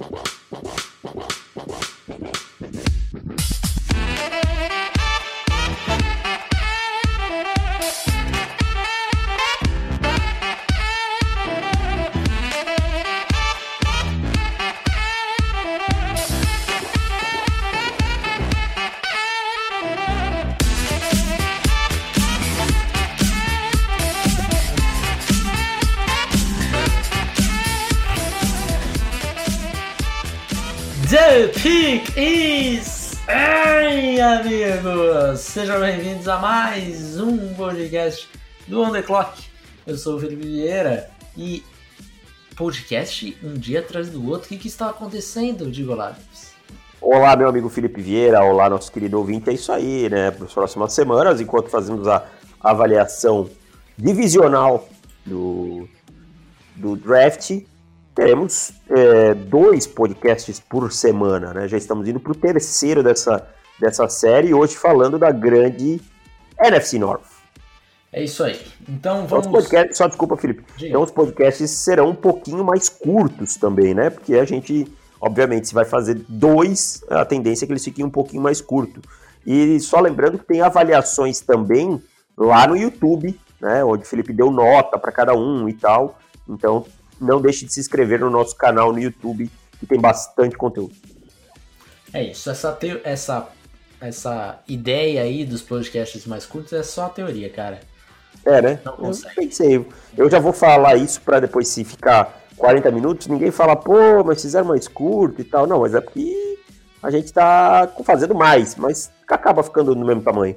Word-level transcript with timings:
The 0.00 0.39
amigos! 34.30 35.40
Sejam 35.40 35.80
bem-vindos 35.80 36.28
a 36.28 36.38
mais 36.38 37.18
um 37.18 37.52
podcast 37.54 38.28
do 38.68 38.80
On 38.80 38.92
The 38.92 39.02
Clock. 39.02 39.42
Eu 39.84 39.96
sou 39.96 40.16
o 40.16 40.20
Felipe 40.20 40.46
Vieira 40.46 41.10
e 41.36 41.64
podcast 42.54 43.36
um 43.42 43.54
dia 43.54 43.80
atrás 43.80 44.08
do 44.08 44.24
outro. 44.28 44.46
O 44.46 44.48
que, 44.48 44.56
que 44.56 44.68
está 44.68 44.88
acontecendo, 44.88 45.68
Digo 45.68 45.96
Lábios? 45.96 46.52
Olá, 47.00 47.34
meu 47.34 47.48
amigo 47.48 47.68
Felipe 47.68 48.00
Vieira, 48.00 48.44
olá, 48.44 48.70
nosso 48.70 48.92
querido 48.92 49.18
ouvinte. 49.18 49.50
É 49.50 49.52
isso 49.52 49.72
aí, 49.72 50.08
né? 50.08 50.30
Para 50.30 50.46
as 50.46 50.54
próximas 50.54 50.92
semanas, 50.92 51.40
enquanto 51.40 51.68
fazemos 51.68 52.06
a 52.06 52.24
avaliação 52.60 53.50
divisional 53.98 54.88
do, 55.26 55.88
do 56.76 56.94
draft, 56.94 57.50
teremos 58.14 58.70
é, 58.90 59.34
dois 59.34 59.88
podcasts 59.88 60.60
por 60.60 60.92
semana, 60.92 61.52
né? 61.52 61.66
Já 61.66 61.76
estamos 61.76 62.06
indo 62.06 62.20
para 62.20 62.30
o 62.30 62.36
terceiro 62.36 63.02
dessa, 63.02 63.44
dessa 63.80 64.08
série, 64.08 64.52
hoje 64.54 64.76
falando 64.76 65.18
da 65.18 65.30
grande 65.30 66.00
NFC 66.60 66.98
North. 66.98 67.22
É 68.12 68.22
isso 68.24 68.42
aí. 68.42 68.60
Então 68.88 69.24
Então, 69.24 69.24
os 69.24 69.30
vamos. 69.30 69.46
podcasts, 69.48 69.96
só 69.96 70.06
desculpa, 70.08 70.36
Felipe. 70.36 70.64
Diga. 70.76 70.88
Então 70.90 71.02
os 71.02 71.10
podcasts 71.10 71.70
serão 71.70 72.08
um 72.10 72.14
pouquinho 72.14 72.64
mais 72.64 72.88
curtos 72.88 73.54
também, 73.56 73.94
né? 73.94 74.10
Porque 74.10 74.34
a 74.34 74.44
gente, 74.44 74.86
obviamente, 75.20 75.68
se 75.68 75.74
vai 75.74 75.84
fazer 75.84 76.20
dois, 76.28 77.02
a 77.08 77.24
tendência 77.24 77.64
é 77.64 77.66
que 77.66 77.72
eles 77.72 77.84
fiquem 77.84 78.04
um 78.04 78.10
pouquinho 78.10 78.42
mais 78.42 78.60
curtos. 78.60 79.02
E 79.46 79.78
só 79.80 80.00
lembrando 80.00 80.38
que 80.38 80.44
tem 80.44 80.60
avaliações 80.60 81.40
também 81.40 82.02
lá 82.36 82.66
no 82.66 82.76
YouTube, 82.76 83.38
né? 83.60 83.84
Onde 83.84 84.02
o 84.02 84.06
Felipe 84.06 84.32
deu 84.32 84.50
nota 84.50 84.98
para 84.98 85.12
cada 85.12 85.32
um 85.34 85.68
e 85.68 85.72
tal. 85.72 86.18
Então 86.48 86.84
não 87.20 87.40
deixe 87.40 87.64
de 87.64 87.72
se 87.72 87.78
inscrever 87.78 88.18
no 88.20 88.28
nosso 88.28 88.56
canal 88.56 88.92
no 88.92 88.98
YouTube, 88.98 89.48
que 89.78 89.86
tem 89.86 90.00
bastante 90.00 90.56
conteúdo. 90.56 90.94
É 92.12 92.24
isso. 92.24 92.50
Essa, 92.50 92.72
teo- 92.72 93.00
essa, 93.04 93.48
essa 94.00 94.58
ideia 94.66 95.22
aí 95.22 95.44
dos 95.44 95.62
podcasts 95.62 96.26
mais 96.26 96.46
curtos 96.46 96.72
é 96.72 96.82
só 96.82 97.06
a 97.06 97.10
teoria, 97.10 97.50
cara. 97.50 97.80
É, 98.44 98.62
né? 98.62 98.80
Não 98.84 99.10
eu 99.10 99.16
pensei. 99.34 99.86
Eu 100.16 100.30
já 100.30 100.38
vou 100.38 100.52
falar 100.52 100.96
isso 100.96 101.20
para 101.20 101.40
depois, 101.40 101.68
se 101.68 101.84
ficar 101.84 102.40
40 102.56 102.90
minutos, 102.90 103.26
ninguém 103.26 103.50
fala, 103.50 103.76
pô, 103.76 104.24
mas 104.24 104.40
fizeram 104.40 104.66
mais 104.66 104.88
curto 104.88 105.40
e 105.40 105.44
tal. 105.44 105.66
Não, 105.66 105.80
mas 105.80 105.94
é 105.94 106.00
porque 106.00 106.58
a 107.02 107.10
gente 107.10 107.32
tá 107.32 107.90
fazendo 108.04 108.34
mais, 108.34 108.76
mas 108.76 109.10
acaba 109.28 109.62
ficando 109.62 109.94
no 109.94 110.06
mesmo 110.06 110.22
tamanho. 110.22 110.56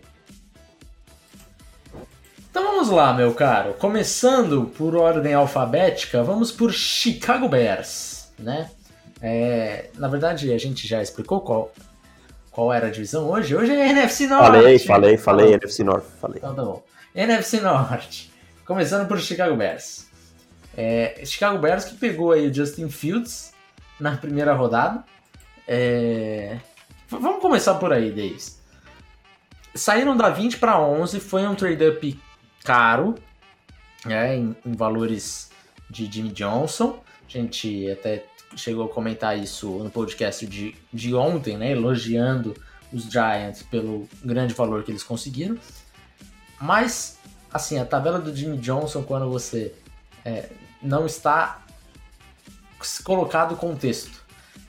Então 2.50 2.64
vamos 2.64 2.90
lá, 2.90 3.14
meu 3.14 3.34
caro. 3.34 3.74
Começando 3.74 4.66
por 4.78 4.96
ordem 4.96 5.34
alfabética, 5.34 6.24
vamos 6.24 6.52
por 6.52 6.72
Chicago 6.72 7.50
Bears, 7.50 8.32
né? 8.38 8.70
É, 9.22 9.90
na 9.96 10.08
verdade, 10.08 10.52
a 10.54 10.58
gente 10.58 10.86
já 10.86 11.02
explicou 11.02 11.42
qual, 11.42 11.72
qual 12.54 12.72
era 12.72 12.88
a 12.88 12.90
divisão 12.90 13.30
hoje. 13.30 13.56
Hoje 13.56 13.74
é 13.74 13.90
NFC 13.90 14.28
Norte. 14.28 14.46
Falei, 14.46 14.80
falei, 14.80 14.80
falei, 14.80 15.18
Falou. 15.18 15.54
NFC 15.54 15.84
North, 15.84 16.06
falei. 16.22 16.38
Então 16.38 16.56
tá 16.56 16.64
bom. 16.64 16.84
NFC 17.14 17.60
Norte. 17.60 18.32
Começando 18.66 19.08
por 19.08 19.20
Chicago 19.20 19.58
Bears. 19.58 20.08
É, 20.78 21.22
Chicago 21.26 21.58
Bears 21.58 21.84
que 21.84 21.96
pegou 21.96 22.32
aí 22.32 22.48
o 22.48 22.54
Justin 22.54 22.90
Fields 22.90 23.52
na 24.00 24.16
primeira 24.16 24.54
rodada. 24.54 25.04
É, 25.68 26.58
Vamos 27.20 27.42
começar 27.42 27.76
por 27.76 27.94
aí, 27.94 28.10
Davis. 28.10 28.60
Saíram 29.76 30.16
da 30.16 30.30
20 30.30 30.58
para 30.58 30.80
11, 30.80 31.20
foi 31.20 31.46
um 31.46 31.56
trade-up 31.56 32.20
caro, 32.64 33.16
né, 34.06 34.36
em, 34.36 34.56
em 34.66 34.72
valores 34.72 35.52
de 35.90 36.12
Jimmy 36.12 36.30
Johnson. 36.30 37.00
A 37.28 37.30
gente 37.32 37.90
até 37.92 38.26
chegou 38.56 38.86
a 38.86 38.90
comentar 38.90 39.38
isso 39.38 39.68
no 39.80 39.90
podcast 39.90 40.46
de, 40.46 40.76
de 40.92 41.14
ontem, 41.14 41.58
né, 41.58 41.72
elogiando 41.72 42.56
os 42.92 43.04
Giants 43.04 43.64
pelo 43.64 44.08
grande 44.24 44.54
valor 44.54 44.84
que 44.84 44.92
eles 44.92 45.04
conseguiram. 45.04 45.58
Mas, 46.62 47.18
assim, 47.52 47.80
a 47.80 47.86
tabela 47.86 48.20
do 48.20 48.36
Jimmy 48.36 48.58
Johnson, 48.58 49.04
quando 49.04 49.30
você 49.30 49.74
é, 50.24 50.50
não 50.82 51.06
está 51.06 51.62
colocado 53.04 53.56
contexto. 53.56 54.24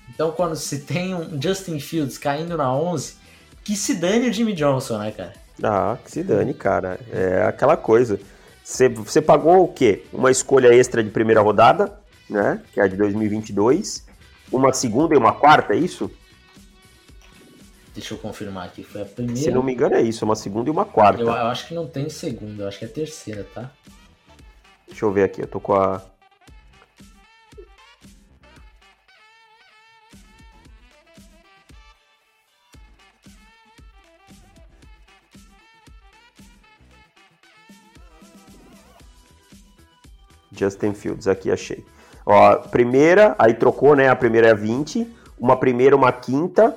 Então, 0.08 0.30
quando 0.32 0.56
se 0.56 0.80
tem 0.80 1.14
um 1.14 1.40
Justin 1.40 1.80
Fields 1.80 2.18
caindo 2.18 2.56
na 2.56 2.72
11, 2.72 3.16
que 3.64 3.76
se 3.76 3.94
dane 3.94 4.28
o 4.28 4.32
Jimmy 4.32 4.52
Johnson, 4.52 4.98
né, 4.98 5.10
cara? 5.10 5.32
Ah, 5.62 5.96
que 6.04 6.10
se 6.10 6.22
dane, 6.22 6.54
cara. 6.54 6.98
É 7.12 7.44
aquela 7.44 7.76
coisa. 7.76 8.18
Você 8.62 9.20
pagou 9.20 9.64
o 9.64 9.68
quê? 9.68 10.04
Uma 10.12 10.30
escolha 10.30 10.74
extra 10.74 11.02
de 11.02 11.10
primeira 11.10 11.40
rodada, 11.40 11.92
né? 12.28 12.62
Que 12.72 12.80
é 12.80 12.84
a 12.84 12.86
de 12.86 12.96
2022. 12.96 14.06
Uma 14.52 14.72
segunda 14.72 15.14
e 15.14 15.18
uma 15.18 15.32
quarta, 15.32 15.74
é 15.74 15.76
isso? 15.76 16.10
Deixa 17.94 18.14
eu 18.14 18.18
confirmar 18.18 18.66
aqui. 18.66 18.82
Foi 18.82 19.02
a 19.02 19.04
primeira. 19.04 19.40
Se 19.40 19.50
não 19.50 19.62
me 19.62 19.72
engano, 19.72 19.94
é 19.94 20.02
isso. 20.02 20.24
Uma 20.24 20.34
segunda 20.34 20.68
e 20.68 20.72
uma 20.72 20.84
quarta. 20.84 21.22
eu, 21.22 21.28
eu 21.28 21.32
acho 21.32 21.68
que 21.68 21.74
não 21.74 21.86
tem 21.86 22.08
segunda, 22.08 22.64
eu 22.64 22.68
acho 22.68 22.78
que 22.78 22.84
é 22.84 22.88
terceira, 22.88 23.46
tá? 23.54 23.70
Deixa 24.86 25.04
eu 25.04 25.12
ver 25.12 25.24
aqui, 25.24 25.40
eu 25.40 25.46
tô 25.46 25.60
com 25.60 25.74
a. 25.74 26.02
Justin 40.52 40.94
Fields, 40.94 41.26
aqui 41.26 41.50
achei. 41.50 41.84
Ó, 42.26 42.56
primeira, 42.68 43.34
aí 43.38 43.54
trocou, 43.54 43.94
né? 43.94 44.08
A 44.08 44.16
primeira 44.16 44.48
é 44.48 44.54
20, 44.54 45.06
uma 45.38 45.56
primeira, 45.56 45.94
uma 45.94 46.12
quinta, 46.12 46.76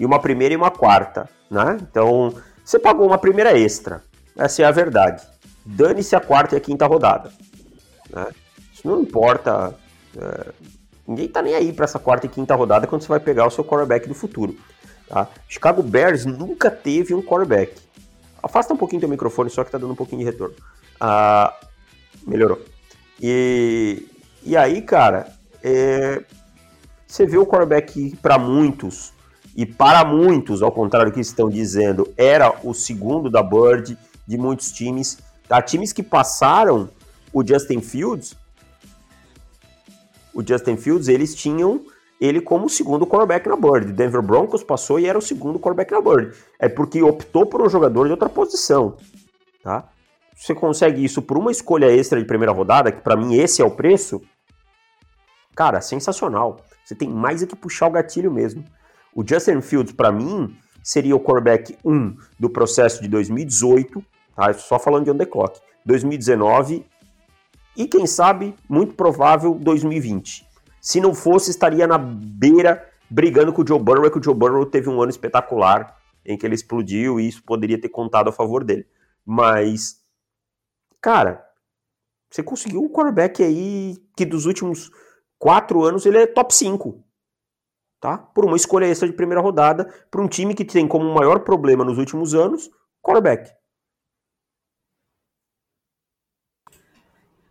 e 0.00 0.06
uma 0.06 0.18
primeira 0.18 0.54
e 0.54 0.56
uma 0.56 0.70
quarta, 0.70 1.28
né? 1.50 1.78
Então, 1.82 2.34
você 2.64 2.78
pagou 2.78 3.06
uma 3.06 3.18
primeira 3.18 3.56
extra. 3.56 4.02
Essa 4.34 4.62
é 4.62 4.64
a 4.64 4.70
verdade. 4.70 5.22
Dane-se 5.64 6.16
a 6.16 6.20
quarta 6.20 6.54
e 6.54 6.58
a 6.58 6.60
quinta 6.60 6.86
rodada. 6.86 7.30
né? 8.08 8.28
Isso 8.72 8.88
não 8.88 9.02
importa. 9.02 9.74
é, 10.16 10.52
ninguém 11.06 11.28
tá 11.28 11.42
nem 11.42 11.54
aí 11.54 11.70
para 11.70 11.84
essa 11.84 11.98
quarta 11.98 12.24
e 12.24 12.30
quinta 12.30 12.54
rodada 12.54 12.86
quando 12.86 13.02
você 13.02 13.08
vai 13.08 13.20
pegar 13.20 13.46
o 13.46 13.50
seu 13.50 13.62
quarterback 13.62 14.08
do 14.08 14.14
futuro. 14.14 14.56
Tá? 15.06 15.28
Chicago 15.46 15.82
Bears 15.82 16.24
nunca 16.24 16.70
teve 16.70 17.12
um 17.12 17.20
quarterback. 17.20 17.74
Afasta 18.42 18.72
um 18.72 18.78
pouquinho 18.78 19.00
teu 19.00 19.08
microfone, 19.08 19.50
só 19.50 19.62
que 19.62 19.70
tá 19.70 19.76
dando 19.76 19.92
um 19.92 19.96
pouquinho 19.96 20.20
de 20.20 20.24
retorno. 20.24 20.54
Ah, 20.98 21.54
melhorou. 22.26 22.58
E, 23.20 24.06
e 24.42 24.56
aí, 24.56 24.82
cara, 24.82 25.32
é, 25.62 26.22
você 27.06 27.26
vê 27.26 27.38
o 27.38 27.46
quarterback 27.46 28.16
para 28.22 28.38
muitos, 28.38 29.12
e 29.56 29.66
para 29.66 30.04
muitos, 30.04 30.62
ao 30.62 30.72
contrário 30.72 31.10
do 31.10 31.14
que 31.14 31.20
estão 31.20 31.48
dizendo, 31.48 32.12
era 32.16 32.54
o 32.62 32.72
segundo 32.72 33.28
da 33.28 33.42
Bird 33.42 33.98
de 34.26 34.38
muitos 34.38 34.70
times. 34.70 35.18
Tá? 35.48 35.60
Times 35.60 35.92
que 35.92 36.02
passaram 36.02 36.88
o 37.32 37.46
Justin 37.46 37.80
Fields, 37.80 38.36
o 40.32 40.46
Justin 40.46 40.76
Fields, 40.76 41.08
eles 41.08 41.34
tinham 41.34 41.84
ele 42.20 42.40
como 42.40 42.68
segundo 42.68 43.06
quarterback 43.06 43.48
na 43.48 43.56
Bird. 43.56 43.90
O 43.90 43.94
Denver 43.94 44.22
Broncos 44.22 44.62
passou 44.62 45.00
e 45.00 45.06
era 45.06 45.18
o 45.18 45.22
segundo 45.22 45.58
quarterback 45.58 45.90
na 45.90 46.00
Bird. 46.00 46.36
É 46.58 46.68
porque 46.68 47.02
optou 47.02 47.44
por 47.46 47.60
um 47.60 47.68
jogador 47.68 48.06
de 48.06 48.12
outra 48.12 48.28
posição, 48.28 48.96
tá? 49.62 49.88
Você 50.40 50.54
consegue 50.54 51.04
isso 51.04 51.20
por 51.20 51.36
uma 51.36 51.50
escolha 51.50 51.94
extra 51.94 52.18
de 52.18 52.24
primeira 52.24 52.50
rodada, 52.50 52.90
que 52.90 53.02
para 53.02 53.14
mim 53.14 53.34
esse 53.34 53.60
é 53.60 53.64
o 53.64 53.70
preço. 53.70 54.22
Cara, 55.54 55.82
sensacional. 55.82 56.64
Você 56.82 56.94
tem 56.94 57.10
mais 57.10 57.42
é 57.42 57.46
que 57.46 57.54
puxar 57.54 57.88
o 57.88 57.90
gatilho 57.90 58.32
mesmo. 58.32 58.64
O 59.14 59.22
Justin 59.26 59.60
Fields, 59.60 59.92
para 59.92 60.10
mim, 60.10 60.56
seria 60.82 61.14
o 61.14 61.20
quarterback 61.20 61.76
1 61.84 62.16
do 62.38 62.48
processo 62.48 63.02
de 63.02 63.08
2018, 63.08 64.02
tá? 64.34 64.50
Só 64.54 64.78
falando 64.78 65.04
de 65.04 65.10
on 65.10 65.18
the 65.18 65.26
clock. 65.26 65.60
2019 65.84 66.86
e 67.76 67.86
quem 67.86 68.06
sabe, 68.06 68.54
muito 68.66 68.94
provável, 68.94 69.54
2020. 69.54 70.46
Se 70.80 71.02
não 71.02 71.12
fosse, 71.12 71.50
estaria 71.50 71.86
na 71.86 71.98
beira 71.98 72.88
brigando 73.10 73.52
com 73.52 73.60
o 73.60 73.66
Joe 73.66 73.78
Burrow, 73.78 74.10
que 74.10 74.18
o 74.18 74.22
Joe 74.22 74.34
Burrow 74.34 74.64
teve 74.64 74.88
um 74.88 75.02
ano 75.02 75.10
espetacular 75.10 75.98
em 76.24 76.38
que 76.38 76.46
ele 76.46 76.54
explodiu 76.54 77.20
e 77.20 77.28
isso 77.28 77.42
poderia 77.42 77.78
ter 77.78 77.90
contado 77.90 78.28
a 78.28 78.32
favor 78.32 78.64
dele. 78.64 78.86
Mas, 79.24 79.99
cara, 81.00 81.46
você 82.30 82.42
conseguiu 82.42 82.82
um 82.82 82.88
quarterback 82.88 83.42
aí 83.42 83.96
que 84.16 84.24
dos 84.24 84.46
últimos 84.46 84.90
quatro 85.38 85.84
anos 85.84 86.06
ele 86.06 86.18
é 86.18 86.26
top 86.26 86.54
5. 86.54 87.04
tá? 88.00 88.18
Por 88.18 88.44
uma 88.44 88.56
escolha 88.56 88.86
extra 88.86 89.08
de 89.08 89.14
primeira 89.14 89.40
rodada 89.40 89.84
para 90.10 90.22
um 90.22 90.28
time 90.28 90.54
que 90.54 90.64
tem 90.64 90.86
como 90.86 91.12
maior 91.12 91.40
problema 91.40 91.84
nos 91.84 91.98
últimos 91.98 92.34
anos 92.34 92.70
quarterback. 93.02 93.52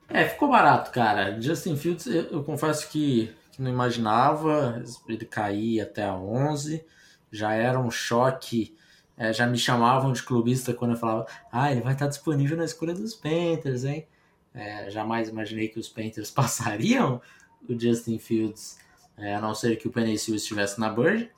É, 0.10 0.26
ficou 0.28 0.50
barato, 0.50 0.92
cara. 0.92 1.40
Justin 1.40 1.78
Fields, 1.78 2.08
eu, 2.08 2.44
confesso 2.44 2.90
que, 2.90 3.34
que, 3.52 3.62
não 3.62 3.70
imaginava 3.70 4.82
ele 5.08 5.26
cair 5.26 5.82
até 5.82 6.04
a 6.04 6.16
11. 6.16 6.84
Já 7.32 7.54
era 7.54 7.80
um 7.80 7.92
choque. 7.92 8.76
É, 9.20 9.32
já 9.34 9.46
me 9.46 9.58
chamavam 9.58 10.12
de 10.14 10.24
clubista 10.24 10.74
quando 10.74 10.92
eu 10.92 10.98
falava, 10.98 11.28
ah, 11.52 11.72
ele 11.72 11.82
vai 11.82 11.94
estar 11.94 12.08
disponível 12.08 12.58
na 12.58 12.66
escolha 12.66 12.96
dos 12.96 13.14
Panthers, 13.14 13.84
hein? 13.84 14.08
É, 14.54 14.90
jamais 14.90 15.30
imaginei 15.30 15.68
que 15.68 15.78
os 15.78 15.88
Panthers 15.88 16.32
passariam 16.32 17.22
o 17.68 17.80
Justin 17.80 18.18
Fields, 18.18 18.80
é, 19.18 19.36
a 19.36 19.42
não 19.42 19.54
ser 19.54 19.76
que 19.76 19.88
o 19.88 19.92
Sewell 19.92 20.38
estivesse 20.38 20.80
na 20.80 20.90
Bird. 20.90 21.30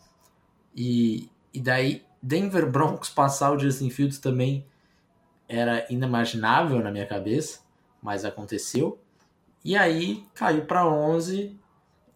E, 0.75 1.29
e 1.53 1.59
daí, 1.59 2.05
Denver 2.21 2.69
Broncos 2.69 3.09
passar 3.09 3.51
o 3.51 3.59
Justin 3.59 3.89
Fields 3.89 4.19
também 4.19 4.65
era 5.49 5.85
inimaginável 5.89 6.79
na 6.79 6.91
minha 6.91 7.05
cabeça 7.05 7.61
mas 8.01 8.25
aconteceu. 8.25 8.99
E 9.63 9.77
aí 9.77 10.25
caiu 10.33 10.65
para 10.65 10.87
11. 10.87 11.59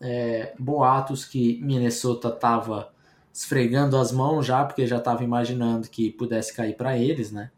É, 0.02 0.54
boatos 0.60 1.24
que 1.24 1.58
Minnesota 1.62 2.28
estava 2.28 2.94
esfregando 3.36 3.98
as 3.98 4.14
mãos 4.14 4.46
já, 4.46 4.64
porque 4.64 4.88
já 4.88 4.96
estava 4.96 5.22
imaginando 5.22 5.90
que 5.90 6.10
pudesse 6.10 6.56
cair 6.56 6.74
para 6.78 6.98
eles, 6.98 7.34
né? 7.34 7.52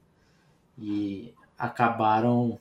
E 0.75 1.35
acabaram. 1.55 2.59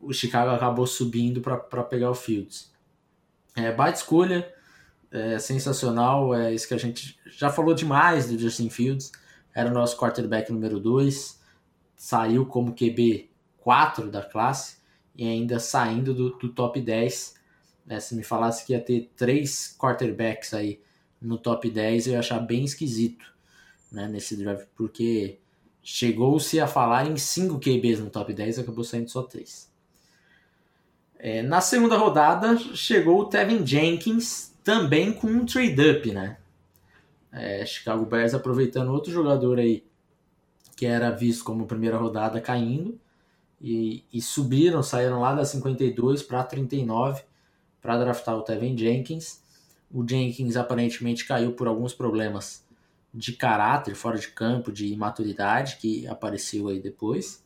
O 0.00 0.12
Chicago 0.12 0.50
acabou 0.50 0.88
subindo 0.88 1.40
para 1.40 1.84
pegar 1.84 2.10
o 2.10 2.16
Fields. 2.16 2.72
É, 3.54 3.70
baita 3.70 3.98
escolha, 3.98 4.52
é, 5.08 5.38
sensacional. 5.38 6.34
É 6.34 6.52
isso 6.52 6.66
que 6.66 6.74
a 6.74 6.78
gente 6.78 7.16
já 7.26 7.48
falou 7.48 7.72
demais 7.72 8.28
do 8.28 8.36
Justin 8.36 8.70
Fields. 8.70 9.12
Era 9.54 9.70
o 9.70 9.72
nosso 9.72 9.96
quarterback 9.96 10.50
número 10.52 10.80
2. 10.80 11.40
Saiu 11.94 12.44
como 12.44 12.74
QB 12.74 13.30
4 13.60 14.10
da 14.10 14.22
classe 14.22 14.78
e 15.14 15.28
ainda 15.28 15.60
saindo 15.60 16.12
do, 16.12 16.30
do 16.30 16.48
top 16.48 16.80
10. 16.80 17.36
Né? 17.86 18.00
Se 18.00 18.16
me 18.16 18.24
falasse 18.24 18.66
que 18.66 18.72
ia 18.72 18.80
ter 18.80 19.12
três 19.16 19.76
quarterbacks 19.78 20.52
aí 20.52 20.84
no 21.20 21.38
top 21.38 21.70
10, 21.70 22.06
eu 22.06 22.12
ia 22.14 22.18
achar 22.18 22.38
bem 22.38 22.64
esquisito 22.64 23.24
né, 23.90 24.08
nesse 24.08 24.36
draft, 24.36 24.66
porque 24.76 25.38
chegou-se 25.82 26.58
a 26.60 26.66
falar 26.66 27.06
em 27.06 27.16
5 27.16 27.58
QBs 27.58 28.00
no 28.00 28.10
top 28.10 28.32
10 28.32 28.58
acabou 28.58 28.84
saindo 28.84 29.08
só 29.08 29.22
3. 29.22 29.70
É, 31.18 31.42
na 31.42 31.60
segunda 31.60 31.96
rodada 31.96 32.58
chegou 32.74 33.20
o 33.20 33.24
Tevin 33.24 33.66
Jenkins 33.66 34.52
também 34.62 35.12
com 35.12 35.28
um 35.28 35.46
trade-up, 35.46 36.10
né? 36.12 36.36
É, 37.32 37.64
Chicago 37.64 38.04
Bears 38.04 38.34
aproveitando 38.34 38.92
outro 38.92 39.12
jogador 39.12 39.58
aí 39.58 39.84
que 40.76 40.84
era 40.84 41.10
visto 41.10 41.42
como 41.42 41.66
primeira 41.66 41.96
rodada 41.96 42.40
caindo 42.40 42.98
e, 43.60 44.04
e 44.12 44.20
subiram, 44.20 44.82
saíram 44.82 45.20
lá 45.20 45.34
da 45.34 45.44
52 45.44 46.22
para 46.22 46.44
39 46.44 47.22
para 47.80 47.98
draftar 47.98 48.36
o 48.36 48.42
Tevin 48.42 48.76
Jenkins. 48.76 49.40
O 49.90 50.06
Jenkins 50.06 50.56
aparentemente 50.56 51.24
caiu 51.24 51.52
por 51.52 51.66
alguns 51.66 51.94
problemas 51.94 52.66
de 53.12 53.32
caráter 53.32 53.94
fora 53.94 54.18
de 54.18 54.28
campo, 54.28 54.70
de 54.70 54.86
imaturidade 54.92 55.76
que 55.76 56.06
apareceu 56.06 56.68
aí 56.68 56.80
depois. 56.80 57.44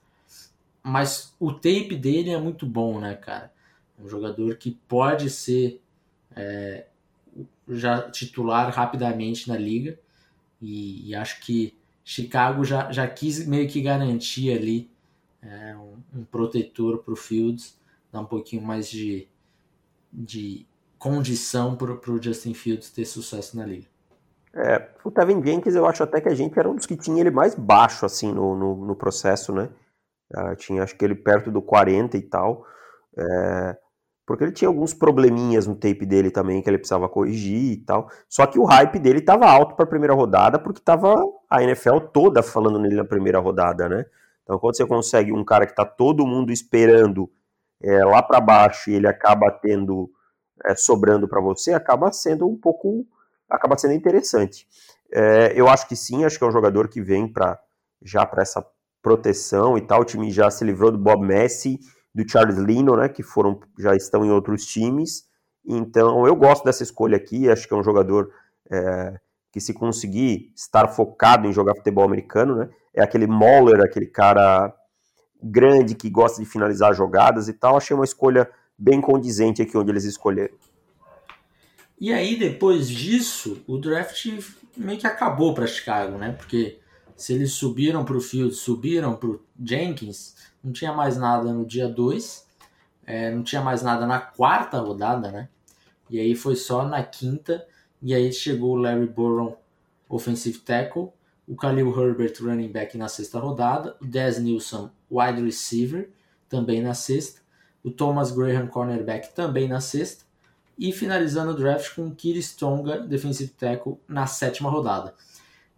Mas 0.83 1.35
o 1.39 1.53
tape 1.53 1.95
dele 1.95 2.31
é 2.31 2.39
muito 2.39 2.67
bom, 2.67 3.01
né, 3.01 3.15
cara? 3.15 3.53
Um 3.99 4.09
jogador 4.09 4.57
que 4.57 4.73
pode 4.89 5.29
ser 5.29 5.81
é, 6.35 6.87
já 7.69 8.11
titular 8.11 8.73
rapidamente 8.73 9.49
na 9.49 9.57
liga. 9.57 9.99
E, 10.61 11.09
e, 11.09 11.15
acho 11.15 11.41
que 11.41 11.75
Chicago 12.05 12.65
já, 12.65 12.91
já 12.91 13.07
quis 13.07 13.47
meio 13.47 13.69
que 13.69 13.81
garantir 13.81 14.53
ali 14.53 14.91
é, 15.43 15.77
um, 15.77 16.21
um 16.21 16.25
protetor 16.25 16.99
para 16.99 17.13
o 17.13 17.17
Fields, 17.17 17.79
dar 18.13 18.21
um 18.21 18.27
pouquinho 18.27 18.63
mais 18.63 18.91
de, 18.91 19.29
de 20.13 20.67
condição 21.01 21.75
para 21.75 21.91
o 21.93 22.23
Justin 22.23 22.53
Fields 22.53 22.91
ter 22.91 23.07
sucesso 23.07 23.57
na 23.57 23.65
liga. 23.65 23.87
É, 24.53 24.87
o 25.03 25.11
Tevin 25.11 25.43
Jenkins, 25.43 25.75
eu 25.75 25.87
acho 25.87 26.03
até 26.03 26.21
que 26.21 26.29
a 26.29 26.35
gente 26.35 26.57
era 26.59 26.69
um 26.69 26.77
dos 26.77 26.85
que 26.85 26.97
tinha 26.97 27.21
ele 27.21 27.31
mais 27.31 27.55
baixo, 27.55 28.05
assim, 28.05 28.31
no, 28.31 28.55
no, 28.55 28.77
no 28.85 28.95
processo, 28.95 29.53
né? 29.53 29.71
Uh, 30.37 30.55
tinha, 30.57 30.83
acho 30.83 30.95
que 30.97 31.05
ele 31.05 31.15
perto 31.15 31.51
do 31.51 31.63
40 31.63 32.17
e 32.19 32.23
tal. 32.23 32.67
É, 33.17 33.77
porque 34.27 34.45
ele 34.45 34.53
tinha 34.53 34.69
alguns 34.69 34.93
probleminhas 34.93 35.67
no 35.67 35.75
tape 35.75 36.05
dele 36.05 36.31
também 36.31 36.63
que 36.63 36.69
ele 36.69 36.79
precisava 36.79 37.09
corrigir 37.09 37.73
e 37.73 37.77
tal. 37.79 38.09
Só 38.29 38.47
que 38.47 38.59
o 38.59 38.65
hype 38.65 38.99
dele 38.99 39.21
estava 39.21 39.51
alto 39.51 39.75
para 39.75 39.85
a 39.85 39.89
primeira 39.89 40.15
rodada, 40.15 40.59
porque 40.59 40.81
estava 40.81 41.17
a 41.49 41.63
NFL 41.63 41.99
toda 42.13 42.43
falando 42.43 42.79
nele 42.79 42.97
na 42.97 43.05
primeira 43.05 43.39
rodada, 43.39 43.89
né? 43.89 44.05
Então, 44.43 44.59
quando 44.59 44.77
você 44.77 44.87
consegue 44.87 45.33
um 45.33 45.45
cara 45.45 45.65
que 45.65 45.73
está 45.73 45.85
todo 45.85 46.27
mundo 46.27 46.53
esperando 46.53 47.31
é, 47.83 48.05
lá 48.05 48.23
para 48.23 48.41
baixo 48.41 48.91
e 48.91 48.95
ele 48.95 49.09
acaba 49.09 49.51
tendo 49.51 50.11
é, 50.65 50.75
sobrando 50.75 51.29
para 51.29 51.41
você, 51.41 51.73
acaba 51.73 52.13
sendo 52.13 52.49
um 52.49 52.57
pouco, 52.57 53.07
acaba 53.49 53.77
sendo 53.79 53.95
interessante. 53.95 54.67
É, 55.13 55.53
eu 55.55 55.69
acho 55.69 55.89
que 55.89 55.97
sim, 55.97 56.25
acho 56.25 56.39
que 56.39 56.45
é 56.45 56.47
um 56.47 56.53
jogador 56.53 56.89
que 56.89 57.01
vem 57.01 57.27
para 57.27 57.59
já 58.03 58.25
para 58.25 58.43
essa 58.43 58.65
proteção 59.03 59.77
e 59.77 59.81
tal. 59.81 60.03
O 60.03 60.05
time 60.05 60.31
já 60.31 60.51
se 60.51 60.65
livrou 60.65 60.91
do 60.91 60.99
Bob 60.99 61.27
Messi, 61.27 61.79
do 62.15 62.29
Charles 62.29 62.59
Lino, 62.59 62.97
né, 62.97 63.09
que 63.09 63.23
foram 63.23 63.61
já 63.79 63.95
estão 63.95 64.25
em 64.25 64.31
outros 64.31 64.65
times. 64.67 65.25
Então, 65.67 66.27
eu 66.27 66.35
gosto 66.35 66.65
dessa 66.65 66.83
escolha 66.83 67.17
aqui. 67.17 67.51
Acho 67.51 67.67
que 67.67 67.75
é 67.75 67.77
um 67.77 67.83
jogador 67.83 68.31
é, 68.71 69.19
que 69.53 69.61
se 69.61 69.75
conseguir 69.75 70.53
estar 70.55 70.89
focado 70.89 71.47
em 71.47 71.53
jogar 71.53 71.75
futebol 71.75 72.05
americano, 72.05 72.57
né, 72.57 72.71
é 72.95 73.03
aquele 73.03 73.27
Moller, 73.27 73.81
aquele 73.81 74.07
cara 74.07 74.75
grande 75.43 75.95
que 75.95 76.11
gosta 76.11 76.43
de 76.43 76.49
finalizar 76.49 76.95
jogadas 76.95 77.49
e 77.49 77.53
tal. 77.53 77.77
Achei 77.77 77.95
uma 77.95 78.05
escolha 78.05 78.49
bem 78.81 79.01
condizente 79.01 79.61
aqui 79.61 79.77
onde 79.77 79.91
eles 79.91 80.05
escolheram. 80.05 80.55
E 82.01 82.15
aí, 82.15 82.39
depois 82.39 82.89
disso, 82.89 83.63
o 83.67 83.77
draft 83.77 84.27
meio 84.75 84.99
que 84.99 85.07
acabou 85.07 85.53
para 85.53 85.67
Chicago, 85.67 86.17
né? 86.17 86.33
Porque 86.33 86.79
se 87.15 87.35
eles 87.35 87.53
subiram 87.53 88.07
para 88.07 88.17
o 88.17 88.21
Field, 88.21 88.55
subiram 88.55 89.15
para 89.15 89.29
o 89.29 89.41
Jenkins, 89.63 90.35
não 90.65 90.73
tinha 90.73 90.95
mais 90.95 91.19
nada 91.19 91.53
no 91.53 91.67
dia 91.67 91.87
2, 91.87 92.47
é, 93.05 93.31
não 93.31 93.43
tinha 93.43 93.61
mais 93.61 93.83
nada 93.83 94.07
na 94.07 94.19
quarta 94.19 94.79
rodada, 94.79 95.31
né? 95.31 95.51
E 96.09 96.19
aí 96.19 96.35
foi 96.35 96.57
só 96.57 96.89
na 96.89 97.03
quinta, 97.03 97.67
e 98.01 98.15
aí 98.15 98.33
chegou 98.33 98.73
o 98.73 98.81
Larry 98.81 99.07
Boron, 99.07 99.55
offensive 100.09 100.59
tackle, 100.61 101.11
o 101.47 101.55
Khalil 101.55 101.91
Herbert, 101.91 102.35
running 102.41 102.73
back, 102.73 102.97
na 102.97 103.09
sexta 103.09 103.39
rodada, 103.39 103.97
o 104.01 104.07
Dez 104.07 104.39
Nilsson, 104.39 104.91
wide 105.11 105.43
receiver, 105.43 106.09
também 106.49 106.81
na 106.81 106.95
sexta, 106.95 107.40
o 107.85 107.91
Thomas 107.91 108.31
Graham, 108.31 108.67
cornerback, 108.67 109.35
também 109.35 109.69
na 109.69 109.81
sexta, 109.81 110.25
e 110.79 110.93
finalizando 110.93 111.53
o 111.53 111.55
draft 111.55 111.95
com 111.95 112.07
o 112.07 112.15
Kiri 112.15 112.43
Stonga, 112.43 113.01
defensive 113.01 113.51
tackle, 113.51 113.99
na 114.09 114.27
sétima 114.27 114.71
rodada. 114.71 115.15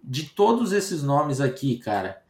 De 0.02 0.24
todos 0.30 0.72
esses 0.72 1.02
nomes 1.02 1.40
aqui, 1.40 1.78
cara, 1.78 2.22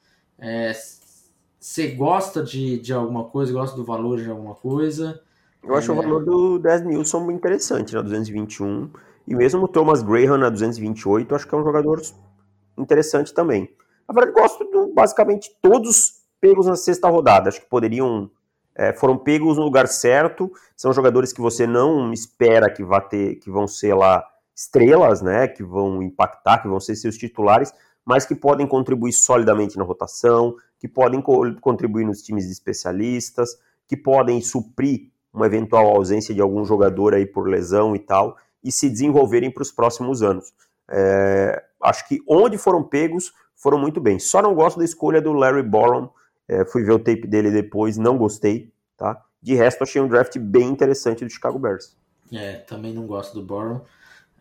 você 1.58 1.88
é, 1.88 1.90
gosta 1.94 2.42
de, 2.42 2.78
de 2.78 2.92
alguma 2.92 3.24
coisa, 3.24 3.52
gosta 3.52 3.76
do 3.76 3.84
valor 3.84 4.20
de 4.20 4.30
alguma 4.30 4.54
coisa? 4.54 5.22
Eu 5.62 5.74
acho 5.74 5.90
é... 5.90 5.94
o 5.94 5.96
valor 5.96 6.24
do 6.24 6.58
Dez 6.58 6.82
Nilsson 6.82 7.30
interessante 7.30 7.94
na 7.94 8.02
221, 8.02 8.90
e 9.26 9.34
mesmo 9.34 9.64
o 9.64 9.68
Thomas 9.68 10.02
Graham 10.02 10.38
na 10.38 10.48
228, 10.48 11.34
acho 11.34 11.46
que 11.46 11.54
é 11.54 11.58
um 11.58 11.64
jogador 11.64 12.02
interessante 12.76 13.32
também. 13.32 13.70
Na 14.08 14.14
verdade, 14.14 14.40
gosto 14.40 14.64
de 14.64 14.92
basicamente 14.92 15.56
todos 15.62 16.22
pegos 16.40 16.66
na 16.66 16.76
sexta 16.76 17.08
rodada. 17.08 17.48
Acho 17.48 17.60
que 17.60 17.68
poderiam. 17.68 18.30
É, 18.74 18.92
foram 18.92 19.18
pegos 19.18 19.56
no 19.56 19.64
lugar 19.64 19.86
certo. 19.86 20.50
São 20.76 20.92
jogadores 20.92 21.32
que 21.32 21.40
você 21.40 21.66
não 21.66 22.12
espera 22.12 22.70
que, 22.70 22.82
vá 22.82 23.00
ter, 23.00 23.36
que 23.36 23.50
vão 23.50 23.66
ser 23.66 23.94
lá 23.94 24.24
estrelas, 24.54 25.22
né? 25.22 25.48
Que 25.48 25.62
vão 25.62 26.02
impactar, 26.02 26.58
que 26.58 26.68
vão 26.68 26.80
ser 26.80 26.96
seus 26.96 27.16
titulares, 27.16 27.72
mas 28.04 28.24
que 28.24 28.34
podem 28.34 28.66
contribuir 28.66 29.12
solidamente 29.12 29.76
na 29.76 29.84
rotação, 29.84 30.54
que 30.78 30.88
podem 30.88 31.20
co 31.20 31.42
contribuir 31.60 32.04
nos 32.04 32.22
times 32.22 32.46
de 32.46 32.52
especialistas, 32.52 33.50
que 33.86 33.96
podem 33.96 34.40
suprir 34.40 35.10
uma 35.32 35.46
eventual 35.46 35.86
ausência 35.88 36.34
de 36.34 36.40
algum 36.40 36.64
jogador 36.64 37.14
aí 37.14 37.24
por 37.24 37.48
lesão 37.48 37.96
e 37.96 37.98
tal, 37.98 38.36
e 38.62 38.70
se 38.70 38.88
desenvolverem 38.88 39.50
para 39.50 39.62
os 39.62 39.72
próximos 39.72 40.22
anos. 40.22 40.52
É, 40.90 41.62
acho 41.82 42.06
que 42.06 42.20
onde 42.28 42.58
foram 42.58 42.82
pegos, 42.82 43.32
foram 43.56 43.78
muito 43.78 44.00
bem. 44.00 44.18
Só 44.18 44.42
não 44.42 44.54
gosto 44.54 44.78
da 44.78 44.84
escolha 44.84 45.20
do 45.20 45.32
Larry 45.32 45.62
Borom. 45.62 46.08
É, 46.52 46.64
fui 46.64 46.82
ver 46.84 46.92
o 46.92 46.98
tape 46.98 47.26
dele 47.26 47.50
depois, 47.50 47.96
não 47.96 48.18
gostei. 48.18 48.72
Tá? 48.96 49.24
De 49.40 49.54
resto, 49.54 49.82
achei 49.82 50.00
um 50.00 50.08
draft 50.08 50.38
bem 50.38 50.68
interessante 50.68 51.24
do 51.24 51.30
Chicago 51.30 51.58
Bears. 51.58 51.96
É, 52.32 52.56
também 52.56 52.92
não 52.92 53.06
gosto 53.06 53.34
do 53.34 53.42
Borom. 53.42 53.80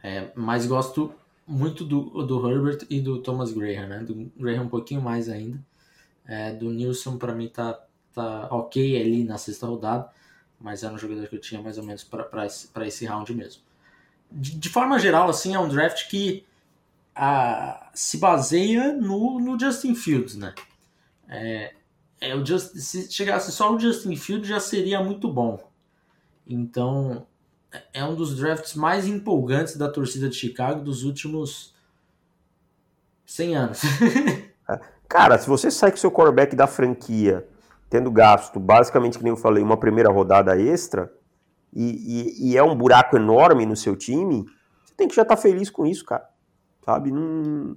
É, 0.04 0.30
mas 0.36 0.66
gosto 0.66 1.14
muito 1.48 1.84
do, 1.84 2.24
do 2.24 2.50
Herbert 2.50 2.86
e 2.90 3.00
do 3.00 3.22
Thomas 3.22 3.52
Graham, 3.52 3.88
né? 3.88 4.00
Do 4.00 4.32
Graham 4.38 4.64
um 4.64 4.70
pouquinho 4.70 5.02
mais 5.02 5.30
ainda. 5.30 5.60
É, 6.26 6.52
do 6.54 6.70
Nilson, 6.70 7.18
para 7.18 7.34
mim, 7.34 7.50
tá, 7.50 7.80
tá 8.14 8.48
ok 8.52 9.02
ali 9.02 9.24
na 9.24 9.38
sexta 9.38 9.66
rodada, 9.66 10.10
mas 10.60 10.84
era 10.84 10.94
um 10.94 10.98
jogador 10.98 11.28
que 11.28 11.36
eu 11.36 11.42
tinha 11.42 11.62
mais 11.62 11.78
ou 11.78 11.84
menos 11.84 12.04
para 12.04 12.46
esse, 12.46 12.70
esse 12.84 13.06
round 13.06 13.34
mesmo. 13.34 13.62
de, 14.32 14.58
de, 14.58 14.70
forma 14.70 14.98
geral, 15.00 15.30
assim, 15.30 15.54
é 15.56 15.60
um 15.60 15.68
draft 15.68 16.08
que 16.10 16.46
a, 17.16 17.90
se 17.94 18.18
baseia 18.18 18.94
no, 18.94 19.40
no 19.40 19.60
Justin 19.60 19.96
Fields, 19.96 20.36
né? 20.36 20.54
É, 21.28 21.74
é 22.22 22.36
o 22.36 22.46
Just, 22.46 22.76
se 22.78 23.12
chegasse 23.12 23.52
só 23.52 23.74
o 23.74 23.80
Justin 23.80 24.16
Fields 24.16 24.48
já 24.48 24.60
seria 24.60 25.04
muito 25.04 25.28
bom. 25.28 25.60
Então, 26.48 27.26
é 27.92 28.04
um 28.06 28.16
dos 28.16 28.36
drafts 28.36 28.76
mais 28.76 29.08
empolgantes 29.08 29.76
da 29.76 29.90
torcida 29.90 30.30
de 30.30 30.36
Chicago 30.36 30.84
dos 30.84 31.04
últimos 31.04 31.74
100 33.26 33.56
anos. 33.56 33.82
Cara, 35.10 35.38
se 35.38 35.48
você 35.48 35.72
sai 35.72 35.92
com 35.92 35.98
seu 35.98 36.12
quarterback 36.12 36.56
da 36.56 36.68
franquia, 36.68 37.48
tendo 37.90 38.12
gasto, 38.12 38.60
basicamente, 38.60 39.18
que 39.18 39.24
nem 39.24 39.32
eu 39.32 39.38
falei, 39.38 39.64
uma 39.64 39.78
primeira 39.78 40.10
rodada 40.10 40.58
extra, 40.60 41.12
e, 41.74 41.84
e, 41.84 42.52
e 42.52 42.58
é 42.58 42.64
um 42.64 42.76
buraco 42.76 43.18
enorme 43.18 43.66
no 43.66 43.76
seu 43.76 43.96
time, 43.96 44.46
você 44.86 44.94
tem 44.96 45.08
que 45.08 45.16
já 45.16 45.24
estar 45.24 45.36
tá 45.36 45.42
feliz 45.42 45.70
com 45.70 45.86
isso, 45.86 46.06
cara. 46.06 46.30
Sabe? 46.86 47.12
Não, 47.12 47.76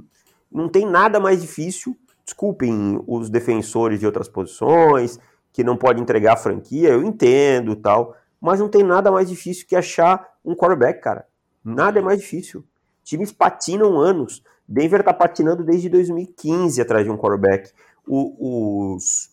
não 0.51 0.69
tem 0.69 0.87
nada 0.87 1.19
mais 1.19 1.41
difícil. 1.41 1.97
Desculpem 2.25 3.03
os 3.07 3.29
defensores 3.29 4.01
de 4.01 4.07
outras 4.07 4.29
posições, 4.29 5.19
que 5.53 5.63
não 5.63 5.77
pode 5.77 6.01
entregar 6.01 6.33
a 6.33 6.37
franquia, 6.37 6.89
eu 6.89 7.03
entendo 7.03 7.77
tal, 7.77 8.17
mas 8.41 8.61
não 8.61 8.69
tem 8.69 8.83
nada 8.83 9.11
mais 9.11 9.29
difícil 9.29 9.67
que 9.67 9.77
achar 9.77 10.27
um 10.45 10.55
quarterback, 10.55 11.01
cara. 11.01 11.27
Nada 11.65 11.99
é 11.99 12.03
mais 12.03 12.21
difícil. 12.21 12.65
Times 13.03 13.33
patinam 13.33 13.99
anos. 13.99 14.43
Denver 14.67 15.03
tá 15.03 15.13
patinando 15.13 15.63
desde 15.63 15.89
2015 15.89 16.81
atrás 16.81 17.05
de 17.05 17.11
um 17.11 17.17
quarterback. 17.17 17.71
O, 18.07 18.95
os 18.95 19.31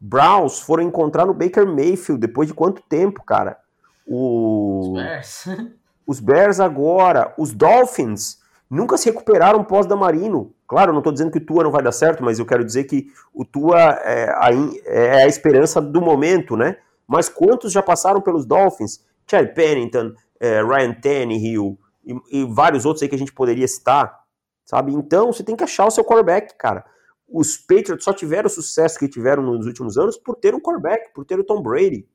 Browns 0.00 0.60
foram 0.60 0.82
encontrar 0.84 1.26
no 1.26 1.34
Baker 1.34 1.66
Mayfield 1.66 2.20
depois 2.20 2.48
de 2.48 2.54
quanto 2.54 2.82
tempo, 2.82 3.22
cara? 3.24 3.58
O... 4.06 4.80
Os 4.80 5.02
Bears. 5.02 5.44
os 6.06 6.20
Bears 6.20 6.60
agora. 6.60 7.34
Os 7.36 7.52
Dolphins 7.52 8.38
nunca 8.70 8.96
se 8.96 9.10
recuperaram 9.10 9.64
pós-Damarino. 9.64 10.54
Claro, 10.66 10.92
não 10.92 10.98
estou 10.98 11.12
dizendo 11.12 11.30
que 11.30 11.38
o 11.38 11.44
Tua 11.44 11.64
não 11.64 11.70
vai 11.70 11.82
dar 11.82 11.92
certo, 11.92 12.24
mas 12.24 12.38
eu 12.38 12.46
quero 12.46 12.64
dizer 12.64 12.84
que 12.84 13.06
o 13.32 13.44
Tua 13.44 13.78
é 13.78 14.30
a, 14.30 14.50
é 14.86 15.24
a 15.24 15.26
esperança 15.26 15.80
do 15.80 16.00
momento, 16.00 16.56
né? 16.56 16.76
Mas 17.06 17.28
quantos 17.28 17.72
já 17.72 17.82
passaram 17.82 18.20
pelos 18.20 18.44
Dolphins? 18.44 19.04
Chad 19.30 19.54
Pennington, 19.54 20.12
é, 20.40 20.62
Ryan 20.62 20.94
Tannehill 20.94 21.78
e, 22.04 22.14
e 22.32 22.44
vários 22.44 22.84
outros 22.84 23.02
aí 23.02 23.08
que 23.08 23.14
a 23.14 23.18
gente 23.18 23.32
poderia 23.32 23.66
citar 23.66 24.26
sabe? 24.66 24.92
Então 24.92 25.32
você 25.32 25.44
tem 25.44 25.56
que 25.56 25.64
achar 25.64 25.86
o 25.86 25.90
seu 25.90 26.04
quarterback, 26.04 26.54
cara. 26.58 26.84
Os 27.28 27.56
Patriots 27.56 28.04
só 28.04 28.12
tiveram 28.12 28.46
o 28.46 28.50
sucesso 28.50 28.98
que 28.98 29.08
tiveram 29.08 29.42
nos 29.42 29.66
últimos 29.66 29.96
anos 29.96 30.18
por 30.18 30.36
ter 30.36 30.54
um 30.54 30.60
quarterback, 30.60 31.14
por 31.14 31.24
ter 31.24 31.38
o 31.38 31.44
Tom 31.44 31.62
Brady. 31.62 32.06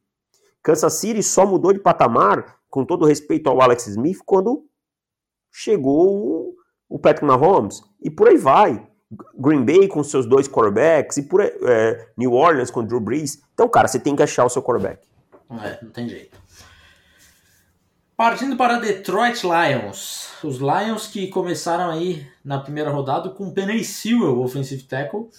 Kansas 0.62 0.94
City 0.94 1.24
só 1.24 1.46
mudou 1.46 1.74
de 1.74 1.80
patamar, 1.80 2.60
com 2.70 2.86
todo 2.86 3.06
respeito 3.06 3.50
ao 3.50 3.62
Alex 3.62 3.88
Smith, 3.88 4.20
quando 4.26 4.66
chegou 5.52 6.56
o 6.92 7.00
Patrick 7.00 7.26
Mahomes. 7.26 7.82
E 8.02 8.10
por 8.10 8.28
aí 8.28 8.38
vai. 8.38 8.86
Green 9.38 9.64
Bay 9.66 9.88
com 9.88 10.04
seus 10.04 10.26
dois 10.26 10.48
quarterbacks, 10.48 11.18
e 11.18 11.24
por 11.24 11.42
aí, 11.42 11.52
é, 11.64 12.08
New 12.18 12.34
Orleans 12.34 12.70
com 12.70 12.84
Drew 12.84 13.00
Brees. 13.00 13.42
Então, 13.54 13.68
cara, 13.68 13.88
você 13.88 14.00
tem 14.00 14.16
que 14.16 14.24
achar 14.24 14.46
o 14.46 14.50
seu 14.50 14.62
quarterback. 14.62 15.06
É, 15.50 15.80
não 15.82 15.92
tem 15.92 16.08
jeito. 16.08 16.38
Partindo 18.16 18.56
para 18.56 18.80
Detroit 18.80 19.42
Lions. 19.44 20.30
Os 20.44 20.58
Lions 20.58 21.08
que 21.08 21.28
começaram 21.28 21.90
aí 21.90 22.26
na 22.44 22.60
primeira 22.60 22.90
rodada 22.90 23.30
com 23.30 23.52
Penny 23.52 23.84
Sewell, 23.84 24.40
offensive 24.40 24.84
tackle, 24.84 25.30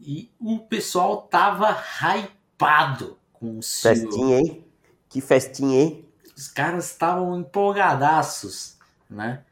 e 0.00 0.30
o 0.40 0.58
pessoal 0.58 1.22
tava 1.22 1.70
hypado 2.02 3.16
com 3.32 3.58
o 3.58 3.62
Sewell. 3.62 3.96
Festinha, 3.96 4.38
hein? 4.38 4.64
Que 5.08 5.20
festinha, 5.20 5.80
hein? 5.80 6.04
Os 6.36 6.48
caras 6.48 6.90
estavam 6.90 7.38
empolgadaços, 7.38 8.76
né? 9.08 9.42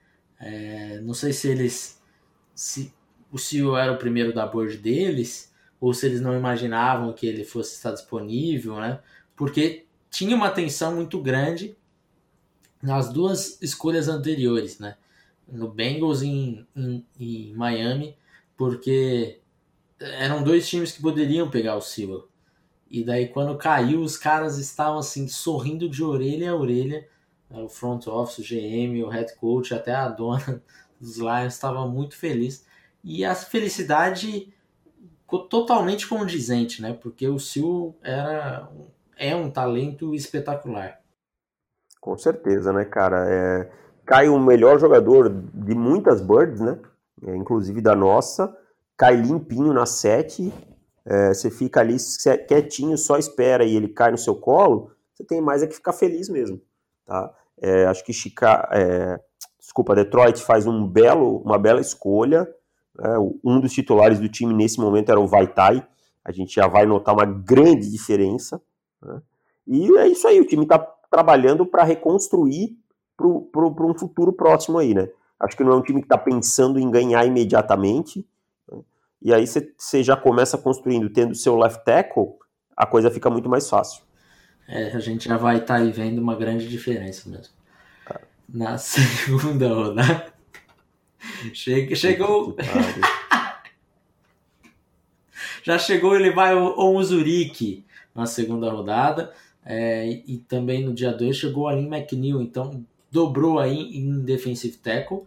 É, 0.41 1.01
não 1.01 1.15
sei 1.15 1.33
se 1.33 1.49
eles... 1.49 2.01
se 2.55 2.93
o 3.31 3.39
Sewell 3.39 3.77
era 3.77 3.93
o 3.93 3.99
primeiro 3.99 4.33
da 4.33 4.47
board 4.47 4.77
deles, 4.77 5.53
ou 5.81 5.93
se 5.93 6.07
eles 6.07 6.21
não 6.21 6.37
imaginavam 6.37 7.13
que 7.13 7.27
ele 7.27 7.45
fosse 7.45 7.75
estar 7.75 7.93
disponível, 7.93 8.77
né? 8.77 9.01
Porque 9.37 9.87
tinha 10.11 10.37
uma 10.37 10.51
tensão 10.51 10.95
muito 10.95 11.21
grande 11.21 11.77
nas 12.83 13.13
duas 13.13 13.61
escolhas 13.61 14.09
anteriores, 14.09 14.79
né? 14.79 14.97
No 15.49 15.69
Bengals 15.69 16.23
e 16.23 16.29
em, 16.29 16.67
em, 16.77 17.07
em, 17.19 17.55
Miami, 17.55 18.17
porque 18.57 19.41
eram 19.99 20.43
dois 20.43 20.69
times 20.69 20.93
que 20.93 21.03
poderiam 21.03 21.51
pegar 21.51 21.77
o 21.77 21.81
Silva. 21.81 22.25
E 22.91 23.03
daí 23.03 23.29
quando 23.29 23.59
caiu, 23.59 24.01
os 24.01 24.17
caras 24.17 24.59
estavam 24.59 24.99
assim, 24.99 25.27
sorrindo 25.27 25.89
de 25.89 26.05
orelha 26.05 26.53
a 26.53 26.57
orelha. 26.57 27.09
O 27.55 27.69
front 27.69 28.07
office, 28.07 28.39
o 28.39 28.43
GM, 28.43 29.03
o 29.05 29.09
head 29.09 29.35
coach, 29.37 29.75
até 29.75 29.95
a 29.95 30.09
dona 30.09 30.63
dos 31.01 31.19
Lions 31.19 31.55
estava 31.55 31.87
muito 31.87 32.17
feliz. 32.17 32.67
E 33.03 33.25
a 33.25 33.35
felicidade 33.35 34.53
ficou 35.21 35.49
totalmente 35.49 36.09
condizente, 36.09 36.81
né? 36.81 36.93
Porque 36.93 37.29
o 37.29 37.39
Sil 37.39 37.95
era 38.03 38.69
é 39.17 39.35
um 39.35 39.51
talento 39.51 40.15
espetacular. 40.15 41.01
Com 42.01 42.17
certeza, 42.17 42.73
né, 42.73 42.85
cara? 42.85 43.27
É, 43.29 43.71
cai 44.05 44.29
o 44.29 44.39
melhor 44.39 44.79
jogador 44.79 45.29
de 45.31 45.75
muitas 45.75 46.21
birds, 46.21 46.61
né? 46.61 46.79
É, 47.27 47.37
inclusive 47.37 47.81
da 47.81 47.95
nossa. 47.95 48.55
Cai 48.97 49.17
limpinho 49.17 49.73
na 49.73 49.87
7. 49.87 50.53
É, 51.07 51.35
você 51.35 51.51
fica 51.51 51.81
ali 51.81 51.97
quietinho, 52.49 52.97
só 52.97 53.19
espera 53.19 53.65
e 53.65 53.77
ele 53.77 53.89
cai 53.89 54.11
no 54.11 54.19
seu 54.19 54.35
colo. 54.35 54.91
Você 55.15 55.25
tem 55.25 55.41
mais 55.41 55.63
é 55.63 55.67
que 55.67 55.75
ficar 55.75 55.93
feliz 55.93 56.29
mesmo, 56.29 56.61
tá? 57.07 57.33
É, 57.61 57.87
acho 57.87 58.05
que 58.05 58.13
Chicago, 58.13 58.69
é, 58.73 59.21
desculpa, 59.59 59.95
Detroit 59.95 60.43
faz 60.43 60.67
um 60.67 60.87
belo, 60.87 61.39
uma 61.39 61.59
bela 61.59 61.81
escolha. 61.81 62.49
Né? 62.97 63.11
um 63.45 63.59
dos 63.59 63.73
titulares 63.73 64.21
do 64.21 64.29
time 64.29 64.55
nesse 64.55 64.79
momento 64.79 65.11
era 65.11 65.19
o 65.19 65.27
Vaitai. 65.27 65.85
A 66.25 66.31
gente 66.31 66.55
já 66.55 66.67
vai 66.67 66.87
notar 66.87 67.15
uma 67.15 67.27
grande 67.27 67.91
diferença. 67.91 68.63
Né? 69.03 69.21
E 69.67 69.99
é 69.99 70.07
isso 70.09 70.27
aí, 70.29 70.41
o 70.41 70.47
time 70.47 70.67
tá 70.67 70.79
trabalhando 71.11 71.67
para 71.67 71.85
reconstruir 71.85 72.77
para 73.17 73.87
um 73.87 73.99
futuro 73.99 74.33
próximo 74.33 74.79
aí, 74.79 74.95
né? 74.95 75.09
Acho 75.39 75.57
que 75.57 75.65
não 75.65 75.73
é 75.73 75.77
um 75.77 75.83
time 75.83 76.01
que 76.01 76.07
está 76.07 76.19
pensando 76.19 76.79
em 76.79 76.91
ganhar 76.91 77.25
imediatamente. 77.25 78.27
Né? 78.71 78.81
E 79.23 79.35
aí 79.35 79.47
você 79.47 80.03
já 80.03 80.17
começa 80.17 80.59
construindo, 80.59 81.11
tendo 81.11 81.35
seu 81.35 81.57
left 81.57 81.85
tackle, 81.85 82.35
a 82.77 82.87
coisa 82.87 83.11
fica 83.11 83.31
muito 83.31 83.49
mais 83.49 83.69
fácil. 83.69 84.03
É, 84.67 84.93
a 84.93 85.01
gente 85.01 85.29
já 85.29 85.37
vai 85.37 85.57
estar 85.57 85.79
tá 85.79 85.81
aí 85.81 85.93
vendo 85.93 86.21
uma 86.21 86.35
grande 86.35 86.69
diferença 86.69 87.29
mesmo. 87.29 87.53
Na 88.49 88.77
segunda 88.79 89.69
rodada. 89.69 90.33
Chega, 91.53 91.95
chegou. 91.95 92.57
já 95.63 95.79
chegou, 95.79 96.15
ele 96.15 96.31
vai 96.31 96.55
o, 96.55 96.79
o 96.79 96.97
Uzuriki 96.97 97.85
na 98.15 98.27
segunda 98.27 98.71
rodada. 98.71 99.33
É, 99.65 100.21
e 100.27 100.39
também 100.47 100.85
no 100.85 100.93
dia 100.93 101.11
2 101.11 101.37
chegou 101.37 101.67
ali 101.67 101.87
McNeil, 101.87 102.43
então 102.43 102.85
dobrou 103.11 103.59
aí 103.59 103.97
em 103.97 104.21
defensive 104.21 104.77
tackle. 104.77 105.23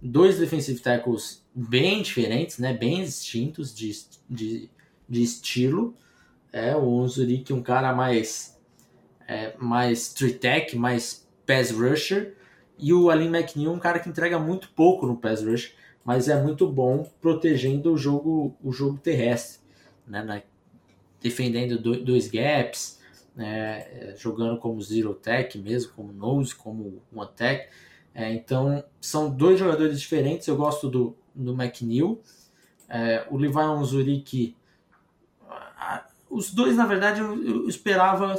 Dois 0.00 0.38
defensive 0.38 0.78
tackles 0.80 1.42
bem 1.54 2.02
diferentes, 2.02 2.58
né, 2.58 2.72
bem 2.72 3.02
distintos 3.02 3.74
de, 3.74 3.90
de, 4.28 4.70
de 5.08 5.22
estilo. 5.22 5.94
É, 6.52 6.76
o 6.76 6.86
Onzuric 6.86 7.52
um 7.52 7.62
cara 7.62 7.94
mais, 7.94 8.57
é, 9.28 9.54
mais 9.58 10.12
three 10.14 10.32
tech, 10.32 10.74
mais 10.76 11.28
pass 11.46 11.70
rusher. 11.70 12.34
E 12.78 12.92
o 12.92 13.10
Alin 13.10 13.28
McNeil 13.28 13.70
um 13.70 13.78
cara 13.78 13.98
que 13.98 14.08
entrega 14.08 14.38
muito 14.38 14.70
pouco 14.70 15.06
no 15.06 15.16
pass 15.16 15.44
rush, 15.44 15.74
mas 16.04 16.28
é 16.28 16.42
muito 16.42 16.66
bom 16.66 17.08
protegendo 17.20 17.92
o 17.92 17.98
jogo, 17.98 18.56
o 18.62 18.72
jogo 18.72 18.96
terrestre, 18.98 19.60
né, 20.06 20.24
né 20.24 20.42
defendendo 21.20 21.78
dois 21.78 22.28
gaps, 22.28 23.00
né, 23.34 24.14
jogando 24.16 24.58
como 24.58 24.80
zero 24.80 25.12
tech 25.14 25.58
mesmo, 25.58 25.92
como 25.92 26.12
nose, 26.12 26.54
como 26.54 27.02
one 27.12 27.30
tech. 27.36 27.68
É, 28.14 28.32
então 28.32 28.82
são 29.00 29.28
dois 29.28 29.58
jogadores 29.58 30.00
diferentes. 30.00 30.46
Eu 30.46 30.56
gosto 30.56 30.88
do, 30.88 31.16
do 31.34 31.52
McNeil, 31.52 32.22
é, 32.88 33.26
o 33.28 33.36
Levi 33.36 33.58
Onzuri 33.58 34.56
os 36.30 36.52
dois 36.52 36.76
na 36.76 36.86
verdade 36.86 37.20
eu, 37.20 37.42
eu, 37.42 37.68
esperava 37.68 38.34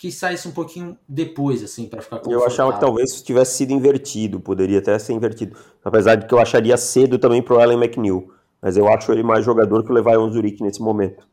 que 0.00 0.10
saísse 0.10 0.48
um 0.48 0.50
pouquinho 0.50 0.96
depois 1.06 1.62
assim 1.62 1.86
para 1.86 2.00
ficar 2.00 2.22
Eu 2.24 2.42
achava 2.46 2.72
que 2.72 2.80
talvez 2.80 3.20
tivesse 3.20 3.58
sido 3.58 3.74
invertido, 3.74 4.40
poderia 4.40 4.78
até 4.78 4.98
ser 4.98 5.12
invertido, 5.12 5.54
apesar 5.84 6.14
de 6.14 6.26
que 6.26 6.32
eu 6.32 6.38
acharia 6.38 6.74
cedo 6.78 7.18
também 7.18 7.42
pro 7.42 7.60
Allen 7.60 7.76
McNeil, 7.76 8.32
mas 8.62 8.78
eu 8.78 8.88
acho 8.88 9.12
ele 9.12 9.22
mais 9.22 9.44
jogador 9.44 9.84
que 9.84 9.90
o 9.90 9.94
Levi 9.94 10.16
Onzuric 10.16 10.62
nesse 10.62 10.80
momento. 10.80 11.28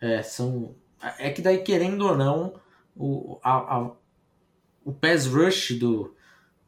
É, 0.00 0.20
são 0.20 0.74
é 1.16 1.30
que 1.30 1.40
daí, 1.40 1.58
querendo 1.58 2.08
ou 2.08 2.16
não, 2.16 2.54
o, 2.96 3.38
a, 3.40 3.76
a, 3.76 3.90
o 4.84 4.92
pass 4.92 5.26
rush 5.26 5.78
do, 5.78 6.12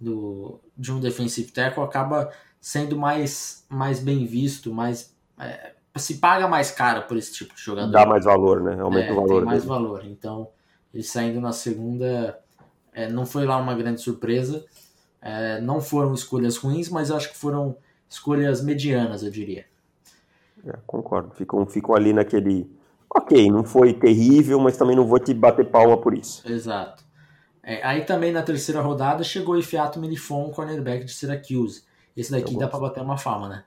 do, 0.01 0.61
de 0.77 0.93
um 0.93 1.01
defensive 1.01 1.51
tackle 1.51 1.83
acaba 1.83 2.31
sendo 2.61 2.97
mais, 2.97 3.67
mais 3.69 3.99
bem 3.99 4.25
visto, 4.25 4.73
mais 4.73 5.13
é, 5.41 5.73
se 5.97 6.19
paga 6.19 6.47
mais 6.47 6.71
caro 6.71 7.09
por 7.09 7.17
esse 7.17 7.33
tipo 7.33 7.57
de 7.57 7.61
jogador. 7.61 7.91
Dá 7.91 8.07
mais 8.07 8.25
valor, 8.25 8.63
né? 8.63 8.81
Aumenta 8.81 9.09
é, 9.09 9.13
o 9.13 9.17
valor. 9.17 9.39
Tem 9.39 9.45
mais 9.45 9.63
dele. 9.65 9.69
valor. 9.69 10.05
Então, 10.05 10.49
ele 10.93 11.03
saindo 11.03 11.41
na 11.41 11.53
segunda 11.53 12.39
é, 12.93 13.09
não 13.09 13.25
foi 13.25 13.45
lá 13.45 13.57
uma 13.57 13.75
grande 13.75 14.01
surpresa. 14.01 14.65
É, 15.21 15.61
não 15.61 15.81
foram 15.81 16.15
escolhas 16.15 16.57
ruins, 16.57 16.89
mas 16.89 17.11
acho 17.11 17.31
que 17.31 17.37
foram 17.37 17.77
escolhas 18.09 18.63
medianas, 18.63 19.23
eu 19.23 19.31
diria. 19.31 19.67
É, 20.67 20.75
concordo. 20.87 21.31
Ficam, 21.35 21.65
ficam 21.67 21.95
ali 21.95 22.13
naquele. 22.13 22.71
Ok, 23.09 23.51
não 23.51 23.65
foi 23.65 23.93
terrível, 23.93 24.59
mas 24.61 24.77
também 24.77 24.97
não 24.97 25.07
vou 25.07 25.19
te 25.19 25.33
bater 25.33 25.65
palma 25.67 25.97
por 25.97 26.13
isso. 26.15 26.43
Exato. 26.51 27.05
É, 27.63 27.85
aí 27.87 28.05
também 28.05 28.33
na 28.33 28.43
terceira 28.43 28.81
rodada 28.81 29.23
chegou 29.23 29.55
o 29.55 29.59
Ifiato 29.59 30.01
Milifon, 30.01 30.51
cornerback 30.51 31.05
de 31.05 31.13
Syracuse. 31.13 31.83
Esse 32.17 32.33
daqui 32.33 32.57
dá 32.57 32.67
para 32.67 32.81
bater 32.81 33.03
uma 33.03 33.17
fama, 33.17 33.49
né? 33.49 33.65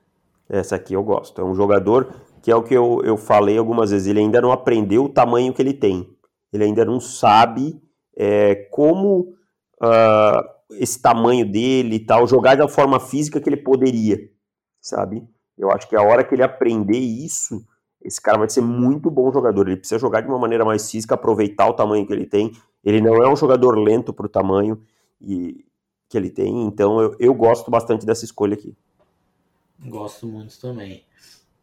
Essa 0.48 0.76
aqui 0.76 0.92
eu 0.92 1.02
gosto. 1.02 1.40
É 1.40 1.44
um 1.44 1.54
jogador 1.54 2.14
que 2.42 2.50
é 2.50 2.56
o 2.56 2.62
que 2.62 2.74
eu, 2.74 3.00
eu 3.04 3.16
falei 3.16 3.56
algumas 3.56 3.90
vezes. 3.90 4.08
Ele 4.08 4.20
ainda 4.20 4.40
não 4.40 4.52
aprendeu 4.52 5.04
o 5.04 5.08
tamanho 5.08 5.54
que 5.54 5.62
ele 5.62 5.72
tem. 5.72 6.11
Ele 6.52 6.64
ainda 6.64 6.84
não 6.84 7.00
sabe 7.00 7.80
é, 8.16 8.54
como 8.70 9.34
uh, 9.82 10.44
esse 10.72 11.00
tamanho 11.00 11.50
dele 11.50 11.96
e 11.96 12.00
tal, 12.00 12.26
jogar 12.26 12.56
da 12.56 12.68
forma 12.68 13.00
física 13.00 13.40
que 13.40 13.48
ele 13.48 13.56
poderia, 13.56 14.18
sabe? 14.80 15.26
Eu 15.56 15.70
acho 15.70 15.88
que 15.88 15.96
a 15.96 16.02
hora 16.02 16.24
que 16.24 16.34
ele 16.34 16.42
aprender 16.42 16.98
isso, 16.98 17.64
esse 18.02 18.20
cara 18.20 18.38
vai 18.38 18.48
ser 18.48 18.60
muito 18.60 19.10
bom 19.10 19.32
jogador. 19.32 19.68
Ele 19.68 19.76
precisa 19.76 19.98
jogar 19.98 20.22
de 20.22 20.28
uma 20.28 20.38
maneira 20.38 20.64
mais 20.64 20.90
física, 20.90 21.14
aproveitar 21.14 21.68
o 21.68 21.74
tamanho 21.74 22.06
que 22.06 22.12
ele 22.12 22.26
tem. 22.26 22.52
Ele 22.84 23.00
não 23.00 23.22
é 23.22 23.28
um 23.28 23.36
jogador 23.36 23.78
lento 23.78 24.12
para 24.12 24.26
o 24.26 24.28
tamanho 24.28 24.82
e, 25.20 25.64
que 26.12 26.18
ele 26.18 26.30
tem, 26.30 26.66
então 26.66 27.00
eu, 27.00 27.16
eu 27.18 27.34
gosto 27.34 27.70
bastante 27.70 28.04
dessa 28.04 28.22
escolha 28.22 28.52
aqui. 28.52 28.76
Gosto 29.86 30.26
muito 30.26 30.60
também. 30.60 31.04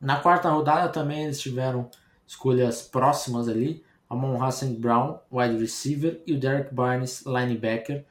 Na 0.02 0.20
quarta 0.20 0.50
rodada 0.50 0.90
também 0.90 1.26
eles 1.26 1.40
tiveram 1.40 1.88
escolhas 2.26 2.82
próximas 2.82 3.48
ali. 3.48 3.84
Amon 4.10 4.42
Hassan 4.42 4.74
Brown, 4.74 5.20
wide 5.32 5.58
receiver, 5.58 6.22
e 6.26 6.34
o 6.34 6.40
Derek 6.40 6.74
Barnes, 6.74 7.24
linebacker, 7.26 8.06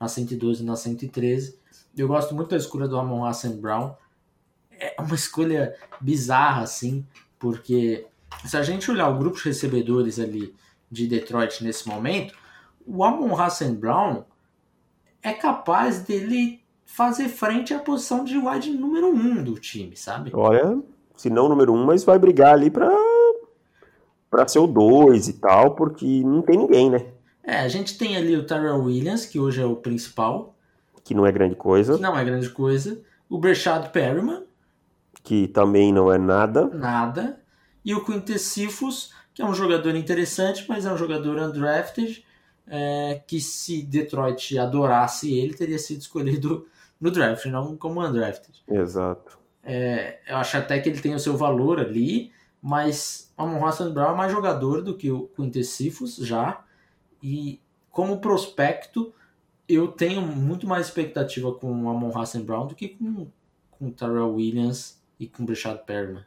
na 0.00 0.08
112 0.08 0.62
e 0.62 0.66
na 0.66 0.74
113. 0.74 1.58
Eu 1.96 2.08
gosto 2.08 2.34
muito 2.34 2.50
da 2.50 2.56
escolha 2.56 2.88
do 2.88 2.98
Amon 2.98 3.24
Hassan 3.24 3.56
Brown. 3.56 3.94
É 4.72 4.96
uma 4.98 5.14
escolha 5.14 5.76
bizarra, 6.00 6.62
assim, 6.62 7.06
porque 7.38 8.06
se 8.44 8.56
a 8.56 8.62
gente 8.62 8.90
olhar 8.90 9.08
o 9.08 9.18
grupo 9.18 9.36
de 9.36 9.44
recebedores 9.44 10.18
ali 10.18 10.54
de 10.90 11.06
Detroit 11.06 11.62
nesse 11.62 11.88
momento, 11.88 12.34
o 12.84 13.04
Amon 13.04 13.40
Hassan 13.40 13.74
Brown 13.74 14.24
é 15.22 15.32
capaz 15.32 16.00
dele 16.00 16.60
fazer 16.84 17.28
frente 17.28 17.72
à 17.72 17.78
posição 17.78 18.24
de 18.24 18.36
wide 18.36 18.70
número 18.70 19.08
um 19.08 19.42
do 19.42 19.58
time, 19.58 19.96
sabe? 19.96 20.30
Olha, 20.34 20.82
se 21.16 21.30
não 21.30 21.48
número 21.48 21.72
um, 21.72 21.84
mas 21.84 22.04
vai 22.04 22.18
brigar 22.18 22.54
ali 22.54 22.70
pra, 22.70 22.90
pra 24.34 24.48
ser 24.48 24.58
o 24.58 24.66
dois 24.66 25.28
e 25.28 25.34
tal, 25.34 25.76
porque 25.76 26.04
não 26.24 26.42
tem 26.42 26.58
ninguém, 26.58 26.90
né? 26.90 27.06
É, 27.44 27.58
a 27.58 27.68
gente 27.68 27.96
tem 27.96 28.16
ali 28.16 28.36
o 28.36 28.44
Tyrell 28.44 28.82
Williams, 28.82 29.24
que 29.24 29.38
hoje 29.38 29.62
é 29.62 29.64
o 29.64 29.76
principal. 29.76 30.56
Que 31.04 31.14
não 31.14 31.24
é 31.24 31.30
grande 31.30 31.54
coisa. 31.54 31.94
Que 31.94 32.02
não 32.02 32.18
é 32.18 32.24
grande 32.24 32.50
coisa. 32.50 33.00
O 33.28 33.38
Breshad 33.38 33.90
Perryman. 33.90 34.42
Que 35.22 35.46
também 35.46 35.92
não 35.92 36.12
é 36.12 36.18
nada. 36.18 36.66
Nada. 36.66 37.40
E 37.84 37.94
o 37.94 38.04
Quintus 38.04 38.40
Sifus, 38.40 39.12
que 39.32 39.40
é 39.40 39.44
um 39.44 39.54
jogador 39.54 39.94
interessante, 39.94 40.64
mas 40.68 40.84
é 40.84 40.92
um 40.92 40.96
jogador 40.96 41.38
undrafted, 41.38 42.24
é, 42.66 43.22
que 43.28 43.40
se 43.40 43.82
Detroit 43.82 44.58
adorasse 44.58 45.32
ele, 45.32 45.54
teria 45.54 45.78
sido 45.78 46.00
escolhido 46.00 46.66
no 47.00 47.12
draft, 47.12 47.46
não 47.46 47.76
como 47.76 48.04
undrafted. 48.04 48.64
Exato. 48.66 49.38
É, 49.62 50.18
eu 50.26 50.36
acho 50.38 50.56
até 50.56 50.80
que 50.80 50.88
ele 50.88 51.00
tem 51.00 51.14
o 51.14 51.20
seu 51.20 51.36
valor 51.36 51.78
ali, 51.78 52.32
mas 52.64 53.30
o 53.36 53.42
Amon 53.42 53.66
Hassan 53.66 53.92
Brown 53.92 54.12
é 54.12 54.16
mais 54.16 54.32
jogador 54.32 54.80
do 54.80 54.96
que 54.96 55.10
o 55.10 55.28
Quintus 55.36 55.68
Sifus 55.68 56.16
já, 56.16 56.64
e 57.22 57.60
como 57.90 58.22
prospecto, 58.22 59.12
eu 59.68 59.88
tenho 59.88 60.22
muito 60.22 60.66
mais 60.66 60.86
expectativa 60.86 61.52
com 61.52 61.84
o 61.84 61.90
Amon 61.90 62.18
Hassan 62.18 62.40
Brown 62.40 62.66
do 62.66 62.74
que 62.74 62.88
com, 62.88 63.26
com 63.70 63.88
o 63.88 63.90
Terrell 63.90 64.32
Williams 64.32 64.98
e 65.20 65.28
com 65.28 65.42
o 65.42 65.46
Breshad 65.46 65.76
Perryman. 65.84 66.24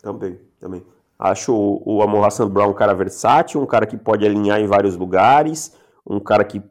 Também, 0.00 0.38
também. 0.60 0.86
Acho 1.18 1.52
o, 1.52 1.96
o 1.96 2.00
Amon 2.00 2.22
Hassan 2.22 2.48
Brown 2.48 2.70
um 2.70 2.74
cara 2.74 2.94
versátil, 2.94 3.60
um 3.60 3.66
cara 3.66 3.84
que 3.84 3.96
pode 3.96 4.24
alinhar 4.24 4.60
em 4.60 4.68
vários 4.68 4.96
lugares, 4.96 5.76
um 6.06 6.20
cara 6.20 6.44
que 6.44 6.62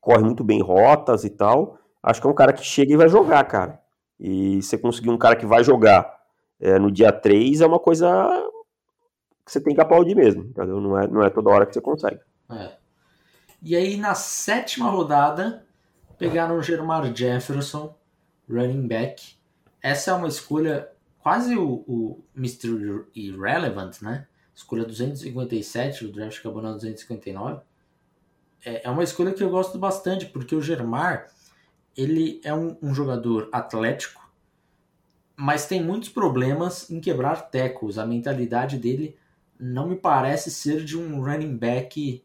corre 0.00 0.22
muito 0.22 0.44
bem 0.44 0.62
rotas 0.62 1.24
e 1.24 1.30
tal. 1.30 1.76
Acho 2.00 2.20
que 2.20 2.26
é 2.28 2.30
um 2.30 2.34
cara 2.34 2.52
que 2.52 2.64
chega 2.64 2.92
e 2.92 2.96
vai 2.96 3.08
jogar, 3.08 3.42
cara. 3.48 3.82
E 4.18 4.62
você 4.62 4.78
conseguir 4.78 5.10
um 5.10 5.18
cara 5.18 5.34
que 5.34 5.44
vai 5.44 5.64
jogar 5.64 6.20
é, 6.60 6.78
no 6.78 6.88
dia 6.88 7.10
3 7.10 7.62
é 7.62 7.66
uma 7.66 7.80
coisa 7.80 8.48
você 9.50 9.60
tem 9.60 9.74
que 9.74 9.80
aplaudir 9.80 10.14
mesmo, 10.14 10.44
entendeu? 10.44 10.80
Não 10.80 10.98
é, 10.98 11.08
não 11.08 11.22
é 11.24 11.28
toda 11.28 11.50
hora 11.50 11.66
que 11.66 11.74
você 11.74 11.80
consegue. 11.80 12.20
É. 12.50 12.72
E 13.60 13.74
aí, 13.74 13.96
na 13.96 14.14
sétima 14.14 14.88
rodada, 14.88 15.66
pegaram 16.16 16.56
o 16.56 16.62
Germar 16.62 17.14
Jefferson, 17.14 17.96
running 18.48 18.86
back. 18.86 19.34
Essa 19.82 20.12
é 20.12 20.14
uma 20.14 20.28
escolha 20.28 20.88
quase 21.18 21.56
o, 21.56 21.84
o 21.86 22.24
Mr. 22.36 23.06
Irrelevant, 23.14 24.00
né? 24.00 24.26
Escolha 24.54 24.84
257, 24.84 26.04
o 26.04 26.12
draft 26.12 26.38
acabou 26.38 26.62
na 26.62 26.72
259. 26.72 27.60
É, 28.64 28.86
é 28.86 28.90
uma 28.90 29.02
escolha 29.02 29.32
que 29.32 29.42
eu 29.42 29.50
gosto 29.50 29.78
bastante, 29.78 30.26
porque 30.26 30.54
o 30.54 30.62
Germar, 30.62 31.26
ele 31.96 32.40
é 32.44 32.54
um, 32.54 32.76
um 32.80 32.94
jogador 32.94 33.48
atlético, 33.50 34.30
mas 35.34 35.66
tem 35.66 35.82
muitos 35.82 36.08
problemas 36.08 36.88
em 36.90 37.00
quebrar 37.00 37.50
tecos. 37.50 37.98
A 37.98 38.06
mentalidade 38.06 38.78
dele 38.78 39.18
não 39.60 39.88
me 39.88 39.96
parece 39.96 40.50
ser 40.50 40.84
de 40.84 40.98
um 40.98 41.22
running 41.22 41.56
back 41.56 42.24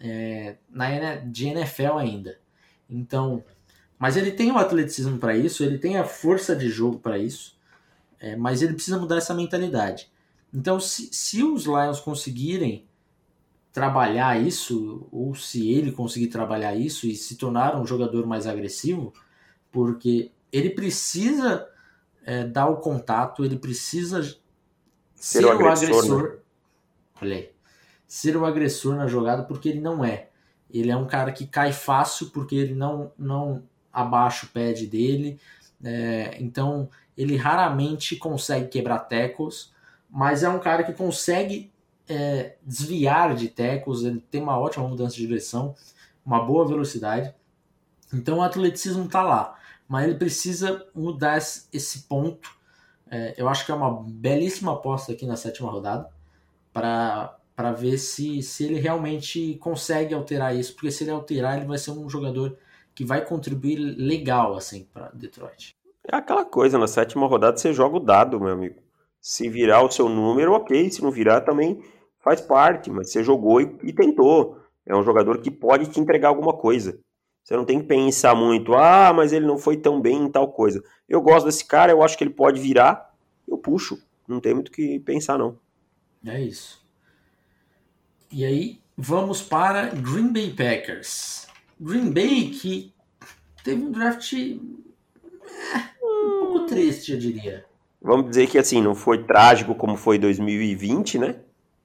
é, 0.00 0.56
na, 0.68 1.16
de 1.16 1.46
NFL 1.46 1.98
ainda. 1.98 2.38
Então, 2.88 3.44
mas 3.98 4.16
ele 4.16 4.32
tem 4.32 4.50
o 4.50 4.56
atleticismo 4.56 5.18
para 5.18 5.36
isso, 5.36 5.62
ele 5.62 5.78
tem 5.78 5.98
a 5.98 6.04
força 6.04 6.56
de 6.56 6.68
jogo 6.68 6.98
para 6.98 7.18
isso. 7.18 7.58
É, 8.18 8.36
mas 8.36 8.60
ele 8.60 8.74
precisa 8.74 8.98
mudar 8.98 9.16
essa 9.16 9.32
mentalidade. 9.32 10.10
Então, 10.52 10.78
se, 10.78 11.08
se 11.12 11.42
os 11.42 11.64
Lions 11.64 12.00
conseguirem 12.00 12.86
trabalhar 13.72 14.38
isso, 14.40 15.06
ou 15.10 15.34
se 15.34 15.70
ele 15.70 15.92
conseguir 15.92 16.26
trabalhar 16.26 16.74
isso 16.74 17.06
e 17.06 17.14
se 17.14 17.36
tornar 17.36 17.80
um 17.80 17.86
jogador 17.86 18.26
mais 18.26 18.46
agressivo, 18.46 19.12
porque 19.70 20.32
ele 20.52 20.70
precisa 20.70 21.66
é, 22.24 22.44
dar 22.44 22.68
o 22.68 22.78
contato, 22.78 23.44
ele 23.44 23.56
precisa 23.56 24.22
ser, 24.22 24.38
ser 25.14 25.44
o 25.46 25.50
agressor. 25.50 25.88
O 25.88 25.96
agressor 25.96 26.22
né? 26.22 26.38
Olha 27.20 27.36
aí, 27.36 27.50
ser 28.06 28.36
o 28.36 28.44
agressor 28.44 28.96
na 28.96 29.06
jogada, 29.06 29.42
porque 29.42 29.68
ele 29.68 29.80
não 29.80 30.04
é. 30.04 30.28
Ele 30.68 30.90
é 30.90 30.96
um 30.96 31.06
cara 31.06 31.32
que 31.32 31.46
cai 31.46 31.72
fácil 31.72 32.30
porque 32.30 32.54
ele 32.54 32.74
não, 32.74 33.12
não 33.18 33.62
abaixa 33.92 34.46
o 34.46 34.48
pad 34.48 34.86
dele. 34.86 35.38
É, 35.82 36.36
então 36.40 36.88
ele 37.16 37.36
raramente 37.36 38.16
consegue 38.16 38.68
quebrar 38.68 39.00
tecos, 39.00 39.72
mas 40.08 40.42
é 40.42 40.48
um 40.48 40.58
cara 40.58 40.82
que 40.82 40.92
consegue 40.92 41.72
é, 42.08 42.56
desviar 42.62 43.34
de 43.34 43.48
tecos, 43.48 44.04
ele 44.04 44.20
tem 44.30 44.42
uma 44.42 44.58
ótima 44.58 44.88
mudança 44.88 45.16
de 45.16 45.26
direção, 45.26 45.74
uma 46.24 46.44
boa 46.44 46.66
velocidade. 46.66 47.34
Então 48.12 48.38
o 48.38 48.42
atleticismo 48.42 49.04
está 49.04 49.22
lá, 49.22 49.56
mas 49.88 50.06
ele 50.06 50.16
precisa 50.16 50.86
mudar 50.94 51.38
esse 51.38 52.00
ponto. 52.08 52.50
É, 53.10 53.34
eu 53.36 53.48
acho 53.48 53.64
que 53.64 53.72
é 53.72 53.74
uma 53.74 54.02
belíssima 54.02 54.72
aposta 54.72 55.12
aqui 55.12 55.26
na 55.26 55.36
sétima 55.36 55.70
rodada 55.70 56.08
para 56.72 57.72
ver 57.76 57.98
se, 57.98 58.42
se 58.42 58.64
ele 58.64 58.80
realmente 58.80 59.56
consegue 59.60 60.14
alterar 60.14 60.56
isso, 60.56 60.74
porque 60.74 60.90
se 60.90 61.04
ele 61.04 61.10
alterar, 61.10 61.56
ele 61.56 61.66
vai 61.66 61.78
ser 61.78 61.90
um 61.90 62.08
jogador 62.08 62.56
que 62.94 63.04
vai 63.04 63.24
contribuir 63.24 63.76
legal 63.76 64.54
assim 64.56 64.86
para 64.92 65.10
Detroit. 65.14 65.74
É 66.06 66.16
aquela 66.16 66.44
coisa, 66.44 66.78
na 66.78 66.86
sétima 66.86 67.26
rodada 67.26 67.56
você 67.56 67.72
joga 67.72 67.96
o 67.96 68.00
dado, 68.00 68.40
meu 68.40 68.52
amigo. 68.52 68.76
Se 69.20 69.48
virar 69.48 69.82
o 69.82 69.90
seu 69.90 70.08
número, 70.08 70.52
ok. 70.52 70.90
Se 70.90 71.02
não 71.02 71.10
virar, 71.10 71.42
também 71.42 71.82
faz 72.20 72.40
parte, 72.40 72.90
mas 72.90 73.10
você 73.10 73.22
jogou 73.22 73.60
e, 73.60 73.76
e 73.82 73.92
tentou. 73.92 74.58
É 74.86 74.96
um 74.96 75.02
jogador 75.02 75.38
que 75.38 75.50
pode 75.50 75.86
te 75.86 76.00
entregar 76.00 76.28
alguma 76.28 76.54
coisa. 76.54 76.98
Você 77.44 77.56
não 77.56 77.64
tem 77.64 77.80
que 77.80 77.86
pensar 77.86 78.34
muito, 78.34 78.74
ah, 78.74 79.12
mas 79.14 79.32
ele 79.32 79.46
não 79.46 79.58
foi 79.58 79.76
tão 79.76 80.00
bem 80.00 80.24
em 80.24 80.30
tal 80.30 80.48
coisa. 80.52 80.82
Eu 81.08 81.20
gosto 81.20 81.46
desse 81.46 81.64
cara, 81.64 81.92
eu 81.92 82.02
acho 82.02 82.16
que 82.16 82.24
ele 82.24 82.32
pode 82.32 82.60
virar, 82.60 83.12
eu 83.46 83.58
puxo. 83.58 83.98
Não 84.26 84.40
tem 84.40 84.54
muito 84.54 84.68
o 84.68 84.72
que 84.72 85.00
pensar, 85.00 85.38
não. 85.38 85.58
É 86.24 86.40
isso. 86.40 86.80
E 88.30 88.44
aí, 88.44 88.80
vamos 88.96 89.42
para 89.42 89.86
Green 89.86 90.32
Bay 90.32 90.50
Packers. 90.50 91.48
Green 91.80 92.10
Bay 92.10 92.50
que 92.50 92.92
teve 93.64 93.82
um 93.82 93.90
draft 93.90 94.32
um 94.32 94.80
pouco 96.40 96.66
triste, 96.66 97.12
eu 97.12 97.18
diria. 97.18 97.64
Vamos 98.02 98.30
dizer 98.30 98.48
que 98.48 98.58
assim, 98.58 98.80
não 98.80 98.94
foi 98.94 99.24
trágico 99.24 99.74
como 99.74 99.96
foi 99.96 100.18
2020, 100.18 101.18
né? 101.18 101.36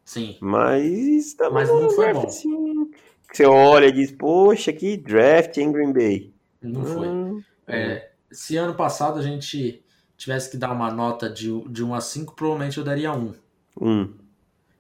Sim. 0.04 0.38
Mas 0.40 1.34
também 1.34 1.54
Mas 1.54 1.70
não, 1.70 1.90
foi 1.90 2.14
bom. 2.14 2.28
Assim, 2.28 2.92
que 3.30 3.38
você 3.38 3.46
olha 3.46 3.88
e 3.88 3.92
diz, 3.92 4.12
poxa, 4.12 4.72
que 4.72 4.98
draft 4.98 5.58
em 5.58 5.72
Green 5.72 5.92
Bay. 5.92 6.34
Não 6.62 6.86
foi. 6.86 7.08
Hum, 7.08 7.44
é, 7.68 8.12
se 8.32 8.56
ano 8.56 8.76
passado 8.76 9.20
a 9.20 9.22
gente 9.22 9.84
tivesse 10.18 10.52
que 10.52 10.58
dar 10.58 10.72
uma 10.72 10.92
nota 10.92 11.30
de, 11.30 11.50
de 11.70 11.84
1 11.84 11.94
a 11.94 12.02
5, 12.02 12.36
provavelmente 12.36 12.78
eu 12.78 12.84
daria 12.84 13.12
1. 13.12 13.34
Um. 13.82 14.14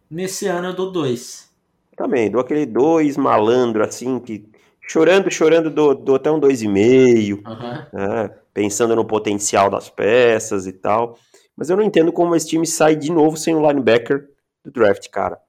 Nesse 0.09 0.47
ano 0.47 0.69
eu 0.69 0.73
dou 0.73 0.91
2. 0.91 1.49
Também, 1.95 2.29
dou 2.29 2.41
aquele 2.41 2.65
2 2.65 3.17
malandro 3.17 3.83
assim, 3.83 4.19
que 4.19 4.49
chorando, 4.81 5.31
chorando, 5.31 5.69
dou, 5.69 5.95
dou 5.95 6.15
até 6.15 6.31
um 6.31 6.39
2,5, 6.39 7.43
uhum. 7.45 7.99
né? 7.99 8.29
pensando 8.53 8.95
no 8.95 9.05
potencial 9.05 9.69
das 9.69 9.89
peças 9.89 10.67
e 10.67 10.73
tal. 10.73 11.17
Mas 11.55 11.69
eu 11.69 11.77
não 11.77 11.83
entendo 11.83 12.11
como 12.11 12.35
esse 12.35 12.47
time 12.47 12.65
sai 12.65 12.95
de 12.95 13.11
novo 13.11 13.37
sem 13.37 13.55
um 13.55 13.65
linebacker 13.65 14.29
do 14.63 14.71
draft, 14.71 15.09
cara. 15.09 15.39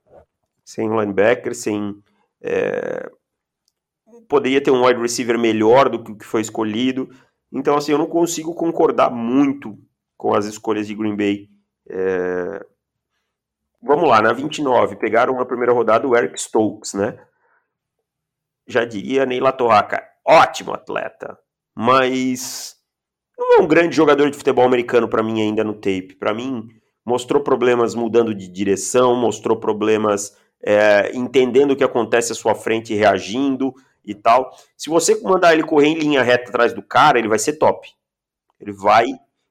Sem 0.64 0.88
um 0.88 1.00
linebacker, 1.00 1.54
sem. 1.54 1.96
É... 2.42 3.10
Poderia 4.28 4.60
ter 4.60 4.70
um 4.70 4.84
wide 4.84 5.00
receiver 5.00 5.38
melhor 5.38 5.88
do 5.88 6.02
que 6.02 6.12
o 6.12 6.16
que 6.16 6.24
foi 6.24 6.40
escolhido. 6.40 7.08
Então, 7.52 7.76
assim, 7.76 7.92
eu 7.92 7.98
não 7.98 8.06
consigo 8.06 8.54
concordar 8.54 9.10
muito 9.10 9.78
com 10.16 10.34
as 10.34 10.46
escolhas 10.46 10.86
de 10.86 10.94
Green 10.94 11.16
Bay. 11.16 11.48
É... 11.88 12.64
Vamos 13.82 14.08
lá, 14.08 14.20
na 14.20 14.32
29, 14.32 14.96
pegaram 14.96 15.36
na 15.36 15.44
primeira 15.44 15.72
rodada 15.72 16.06
o 16.06 16.16
Eric 16.16 16.40
Stokes, 16.40 16.94
né? 16.94 17.18
Já 18.66 18.84
diria 18.84 19.26
Neila 19.26 19.52
Torraca, 19.52 20.02
ótimo 20.26 20.72
atleta, 20.72 21.38
mas 21.74 22.76
não 23.38 23.58
é 23.58 23.60
um 23.60 23.66
grande 23.66 23.94
jogador 23.94 24.30
de 24.30 24.36
futebol 24.36 24.64
americano 24.64 25.08
para 25.08 25.22
mim 25.22 25.40
ainda 25.40 25.62
no 25.62 25.74
tape. 25.74 26.16
Para 26.18 26.34
mim, 26.34 26.68
mostrou 27.04 27.42
problemas 27.42 27.94
mudando 27.94 28.34
de 28.34 28.48
direção, 28.48 29.14
mostrou 29.14 29.56
problemas 29.58 30.36
é, 30.62 31.14
entendendo 31.14 31.72
o 31.72 31.76
que 31.76 31.84
acontece 31.84 32.32
à 32.32 32.34
sua 32.34 32.54
frente 32.54 32.92
e 32.92 32.96
reagindo 32.96 33.74
e 34.04 34.14
tal. 34.14 34.50
Se 34.76 34.88
você 34.88 35.20
mandar 35.22 35.52
ele 35.52 35.62
correr 35.62 35.88
em 35.88 35.98
linha 35.98 36.22
reta 36.22 36.48
atrás 36.48 36.72
do 36.72 36.82
cara, 36.82 37.18
ele 37.18 37.28
vai 37.28 37.38
ser 37.38 37.54
top. 37.54 37.88
Ele 38.58 38.72
vai, 38.72 39.06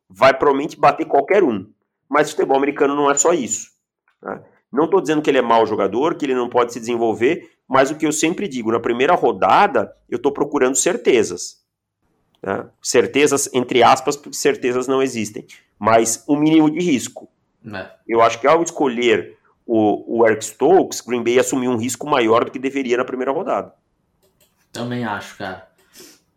vai 0.09 0.33
provavelmente 0.33 0.79
bater 0.79 1.05
qualquer 1.05 1.43
um. 1.43 1.71
Mas 2.09 2.31
futebol 2.31 2.57
americano 2.57 2.95
não 2.95 3.09
é 3.09 3.15
só 3.15 3.33
isso. 3.33 3.74
Né? 4.25 4.41
Não 4.71 4.85
estou 4.85 4.99
dizendo 4.99 5.21
que 5.21 5.29
ele 5.29 5.37
é 5.37 5.41
mau 5.41 5.65
jogador, 5.65 6.15
que 6.15 6.25
ele 6.25 6.33
não 6.33 6.49
pode 6.49 6.73
se 6.73 6.79
desenvolver, 6.79 7.51
mas 7.67 7.91
o 7.91 7.95
que 7.95 8.05
eu 8.05 8.11
sempre 8.11 8.47
digo, 8.47 8.71
na 8.71 8.79
primeira 8.79 9.13
rodada, 9.13 9.95
eu 10.09 10.17
estou 10.17 10.31
procurando 10.31 10.75
certezas. 10.75 11.63
Né? 12.43 12.67
Certezas, 12.81 13.49
entre 13.53 13.83
aspas, 13.83 14.17
porque 14.17 14.35
certezas 14.35 14.87
não 14.87 15.01
existem, 15.01 15.45
mas 15.79 16.23
o 16.27 16.35
um 16.35 16.39
mínimo 16.39 16.69
de 16.69 16.79
risco. 16.79 17.29
É. 17.73 17.89
Eu 18.07 18.21
acho 18.21 18.39
que 18.39 18.47
ao 18.47 18.61
escolher 18.61 19.37
o, 19.65 20.19
o 20.19 20.27
Eric 20.27 20.43
Stokes, 20.43 21.01
Green 21.01 21.23
Bay 21.23 21.39
assumiu 21.39 21.71
um 21.71 21.77
risco 21.77 22.07
maior 22.07 22.45
do 22.45 22.51
que 22.51 22.59
deveria 22.59 22.97
na 22.97 23.05
primeira 23.05 23.31
rodada. 23.31 23.73
Também 24.71 25.05
acho, 25.05 25.37
cara. 25.37 25.67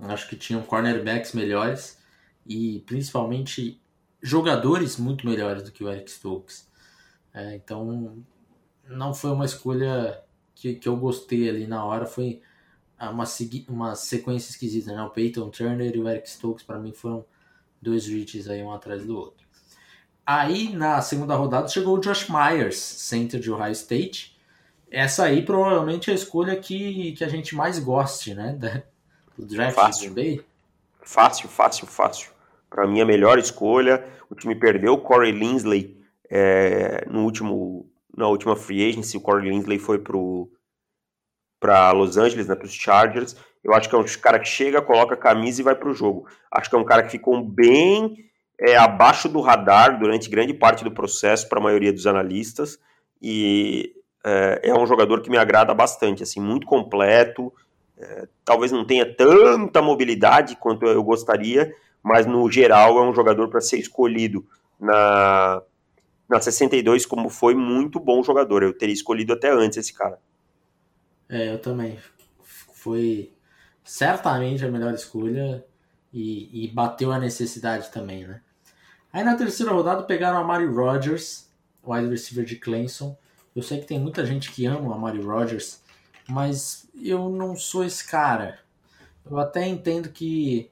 Acho 0.00 0.28
que 0.28 0.36
tinham 0.36 0.62
cornerbacks 0.62 1.32
melhores 1.32 1.98
e 2.46 2.82
principalmente 2.86 3.80
jogadores 4.22 4.96
muito 4.96 5.26
melhores 5.26 5.62
do 5.64 5.72
que 5.72 5.82
o 5.82 5.90
Eric 5.90 6.10
Stokes. 6.10 6.67
É, 7.34 7.54
então 7.54 8.16
não 8.88 9.12
foi 9.12 9.30
uma 9.30 9.44
escolha 9.44 10.22
que, 10.54 10.74
que 10.74 10.88
eu 10.88 10.96
gostei 10.96 11.48
ali 11.48 11.66
na 11.66 11.84
hora, 11.84 12.06
foi 12.06 12.40
uma, 13.00 13.24
uma 13.68 13.94
sequência 13.94 14.50
esquisita, 14.50 14.94
né? 14.94 15.02
O 15.02 15.10
Peyton 15.10 15.48
Turner 15.50 15.94
e 15.94 16.00
o 16.00 16.08
Eric 16.08 16.28
Stokes 16.28 16.64
para 16.64 16.78
mim 16.78 16.92
foram 16.92 17.24
dois 17.80 18.06
reaches 18.06 18.48
aí 18.48 18.62
um 18.62 18.72
atrás 18.72 19.04
do 19.04 19.16
outro. 19.16 19.46
Aí 20.26 20.74
na 20.74 21.00
segunda 21.00 21.34
rodada 21.34 21.68
chegou 21.68 21.96
o 21.96 22.00
Josh 22.00 22.28
Myers, 22.28 22.76
center 22.76 23.40
de 23.40 23.50
Ohio 23.50 23.72
State, 23.72 24.36
essa 24.90 25.24
aí 25.24 25.42
provavelmente 25.42 26.10
é 26.10 26.12
a 26.12 26.16
escolha 26.16 26.56
que, 26.56 27.12
que 27.12 27.22
a 27.22 27.28
gente 27.28 27.54
mais 27.54 27.78
goste, 27.78 28.34
né? 28.34 28.82
Do 29.36 29.46
draft 29.46 29.74
fácil. 29.74 30.14
Bay. 30.14 30.40
Fácil, 31.02 31.48
fácil, 31.48 31.86
fácil. 31.86 32.30
Para 32.68 32.86
mim, 32.86 33.00
a 33.00 33.04
melhor 33.04 33.38
escolha. 33.38 34.04
O 34.28 34.34
time 34.34 34.54
perdeu 34.54 34.94
o 34.94 34.98
Corey 34.98 35.32
Linsley 35.32 35.97
é, 36.30 37.06
no 37.08 37.24
último, 37.24 37.90
na 38.16 38.28
última 38.28 38.56
free 38.56 38.88
agency. 38.88 39.16
O 39.16 39.20
Corey 39.20 39.50
Linsley 39.50 39.78
foi 39.78 39.98
para 41.60 41.92
Los 41.92 42.16
Angeles, 42.16 42.48
né, 42.48 42.54
para 42.54 42.66
os 42.66 42.72
Chargers. 42.72 43.36
Eu 43.62 43.74
acho 43.74 43.88
que 43.88 43.94
é 43.94 43.98
um 43.98 44.04
cara 44.20 44.38
que 44.38 44.48
chega, 44.48 44.82
coloca 44.82 45.14
a 45.14 45.18
camisa 45.18 45.60
e 45.60 45.64
vai 45.64 45.74
para 45.74 45.88
o 45.88 45.94
jogo. 45.94 46.26
Acho 46.50 46.70
que 46.70 46.76
é 46.76 46.78
um 46.78 46.84
cara 46.84 47.02
que 47.02 47.10
ficou 47.10 47.42
bem 47.42 48.16
é, 48.60 48.76
abaixo 48.76 49.28
do 49.28 49.40
radar 49.40 49.98
durante 49.98 50.30
grande 50.30 50.54
parte 50.54 50.84
do 50.84 50.90
processo 50.90 51.48
para 51.48 51.58
a 51.58 51.62
maioria 51.62 51.92
dos 51.92 52.06
analistas. 52.06 52.78
E 53.20 53.92
é, 54.24 54.60
é, 54.64 54.74
um 54.74 54.86
jogador 54.86 55.20
que 55.20 55.30
me 55.30 55.38
agrada 55.38 55.74
bastante, 55.74 56.22
assim, 56.22 56.40
muito 56.40 56.66
completo. 56.66 57.52
É, 57.96 58.28
talvez 58.44 58.70
não 58.70 58.84
tenha 58.84 59.04
tanta 59.14 59.82
mobilidade 59.82 60.56
quanto 60.56 60.86
eu 60.86 61.02
gostaria, 61.02 61.72
mas 62.02 62.26
no 62.26 62.48
geral 62.50 62.98
é 62.98 63.02
um 63.02 63.14
jogador 63.14 63.48
para 63.48 63.60
ser 63.60 63.78
escolhido 63.78 64.46
na, 64.78 65.60
na 66.28 66.40
62 66.40 67.06
como 67.06 67.28
foi 67.28 67.54
muito 67.54 67.98
bom 67.98 68.22
jogador. 68.22 68.62
Eu 68.62 68.76
teria 68.76 68.94
escolhido 68.94 69.32
até 69.32 69.50
antes 69.50 69.78
esse 69.78 69.92
cara. 69.92 70.18
É, 71.28 71.52
eu 71.52 71.58
também. 71.58 71.98
Foi 72.72 73.32
certamente 73.84 74.64
a 74.64 74.70
melhor 74.70 74.94
escolha 74.94 75.64
e, 76.12 76.64
e 76.64 76.68
bateu 76.68 77.10
a 77.10 77.18
necessidade 77.18 77.90
também, 77.90 78.26
né? 78.26 78.40
Aí 79.12 79.24
na 79.24 79.36
terceira 79.36 79.72
rodada 79.72 80.02
pegaram 80.02 80.38
a 80.38 80.44
Mari 80.44 80.66
Rogers, 80.66 81.50
wide 81.84 82.08
receiver 82.08 82.44
de 82.44 82.56
Clemson. 82.56 83.16
Eu 83.56 83.62
sei 83.62 83.80
que 83.80 83.86
tem 83.86 83.98
muita 83.98 84.24
gente 84.24 84.52
que 84.52 84.66
ama 84.66 84.94
a 84.94 84.98
Mari 84.98 85.20
Rogers, 85.20 85.82
mas 86.28 86.88
eu 86.94 87.28
não 87.30 87.56
sou 87.56 87.84
esse 87.84 88.06
cara. 88.06 88.60
Eu 89.28 89.38
até 89.38 89.66
entendo 89.66 90.10
que 90.10 90.70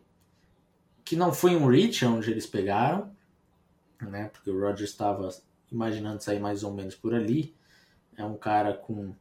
que 1.05 1.15
não 1.15 1.33
foi 1.33 1.55
um 1.55 1.69
reach 1.69 2.05
onde 2.05 2.33
eles 2.33 2.47
pegaram, 2.47 3.13
né? 4.03 4.29
Porque 4.33 4.51
o 4.51 4.61
Rogers 4.61 4.91
estava 4.91 5.31
imaginando 5.71 6.23
sair 6.23 6.41
mais 6.41 6.63
ou 6.63 6.73
menos 6.73 6.95
por 6.95 7.15
ali. 7.15 7.55
É 8.17 8.25
um 8.25 8.37
cara 8.37 8.75
com, 8.75 9.15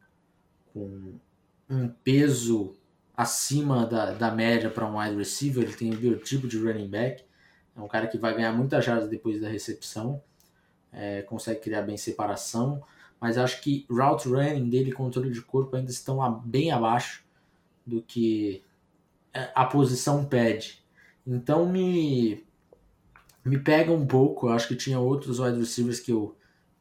com 0.72 1.14
um 1.68 1.88
peso 1.88 2.74
acima 3.16 3.86
da, 3.86 4.12
da 4.12 4.30
média 4.30 4.70
para 4.70 4.86
um 4.86 4.98
wide 4.98 5.16
receiver. 5.16 5.64
Ele 5.64 5.74
tem 5.74 5.92
o 5.92 5.98
biotipo 5.98 6.46
de 6.48 6.58
running 6.58 6.88
back. 6.88 7.24
É 7.76 7.80
um 7.80 7.88
cara 7.88 8.06
que 8.06 8.18
vai 8.18 8.34
ganhar 8.34 8.52
muitas 8.52 8.84
jardas 8.84 9.08
depois 9.08 9.40
da 9.40 9.48
recepção. 9.48 10.22
É, 10.92 11.22
consegue 11.22 11.60
criar 11.60 11.82
bem 11.82 11.96
separação 11.96 12.82
mas 13.20 13.38
acho 13.38 13.60
que 13.60 13.86
route 13.90 14.28
running 14.28 14.68
dele 14.68 14.90
e 14.90 14.94
controle 14.94 15.30
de 15.30 15.40
corpo 15.40 15.76
ainda 15.76 15.90
estão 15.90 16.40
bem 16.44 16.70
abaixo 16.70 17.24
do 17.86 18.02
que 18.02 18.62
é, 19.32 19.50
a 19.54 19.64
posição 19.64 20.24
pede. 20.24 20.84
Então 21.26 21.66
me 21.66 22.44
me 23.44 23.58
pega 23.58 23.92
um 23.92 24.06
pouco. 24.06 24.48
Eu 24.48 24.52
acho 24.52 24.68
que 24.68 24.76
tinha 24.76 24.98
outros 24.98 25.38
wide 25.38 25.58
receivers 25.58 26.00
que 26.00 26.12
eu 26.12 26.35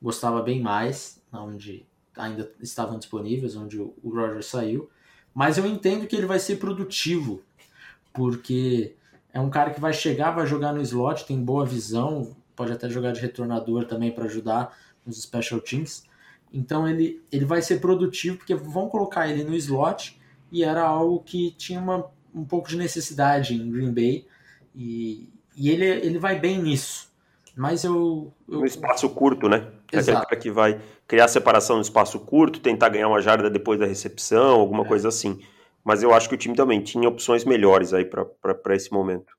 gostava 0.06 0.40
bem 0.44 0.62
mais, 0.62 1.20
onde 1.34 1.84
ainda 2.16 2.52
estavam 2.62 3.00
disponíveis, 3.00 3.56
onde 3.56 3.80
o 3.80 3.96
Roger 4.04 4.44
saiu. 4.44 4.88
Mas 5.34 5.58
eu 5.58 5.66
entendo 5.66 6.06
que 6.06 6.16
ele 6.16 6.28
vai 6.28 6.38
ser 6.38 6.58
produtivo, 6.58 7.42
porque 8.14 8.94
é 9.34 9.40
um 9.40 9.50
cara 9.50 9.72
que 9.72 9.82
vai 9.82 9.92
chegar, 9.92 10.30
vai 10.30 10.46
jogar 10.46 10.74
no 10.74 10.82
slot, 10.84 11.26
tem 11.26 11.44
boa 11.44 11.66
visão, 11.66 12.38
pode 12.56 12.72
até 12.72 12.88
jogar 12.88 13.14
de 13.14 13.20
retornador 13.20 13.86
também 13.86 14.12
para 14.12 14.26
ajudar 14.26 14.78
nos 15.04 15.20
special 15.20 15.60
teams. 15.60 16.04
Então 16.54 16.88
ele, 16.88 17.24
ele 17.32 17.44
vai 17.44 17.64
ser 17.64 17.82
produtivo 17.82 18.38
porque 18.38 18.54
vão 18.54 18.88
colocar 18.88 19.28
ele 19.28 19.44
no 19.44 19.56
slot 19.56 20.22
e 20.52 20.64
era 20.64 20.84
algo 20.84 21.20
que 21.24 21.50
tinha 21.58 21.80
uma, 21.80 22.06
um 22.34 22.46
pouco 22.46 22.70
de 22.70 22.78
necessidade 22.78 23.56
em 23.56 23.72
Green 23.72 23.92
Bay 23.92 24.28
e, 24.76 25.34
e 25.58 25.72
ele, 25.72 25.84
ele 25.84 26.20
vai 26.20 26.40
bem 26.40 26.62
nisso. 26.62 27.12
Mas 27.56 27.86
eu, 27.86 28.34
eu... 28.48 28.60
No 28.60 28.66
espaço 28.66 29.10
curto, 29.10 29.48
né? 29.48 29.72
É 29.98 30.02
aquele 30.02 30.18
cara 30.18 30.36
que 30.36 30.52
vai 30.52 30.82
criar 31.08 31.28
separação 31.28 31.78
no 31.78 31.82
espaço 31.82 32.20
curto, 32.20 32.60
tentar 32.60 32.90
ganhar 32.90 33.08
uma 33.08 33.22
jarda 33.22 33.50
depois 33.50 33.80
da 33.80 33.86
recepção, 33.86 34.60
alguma 34.60 34.84
é. 34.84 34.88
coisa 34.88 35.10
assim. 35.10 35.42
Mas 35.84 36.02
eu 36.02 36.14
acho 36.14 36.28
que 36.28 36.36
o 36.36 36.38
time 36.38 36.56
também 36.56 36.82
tinha 36.82 37.08
opções 37.08 37.46
melhores 37.46 37.94
aí 37.94 38.06
para 38.06 38.76
esse 38.76 38.92
momento. 38.92 39.36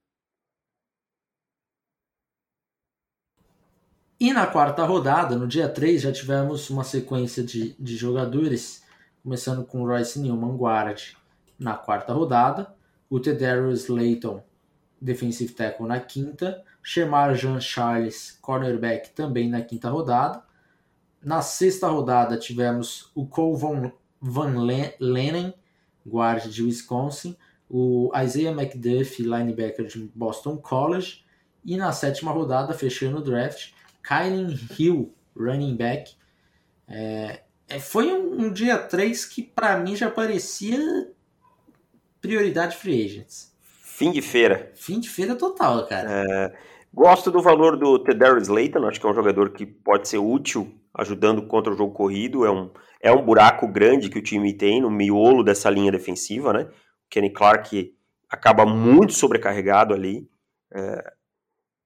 E 4.19 4.33
na 4.33 4.47
quarta 4.47 4.83
rodada, 4.85 5.37
no 5.37 5.47
dia 5.47 5.69
3, 5.69 6.01
já 6.01 6.13
tivemos 6.13 6.71
uma 6.71 6.85
sequência 6.85 7.43
de, 7.43 7.75
de 7.79 7.97
jogadores, 7.97 8.83
começando 9.23 9.63
com 9.65 9.85
Royce 9.85 10.19
Newman, 10.19 10.57
guard, 10.57 11.15
na 11.59 11.75
quarta 11.75 12.15
rodada, 12.15 12.75
o 13.11 13.21
Tedarius 13.21 13.85
Slayton, 13.85 14.43
defensive 15.01 15.53
tackle, 15.53 15.87
na 15.87 16.01
quinta, 16.01 16.65
Shemar 16.83 17.35
Jean 17.35 17.61
Charles, 17.61 18.39
cornerback, 18.41 19.11
também 19.11 19.51
na 19.51 19.61
quinta 19.61 19.91
rodada. 19.91 20.43
Na 21.23 21.43
sexta 21.43 21.89
rodada, 21.89 22.39
tivemos 22.39 23.11
o 23.15 23.27
Cole 23.27 23.59
Van, 23.59 23.93
Van 24.21 24.55
Lenen, 25.01 25.55
guard 26.07 26.49
de 26.49 26.63
Wisconsin, 26.63 27.37
o 27.69 28.11
Isaiah 28.23 28.53
McDuff, 28.53 29.23
linebacker 29.23 29.87
de 29.87 30.11
Boston 30.15 30.57
College, 30.57 31.25
e 31.65 31.77
na 31.77 31.91
sétima 31.91 32.31
rodada, 32.31 32.73
fechando 32.73 33.19
o 33.19 33.23
draft, 33.23 33.73
Kylen 34.03 34.57
Hill, 34.79 35.13
running 35.37 35.77
back. 35.77 36.15
É, 36.89 37.41
é, 37.69 37.81
foi 37.81 38.13
um, 38.13 38.47
um, 38.47 38.53
dia 38.53 38.79
3 38.79 39.25
que 39.25 39.43
para 39.43 39.77
mim 39.79 39.97
já 39.97 40.09
parecia 40.09 41.11
prioridade 42.21 42.77
free 42.77 43.05
agents. 43.05 43.53
Fim 43.83 44.13
de 44.13 44.23
feira. 44.23 44.71
Fim 44.75 45.01
de 45.01 45.09
feira 45.09 45.35
total, 45.35 45.87
cara. 45.87 46.09
É, 46.09 46.55
gosto 46.95 47.31
do 47.31 47.43
valor 47.43 47.77
do 47.77 47.99
Tedarius 47.99 48.45
Slayton, 48.45 48.87
acho 48.87 49.01
que 49.01 49.07
é 49.07 49.11
um 49.11 49.15
jogador 49.15 49.51
que 49.51 49.67
pode 49.67 50.09
ser 50.09 50.19
útil 50.19 50.73
ajudando 50.97 51.47
contra 51.47 51.73
o 51.73 51.77
jogo 51.77 51.93
corrido. 51.93 52.45
É 52.45 52.51
um, 52.51 52.71
é 53.01 53.13
um 53.13 53.25
buraco 53.25 53.69
grande 53.69 54.09
que 54.09 54.19
o 54.19 54.23
time 54.23 54.53
tem 54.53 54.81
no 54.81 54.91
miolo 54.91 55.45
dessa 55.45 55.71
linha 55.71 55.93
defensiva, 55.93 56.53
né? 56.53 56.69
Kenny 57.11 57.31
Clark 57.31 57.95
acaba 58.29 58.67
muito 58.67 59.13
sobrecarregado 59.13 59.95
ali. 59.95 60.29
É, 60.73 61.13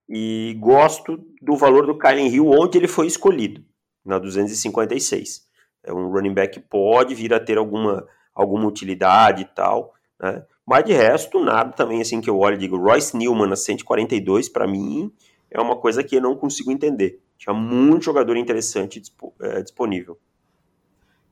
e 0.08 0.56
gosto 0.58 1.24
do 1.40 1.56
valor 1.56 1.86
do 1.86 1.96
Kylen 1.96 2.28
Hill 2.28 2.48
onde 2.48 2.78
ele 2.78 2.88
foi 2.88 3.06
escolhido, 3.06 3.64
na 4.04 4.18
256. 4.18 5.46
É 5.84 5.92
um 5.92 6.10
running 6.10 6.34
back 6.34 6.60
que 6.60 6.66
pode 6.66 7.14
vir 7.14 7.32
a 7.32 7.40
ter 7.40 7.58
alguma, 7.58 8.06
alguma 8.34 8.66
utilidade 8.66 9.42
e 9.42 9.44
tal, 9.44 9.94
né? 10.20 10.44
Mas 10.66 10.84
de 10.84 10.92
resto, 10.92 11.42
nada 11.42 11.72
também 11.72 12.00
assim 12.00 12.20
que 12.20 12.30
eu 12.30 12.38
olho 12.38 12.54
e 12.54 12.58
digo, 12.58 12.76
Royce 12.76 13.16
Newman 13.16 13.48
na 13.48 13.56
142, 13.56 14.48
para 14.48 14.68
mim, 14.68 15.12
é 15.50 15.60
uma 15.60 15.76
coisa 15.76 16.04
que 16.04 16.16
eu 16.16 16.20
não 16.20 16.36
consigo 16.36 16.70
entender. 16.70 17.20
Tinha 17.40 17.54
muito 17.54 18.04
jogador 18.04 18.36
interessante 18.36 19.02
é, 19.40 19.62
disponível. 19.62 20.20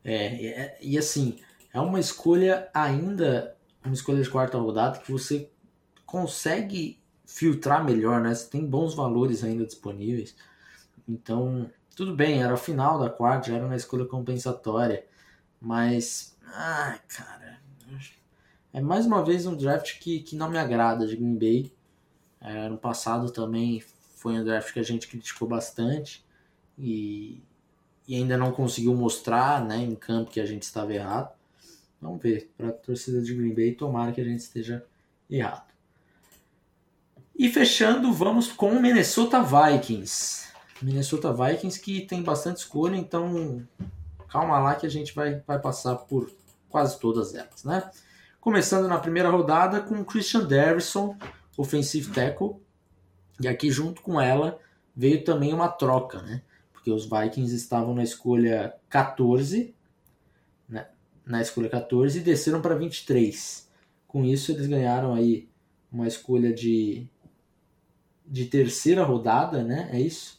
É, 0.02 0.78
e 0.80 0.96
assim, 0.96 1.38
é 1.70 1.78
uma 1.78 2.00
escolha 2.00 2.70
ainda, 2.72 3.54
uma 3.84 3.92
escolha 3.92 4.22
de 4.22 4.30
quarta 4.30 4.56
rodada 4.56 5.00
que 5.00 5.12
você 5.12 5.50
consegue 6.06 6.98
filtrar 7.26 7.84
melhor, 7.84 8.22
né? 8.22 8.34
Você 8.34 8.48
tem 8.48 8.64
bons 8.64 8.94
valores 8.94 9.44
ainda 9.44 9.66
disponíveis. 9.66 10.34
Então, 11.06 11.70
tudo 11.94 12.16
bem, 12.16 12.42
era 12.42 12.54
o 12.54 12.56
final 12.56 12.98
da 12.98 13.10
quarta, 13.10 13.50
já 13.50 13.56
era 13.56 13.66
uma 13.66 13.76
escolha 13.76 14.06
compensatória. 14.06 15.04
Mas, 15.60 16.34
ah, 16.42 16.98
cara, 17.06 17.60
é 18.72 18.80
mais 18.80 19.04
uma 19.04 19.22
vez 19.22 19.44
um 19.44 19.54
draft 19.54 19.98
que, 19.98 20.20
que 20.20 20.36
não 20.36 20.48
me 20.48 20.56
agrada 20.56 21.06
de 21.06 21.16
Green 21.16 21.36
Bay. 21.36 21.70
É, 22.40 22.60
ano 22.60 22.78
passado 22.78 23.30
também 23.30 23.82
foi 24.18 24.34
um 24.34 24.44
draft 24.44 24.72
que 24.72 24.80
a 24.80 24.84
gente 24.84 25.06
criticou 25.06 25.46
bastante 25.46 26.24
e, 26.76 27.40
e 28.06 28.16
ainda 28.16 28.36
não 28.36 28.50
conseguiu 28.50 28.92
mostrar 28.94 29.64
né, 29.64 29.78
em 29.78 29.94
campo 29.94 30.30
que 30.30 30.40
a 30.40 30.46
gente 30.46 30.64
estava 30.64 30.92
errado. 30.92 31.32
Vamos 32.02 32.20
ver, 32.20 32.50
para 32.56 32.68
a 32.68 32.72
torcida 32.72 33.22
de 33.22 33.32
Green 33.32 33.54
Bay, 33.54 33.72
tomara 33.72 34.12
que 34.12 34.20
a 34.20 34.24
gente 34.24 34.40
esteja 34.40 34.84
errado. 35.30 35.68
E 37.36 37.48
fechando, 37.48 38.12
vamos 38.12 38.50
com 38.50 38.72
o 38.72 38.82
Minnesota 38.82 39.40
Vikings. 39.40 40.48
Minnesota 40.82 41.32
Vikings 41.32 41.80
que 41.80 42.00
tem 42.00 42.20
bastante 42.20 42.58
escolha, 42.58 42.96
então 42.96 43.64
calma 44.28 44.58
lá 44.58 44.74
que 44.74 44.86
a 44.86 44.90
gente 44.90 45.14
vai, 45.14 45.40
vai 45.46 45.60
passar 45.60 45.94
por 45.94 46.28
quase 46.68 46.98
todas 46.98 47.34
elas, 47.34 47.62
né? 47.62 47.88
Começando 48.40 48.88
na 48.88 48.98
primeira 48.98 49.30
rodada 49.30 49.80
com 49.80 50.04
Christian 50.04 50.44
Derrisson, 50.44 51.16
offensive 51.56 52.12
tackle, 52.12 52.56
e 53.40 53.48
aqui 53.48 53.70
junto 53.70 54.02
com 54.02 54.20
ela 54.20 54.58
veio 54.94 55.24
também 55.24 55.52
uma 55.52 55.68
troca, 55.68 56.20
né? 56.22 56.42
Porque 56.72 56.90
os 56.90 57.04
Vikings 57.04 57.54
estavam 57.54 57.94
na 57.94 58.02
escolha 58.02 58.74
14, 58.88 59.74
né? 60.68 60.88
na 61.24 61.40
escolha 61.40 61.68
14 61.68 62.18
e 62.18 62.22
desceram 62.22 62.60
para 62.60 62.74
23. 62.74 63.68
Com 64.06 64.24
isso 64.24 64.52
eles 64.52 64.66
ganharam 64.66 65.14
aí 65.14 65.48
uma 65.90 66.06
escolha 66.06 66.52
de 66.52 67.06
de 68.30 68.44
terceira 68.44 69.02
rodada, 69.04 69.64
né? 69.64 69.88
É 69.90 69.98
isso? 69.98 70.38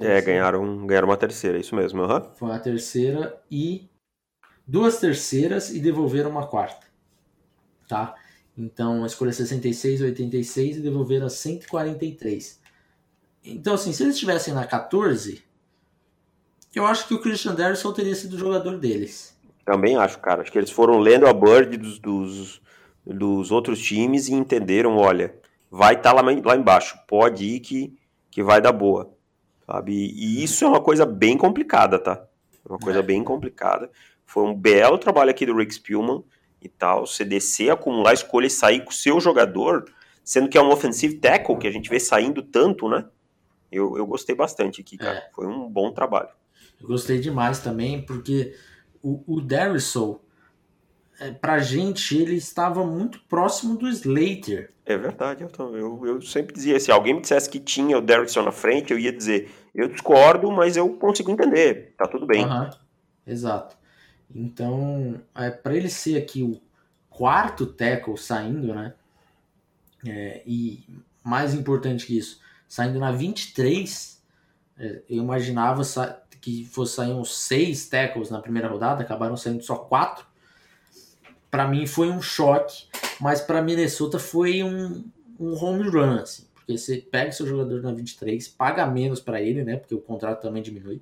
É, 0.00 0.20
ganharam, 0.22 0.86
ganharam 0.86 1.08
uma 1.08 1.16
terceira, 1.16 1.58
é 1.58 1.60
isso 1.60 1.76
mesmo. 1.76 2.02
Uhum. 2.02 2.34
Foi 2.34 2.50
a 2.50 2.58
terceira 2.58 3.40
e 3.50 3.88
duas 4.66 4.98
terceiras 4.98 5.70
e 5.70 5.80
devolveram 5.80 6.30
uma 6.30 6.46
quarta. 6.46 6.86
Tá? 7.86 8.14
Então, 8.58 9.04
a 9.04 9.06
escolha 9.06 9.32
66, 9.32 10.00
86 10.00 10.78
e 10.78 10.80
devolveram 10.80 11.26
a 11.26 11.30
143. 11.30 12.60
Então, 13.44 13.74
assim, 13.74 13.92
se 13.92 14.02
eles 14.02 14.14
estivessem 14.14 14.52
na 14.52 14.66
14, 14.66 15.44
eu 16.74 16.84
acho 16.84 17.06
que 17.06 17.14
o 17.14 17.20
Christian 17.20 17.54
Derrisson 17.54 17.92
teria 17.92 18.16
sido 18.16 18.34
o 18.34 18.38
jogador 18.38 18.76
deles. 18.76 19.38
Também 19.64 19.96
acho, 19.96 20.18
cara. 20.18 20.42
Acho 20.42 20.50
que 20.50 20.58
eles 20.58 20.72
foram 20.72 20.98
lendo 20.98 21.28
a 21.28 21.32
bird 21.32 21.76
dos, 21.76 22.00
dos, 22.00 22.60
dos 23.06 23.52
outros 23.52 23.80
times 23.80 24.28
e 24.28 24.34
entenderam, 24.34 24.96
olha, 24.96 25.36
vai 25.70 25.94
estar 25.94 26.12
tá 26.12 26.20
lá, 26.20 26.32
lá 26.44 26.56
embaixo. 26.56 26.98
Pode 27.06 27.44
ir 27.44 27.60
que, 27.60 27.96
que 28.28 28.42
vai 28.42 28.60
dar 28.60 28.72
boa. 28.72 29.14
Sabe? 29.66 29.92
E 29.92 30.42
isso 30.42 30.64
é 30.64 30.68
uma 30.68 30.80
coisa 30.80 31.06
bem 31.06 31.38
complicada, 31.38 31.96
tá? 31.96 32.24
É 32.68 32.72
uma 32.72 32.78
coisa 32.78 32.98
é. 32.98 33.02
bem 33.02 33.22
complicada. 33.22 33.88
Foi 34.26 34.42
um 34.42 34.54
belo 34.54 34.98
trabalho 34.98 35.30
aqui 35.30 35.46
do 35.46 35.56
Rick 35.56 35.74
Spielman 35.74 36.24
e 36.60 36.68
tal. 36.68 37.06
Você 37.06 37.24
descer, 37.24 37.70
acumular 37.70 38.12
escolha 38.12 38.46
e 38.46 38.50
sair 38.50 38.84
com 38.84 38.90
o 38.90 38.94
seu 38.94 39.20
jogador, 39.20 39.84
sendo 40.24 40.48
que 40.48 40.58
é 40.58 40.62
um 40.62 40.70
offensive 40.70 41.18
tackle 41.18 41.58
que 41.58 41.66
a 41.66 41.70
gente 41.70 41.88
vê 41.88 41.98
saindo 41.98 42.42
tanto, 42.42 42.88
né? 42.88 43.04
Eu, 43.70 43.96
eu 43.96 44.06
gostei 44.06 44.34
bastante 44.34 44.80
aqui, 44.80 44.96
cara. 44.96 45.18
É. 45.18 45.30
Foi 45.34 45.46
um 45.46 45.68
bom 45.68 45.92
trabalho. 45.92 46.30
Eu 46.80 46.88
gostei 46.88 47.18
demais 47.18 47.60
também, 47.60 48.02
porque 48.02 48.54
o, 49.02 49.22
o 49.26 49.40
Darrisol, 49.40 50.24
é, 51.20 51.30
pra 51.30 51.58
gente, 51.58 52.16
ele 52.16 52.36
estava 52.36 52.84
muito 52.86 53.20
próximo 53.28 53.76
do 53.76 53.88
Slater. 53.88 54.72
É 54.86 54.96
verdade, 54.96 55.44
eu, 55.44 55.76
eu, 55.76 56.06
eu 56.06 56.22
sempre 56.22 56.54
dizia, 56.54 56.80
se 56.80 56.90
alguém 56.90 57.14
me 57.14 57.20
dissesse 57.20 57.50
que 57.50 57.60
tinha 57.60 57.98
o 57.98 58.00
Derrickson 58.00 58.42
na 58.42 58.52
frente, 58.52 58.90
eu 58.90 58.98
ia 58.98 59.12
dizer, 59.12 59.50
eu 59.74 59.86
discordo, 59.88 60.50
mas 60.50 60.76
eu 60.76 60.88
consigo 60.94 61.30
entender, 61.30 61.94
tá 61.98 62.06
tudo 62.06 62.26
bem. 62.26 62.46
Uhum, 62.46 62.70
exato. 63.26 63.76
Então, 64.34 65.20
é, 65.34 65.50
para 65.50 65.74
ele 65.74 65.88
ser 65.88 66.18
aqui 66.18 66.42
o 66.42 66.60
quarto 67.10 67.66
tackle 67.66 68.16
saindo, 68.16 68.74
né? 68.74 68.94
É, 70.06 70.42
e 70.46 70.84
mais 71.24 71.54
importante 71.54 72.06
que 72.06 72.16
isso, 72.16 72.40
saindo 72.68 72.98
na 72.98 73.10
23, 73.10 74.22
é, 74.78 75.02
eu 75.08 75.18
imaginava 75.18 75.82
que 76.40 76.64
fosse 76.64 76.94
sair 76.94 77.12
uns 77.12 77.36
seis 77.36 77.88
tackles 77.88 78.30
na 78.30 78.40
primeira 78.40 78.68
rodada, 78.68 79.02
acabaram 79.02 79.36
saindo 79.36 79.62
só 79.64 79.76
quatro 79.76 80.28
para 81.50 81.66
mim 81.66 81.86
foi 81.86 82.10
um 82.10 82.20
choque, 82.20 82.84
mas 83.20 83.40
para 83.40 83.62
Minnesota 83.62 84.18
foi 84.18 84.62
um, 84.62 85.04
um 85.38 85.54
home 85.54 85.88
run, 85.88 86.18
assim, 86.20 86.44
porque 86.54 86.76
você 86.76 86.98
pega 86.98 87.32
seu 87.32 87.46
jogador 87.46 87.82
na 87.82 87.92
23, 87.92 88.46
paga 88.48 88.86
menos 88.86 89.20
para 89.20 89.40
ele, 89.40 89.64
né, 89.64 89.76
porque 89.76 89.94
o 89.94 90.00
contrato 90.00 90.42
também 90.42 90.62
diminui, 90.62 91.00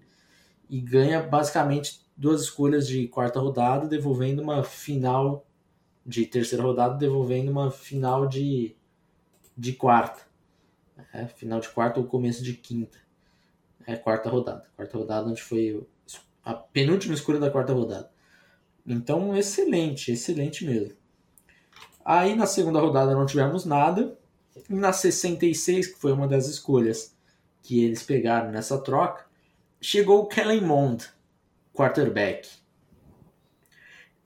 e 0.68 0.80
ganha 0.80 1.22
basicamente 1.22 2.00
duas 2.16 2.42
escolhas 2.42 2.86
de 2.86 3.06
quarta 3.08 3.38
rodada, 3.38 3.86
devolvendo 3.86 4.42
uma 4.42 4.64
final 4.64 5.46
de 6.04 6.24
terceira 6.24 6.64
rodada, 6.64 6.96
devolvendo 6.96 7.50
uma 7.50 7.70
final 7.70 8.26
de, 8.26 8.74
de 9.56 9.72
quarta. 9.72 10.22
É, 11.12 11.26
final 11.26 11.60
de 11.60 11.68
quarta 11.68 12.00
ou 12.00 12.06
começo 12.06 12.42
de 12.42 12.54
quinta. 12.54 12.98
É 13.86 13.96
quarta 13.96 14.30
rodada. 14.30 14.64
Quarta 14.74 14.96
rodada 14.96 15.28
onde 15.28 15.42
foi 15.42 15.86
a 16.44 16.54
penúltima 16.54 17.14
escolha 17.14 17.38
da 17.38 17.50
quarta 17.50 17.72
rodada. 17.72 18.10
Então, 18.86 19.36
excelente, 19.36 20.12
excelente 20.12 20.64
mesmo. 20.64 20.94
Aí 22.04 22.36
na 22.36 22.46
segunda 22.46 22.78
rodada 22.78 23.14
não 23.14 23.26
tivemos 23.26 23.64
nada. 23.64 24.16
E 24.70 24.74
na 24.74 24.92
66, 24.92 25.88
que 25.88 25.98
foi 25.98 26.12
uma 26.12 26.28
das 26.28 26.46
escolhas 26.46 27.14
que 27.62 27.84
eles 27.84 28.04
pegaram 28.04 28.52
nessa 28.52 28.78
troca, 28.78 29.26
chegou 29.80 30.20
o 30.20 30.26
Kellen 30.26 30.60
Mond, 30.60 31.04
quarterback. 31.76 32.48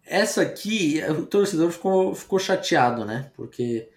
Essa 0.06 0.42
aqui, 0.42 1.00
o 1.08 1.26
torcedor 1.26 1.70
ficou, 1.70 2.14
ficou 2.14 2.38
chateado, 2.38 3.04
né? 3.04 3.30
Porque 3.36 3.88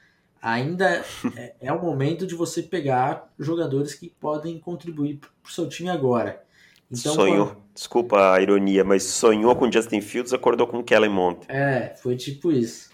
ainda 0.41 1.03
é, 1.35 1.55
é 1.61 1.73
o 1.73 1.81
momento 1.81 2.27
de 2.27 2.35
você 2.35 2.61
pegar 2.61 3.31
jogadores 3.39 3.93
que 3.93 4.09
podem 4.19 4.59
contribuir 4.59 5.17
para 5.17 5.29
o 5.43 5.51
seu 5.51 5.69
time 5.69 5.89
agora. 5.89 6.43
Então, 6.91 7.13
sonhou, 7.13 7.47
quando... 7.47 7.57
desculpa 7.73 8.33
a 8.33 8.41
ironia, 8.41 8.83
mas 8.83 9.03
sonhou 9.03 9.55
com 9.55 9.71
Justin 9.71 10.01
Fields, 10.01 10.33
acordou 10.33 10.67
com 10.67 10.83
Kellen 10.83 11.09
Mond. 11.09 11.39
É, 11.47 11.95
foi 11.95 12.15
tipo 12.15 12.51
isso. 12.51 12.91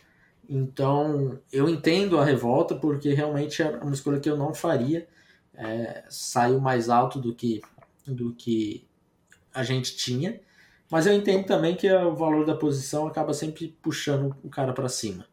Então, 0.47 1.37
eu 1.51 1.67
entendo 1.67 2.17
a 2.17 2.25
revolta, 2.25 2.73
porque 2.73 3.13
realmente 3.13 3.61
é 3.61 3.69
uma 3.69 3.93
escolha 3.93 4.19
que 4.19 4.29
eu 4.29 4.37
não 4.37 4.53
faria. 4.53 5.07
É, 5.53 6.03
saiu 6.09 6.59
mais 6.59 6.89
alto 6.89 7.19
do 7.19 7.35
que, 7.35 7.61
do 8.07 8.33
que 8.33 8.87
a 9.53 9.63
gente 9.63 9.95
tinha. 9.95 10.39
Mas 10.91 11.05
eu 11.05 11.13
entendo 11.13 11.45
também 11.45 11.75
que 11.75 11.91
o 11.91 12.15
valor 12.15 12.45
da 12.45 12.55
posição 12.55 13.07
acaba 13.07 13.33
sempre 13.33 13.75
puxando 13.81 14.35
o 14.43 14.49
cara 14.49 14.73
para 14.73 14.89
cima. 14.89 15.25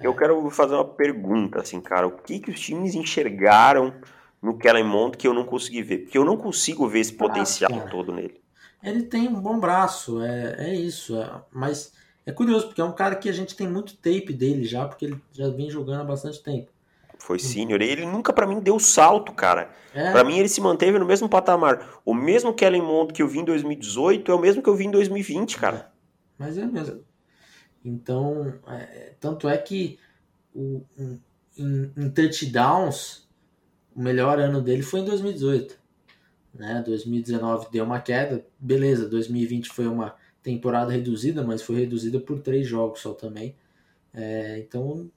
Eu 0.00 0.14
quero 0.14 0.48
fazer 0.50 0.74
uma 0.74 0.84
pergunta, 0.84 1.60
assim, 1.60 1.80
cara. 1.80 2.06
O 2.06 2.12
que, 2.12 2.38
que 2.38 2.50
os 2.50 2.60
times 2.60 2.94
enxergaram 2.94 3.92
no 4.40 4.56
Kellen 4.56 4.84
Mond 4.84 5.16
que 5.16 5.26
eu 5.26 5.34
não 5.34 5.44
consegui 5.44 5.82
ver. 5.82 5.98
Porque 5.98 6.16
eu 6.16 6.24
não 6.24 6.36
consigo 6.36 6.88
ver 6.88 7.00
esse 7.00 7.12
potencial 7.12 7.70
ah, 7.74 7.88
todo 7.88 8.12
nele. 8.12 8.40
Ele 8.82 9.02
tem 9.02 9.28
um 9.28 9.40
bom 9.40 9.58
braço, 9.58 10.22
é, 10.22 10.70
é 10.70 10.74
isso. 10.74 11.20
É, 11.20 11.42
mas 11.52 11.92
é 12.24 12.32
curioso, 12.32 12.66
porque 12.66 12.80
é 12.80 12.84
um 12.84 12.92
cara 12.92 13.16
que 13.16 13.28
a 13.28 13.32
gente 13.32 13.56
tem 13.56 13.68
muito 13.68 13.96
tape 13.96 14.32
dele 14.32 14.64
já, 14.64 14.86
porque 14.86 15.06
ele 15.06 15.20
já 15.32 15.48
vem 15.48 15.68
jogando 15.68 16.02
há 16.02 16.04
bastante 16.04 16.42
tempo. 16.42 16.70
Foi 17.18 17.38
senior. 17.38 17.82
Ele 17.82 18.06
nunca 18.06 18.32
para 18.32 18.46
mim 18.46 18.60
deu 18.60 18.78
salto, 18.78 19.32
cara. 19.32 19.70
É. 19.92 20.12
Para 20.12 20.24
mim 20.24 20.38
ele 20.38 20.48
se 20.48 20.60
manteve 20.60 20.98
no 20.98 21.06
mesmo 21.06 21.28
patamar. 21.28 22.00
O 22.04 22.14
mesmo 22.14 22.54
Kellen 22.54 22.82
Mond 22.82 23.12
que 23.12 23.22
eu 23.22 23.28
vi 23.28 23.40
em 23.40 23.44
2018 23.44 24.30
é 24.30 24.34
o 24.34 24.38
mesmo 24.38 24.62
que 24.62 24.68
eu 24.68 24.74
vi 24.74 24.86
em 24.86 24.90
2020, 24.90 25.58
cara. 25.58 25.76
É, 25.76 25.84
mas 26.38 26.56
é 26.56 26.66
mesmo. 26.66 27.04
Então, 27.84 28.54
é, 28.66 29.14
tanto 29.20 29.48
é 29.48 29.56
que 29.56 29.98
o, 30.54 30.82
em, 31.56 31.92
em 31.96 32.10
touchdowns 32.10 33.28
o 33.94 34.00
melhor 34.00 34.38
ano 34.38 34.62
dele 34.62 34.82
foi 34.82 35.00
em 35.00 35.04
2018. 35.04 35.76
Né? 36.54 36.82
2019 36.86 37.68
deu 37.70 37.84
uma 37.84 38.00
queda, 38.00 38.46
beleza. 38.58 39.08
2020 39.08 39.68
foi 39.70 39.88
uma 39.88 40.14
temporada 40.42 40.92
reduzida, 40.92 41.42
mas 41.42 41.62
foi 41.62 41.80
reduzida 41.80 42.20
por 42.20 42.38
três 42.40 42.66
jogos 42.66 43.00
só 43.00 43.12
também. 43.12 43.56
É, 44.14 44.58
então 44.58 45.10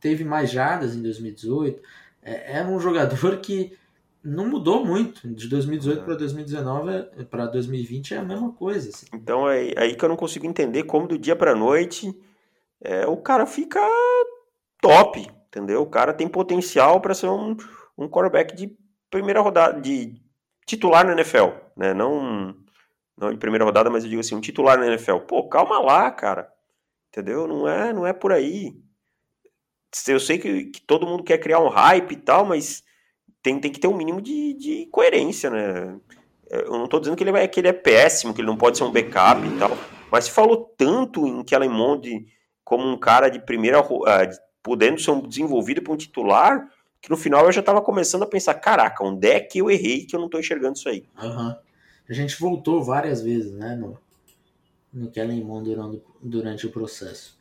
teve 0.00 0.24
mais 0.24 0.50
jardas 0.50 0.94
em 0.94 1.02
2018. 1.02 1.82
É, 2.22 2.58
era 2.58 2.68
um 2.68 2.80
jogador 2.80 3.38
que 3.38 3.76
não 4.22 4.48
mudou 4.48 4.84
muito. 4.84 5.26
De 5.28 5.48
2018 5.48 6.04
para 6.04 6.14
2019 6.14 7.24
para 7.30 7.46
2020 7.46 8.14
é 8.14 8.18
a 8.18 8.24
mesma 8.24 8.52
coisa. 8.52 8.90
Assim. 8.90 9.06
Então 9.14 9.48
é 9.48 9.72
aí 9.76 9.94
que 9.94 10.04
eu 10.04 10.08
não 10.08 10.16
consigo 10.16 10.46
entender 10.46 10.84
como 10.84 11.08
do 11.08 11.18
dia 11.18 11.36
para 11.36 11.54
noite 11.54 12.14
é, 12.80 13.06
o 13.06 13.16
cara 13.16 13.46
fica 13.46 13.80
top, 14.80 15.30
entendeu? 15.48 15.82
O 15.82 15.86
cara 15.86 16.14
tem 16.14 16.26
potencial 16.26 17.00
para 17.00 17.14
ser 17.14 17.28
um, 17.28 17.56
um 17.96 18.08
quarterback 18.08 18.56
de 18.56 18.74
primeira 19.10 19.40
rodada, 19.40 19.80
de 19.80 20.20
titular 20.66 21.04
na 21.04 21.12
NFL, 21.12 21.50
né? 21.76 21.92
Não, 21.92 22.54
não 23.16 23.30
de 23.30 23.36
primeira 23.36 23.64
rodada, 23.64 23.90
mas 23.90 24.04
eu 24.04 24.10
digo 24.10 24.20
assim, 24.20 24.34
um 24.34 24.40
titular 24.40 24.78
na 24.78 24.86
NFL. 24.86 25.18
Pô, 25.18 25.46
calma 25.48 25.78
lá, 25.78 26.10
cara. 26.10 26.50
Entendeu? 27.08 27.46
Não 27.46 27.68
é, 27.68 27.92
não 27.92 28.06
é 28.06 28.12
por 28.12 28.32
aí. 28.32 28.80
Eu 30.08 30.20
sei 30.20 30.38
que, 30.38 30.66
que 30.66 30.80
todo 30.82 31.06
mundo 31.06 31.24
quer 31.24 31.38
criar 31.38 31.60
um 31.60 31.68
hype 31.68 32.12
e 32.12 32.16
tal, 32.16 32.44
mas 32.44 32.82
tem, 33.42 33.58
tem 33.58 33.72
que 33.72 33.80
ter 33.80 33.88
um 33.88 33.96
mínimo 33.96 34.20
de, 34.20 34.54
de 34.54 34.86
coerência, 34.86 35.50
né? 35.50 35.98
Eu 36.48 36.72
não 36.72 36.84
estou 36.84 37.00
dizendo 37.00 37.16
que 37.16 37.22
ele, 37.22 37.32
vai, 37.32 37.46
que 37.46 37.60
ele 37.60 37.68
é 37.68 37.72
péssimo, 37.72 38.34
que 38.34 38.40
ele 38.40 38.48
não 38.48 38.56
pode 38.56 38.76
ser 38.76 38.84
um 38.84 38.90
backup 38.90 39.46
e 39.46 39.58
tal, 39.58 39.70
mas 40.10 40.24
se 40.24 40.30
falou 40.32 40.74
tanto 40.76 41.26
em 41.26 41.44
Kellen 41.44 41.70
Mond 41.70 42.26
como 42.64 42.86
um 42.86 42.98
cara 42.98 43.28
de 43.28 43.38
primeira, 43.38 43.80
uh, 43.80 44.04
podendo 44.62 45.00
ser 45.00 45.12
um 45.12 45.26
desenvolvido 45.26 45.82
para 45.82 45.92
um 45.92 45.96
titular, 45.96 46.68
que 47.00 47.08
no 47.08 47.16
final 47.16 47.46
eu 47.46 47.52
já 47.52 47.60
estava 47.60 47.80
começando 47.80 48.24
a 48.24 48.26
pensar, 48.26 48.54
caraca, 48.54 49.04
onde 49.04 49.28
é 49.28 49.40
que 49.40 49.58
eu 49.58 49.70
errei 49.70 50.04
que 50.04 50.14
eu 50.14 50.20
não 50.20 50.26
estou 50.26 50.40
enxergando 50.40 50.76
isso 50.76 50.88
aí? 50.88 51.04
Uhum. 51.22 51.54
A 52.08 52.12
gente 52.12 52.38
voltou 52.38 52.82
várias 52.82 53.22
vezes, 53.22 53.52
né, 53.52 53.76
no, 53.76 53.98
no 54.92 55.10
Kellen 55.10 55.42
Mond 55.42 55.64
durante, 55.64 56.02
durante 56.20 56.66
o 56.66 56.70
processo. 56.70 57.39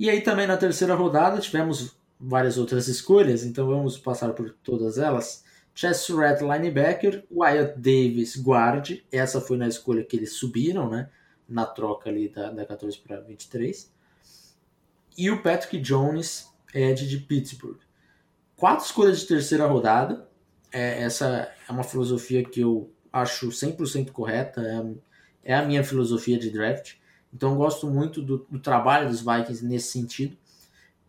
E 0.00 0.08
aí 0.08 0.22
também 0.22 0.46
na 0.46 0.56
terceira 0.56 0.94
rodada 0.94 1.38
tivemos 1.42 1.94
várias 2.18 2.56
outras 2.56 2.88
escolhas, 2.88 3.44
então 3.44 3.66
vamos 3.66 3.98
passar 3.98 4.32
por 4.32 4.50
todas 4.64 4.96
elas. 4.96 5.44
Chess 5.74 5.98
Surratt, 5.98 6.42
linebacker, 6.42 7.22
Wyatt 7.30 7.78
Davis, 7.78 8.34
guard. 8.40 9.02
Essa 9.12 9.42
foi 9.42 9.58
na 9.58 9.68
escolha 9.68 10.02
que 10.02 10.16
eles 10.16 10.32
subiram, 10.32 10.88
né? 10.88 11.10
Na 11.46 11.66
troca 11.66 12.08
ali 12.08 12.30
da, 12.30 12.50
da 12.50 12.64
14 12.64 12.96
para 12.96 13.20
23. 13.20 13.92
E 15.18 15.30
o 15.30 15.42
Patrick 15.42 15.78
Jones, 15.78 16.48
Ed 16.72 17.06
de 17.06 17.18
Pittsburgh. 17.18 17.80
Quatro 18.56 18.86
escolhas 18.86 19.20
de 19.20 19.26
terceira 19.26 19.66
rodada. 19.66 20.26
É, 20.72 21.02
essa 21.02 21.52
é 21.68 21.70
uma 21.70 21.84
filosofia 21.84 22.42
que 22.42 22.60
eu 22.60 22.90
acho 23.12 23.50
100% 23.50 24.12
correta. 24.12 24.62
É, 24.62 25.52
é, 25.52 25.54
a 25.54 25.62
minha 25.62 25.84
filosofia 25.84 26.38
de 26.38 26.48
draft. 26.48 26.94
Então 27.32 27.52
eu 27.52 27.56
gosto 27.56 27.88
muito 27.88 28.22
do, 28.22 28.46
do 28.50 28.58
trabalho 28.58 29.08
dos 29.08 29.20
Vikings 29.20 29.64
nesse 29.64 29.92
sentido. 29.92 30.36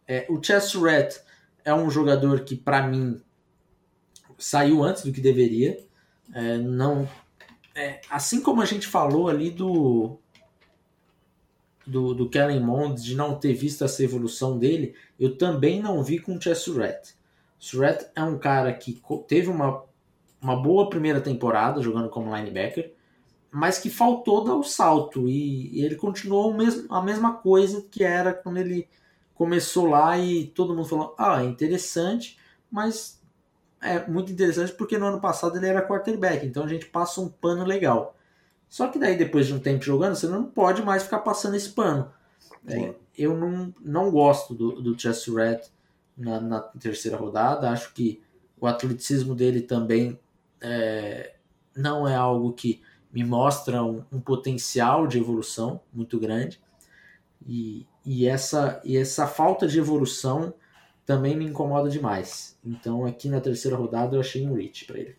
É, 0.08 0.26
o 0.30 0.42
Chess 0.42 0.76
Rat 0.76 1.18
é 1.64 1.74
um 1.74 1.90
jogador 1.90 2.42
que, 2.42 2.56
para 2.56 2.88
mim, 2.88 3.22
saiu 4.38 4.84
antes 4.84 5.04
do 5.04 5.12
que 5.12 5.22
deveria. 5.22 5.80
É, 6.34 6.58
não, 6.58 7.08
é, 7.76 8.02
assim 8.10 8.42
como 8.42 8.62
a 8.62 8.66
gente 8.66 8.88
falou 8.88 9.28
ali 9.28 9.50
do 9.50 10.18
do, 11.86 12.14
do 12.14 12.30
Kellen 12.30 12.62
Mond 12.62 13.02
de 13.02 13.16
não 13.16 13.38
ter 13.38 13.54
visto 13.54 13.84
essa 13.84 14.04
evolução 14.04 14.58
dele, 14.58 14.96
eu 15.20 15.38
também 15.38 15.82
não 15.82 16.04
vi 16.04 16.20
com 16.20 16.36
o 16.36 16.42
Chess 16.42 16.60
Surratt. 16.60 17.16
Surratt 17.60 18.08
é 18.16 18.24
um 18.24 18.38
cara 18.38 18.72
que 18.74 19.02
teve 19.28 19.50
uma, 19.50 19.84
uma 20.42 20.56
boa 20.56 20.90
primeira 20.90 21.20
temporada 21.20 21.82
jogando 21.82 22.10
como 22.10 22.36
linebacker, 22.36 22.94
mas 23.52 23.78
que 23.78 23.90
faltou 23.90 24.44
dar 24.44 24.56
o 24.56 24.64
salto 24.64 25.28
e, 25.28 25.78
e 25.78 25.84
ele 25.84 25.96
continuou 25.96 26.54
mesmo, 26.54 26.92
a 26.94 27.02
mesma 27.02 27.34
coisa 27.34 27.86
que 27.92 28.04
era 28.04 28.34
quando 28.34 28.58
ele 28.58 28.88
começou 29.36 29.88
lá 29.88 30.18
e 30.18 30.48
todo 30.48 30.74
mundo 30.74 30.88
falou: 30.88 31.14
ah, 31.18 31.44
é 31.44 31.46
interessante, 31.46 32.38
mas 32.72 33.22
é 33.82 34.08
muito 34.08 34.32
interessante 34.32 34.72
porque 34.72 34.98
no 34.98 35.08
ano 35.08 35.20
passado 35.20 35.58
ele 35.58 35.68
era 35.68 35.86
quarterback, 35.86 36.46
então 36.46 36.64
a 36.64 36.68
gente 36.68 36.86
passa 36.86 37.20
um 37.20 37.28
pano 37.28 37.66
legal. 37.66 38.16
Só 38.70 38.88
que 38.88 38.98
daí, 38.98 39.18
depois 39.18 39.48
de 39.48 39.54
um 39.54 39.60
tempo 39.60 39.84
jogando, 39.84 40.16
você 40.16 40.28
não 40.28 40.46
pode 40.46 40.82
mais 40.82 41.04
ficar 41.04 41.20
passando 41.20 41.58
esse 41.58 41.72
pano. 41.72 42.10
É, 42.66 42.94
eu 43.18 43.36
não, 43.36 43.74
não 43.82 44.10
gosto 44.10 44.54
do, 44.54 44.82
do 44.82 44.98
Chess 44.98 45.28
Red 45.28 45.60
na, 46.16 46.40
na, 46.40 46.60
terceira 46.62 47.18
rodada. 47.18 47.70
Acho 47.70 47.94
que 47.94 48.22
o 48.58 48.66
atleticismo 48.66 49.36
dele 49.36 49.62
também 49.62 50.18
é, 50.62 51.36
não 51.76 52.08
é 52.08 52.16
algo 52.16 52.54
que 52.54 52.82
me 53.12 53.24
mostra 53.24 53.84
um, 53.84 54.04
um 54.12 54.20
potencial 54.20 55.06
de 55.06 55.18
evolução 55.18 55.82
muito 55.94 56.20
grande. 56.20 56.62
E, 57.46 57.88
e, 58.06 58.28
essa, 58.28 58.82
e 58.84 58.98
essa 58.98 59.28
falta 59.28 59.68
de 59.68 59.80
evolução 59.80 60.54
também 61.06 61.36
me 61.36 61.46
incomoda 61.46 61.90
demais. 61.90 62.58
Então 62.64 63.06
aqui 63.06 63.28
na 63.28 63.42
terceira 63.42 63.76
rodada 63.76 64.16
eu 64.16 64.22
achei 64.22 64.48
um 64.48 64.54
reach 64.54 64.86
para 64.86 65.00
ele. 65.00 65.16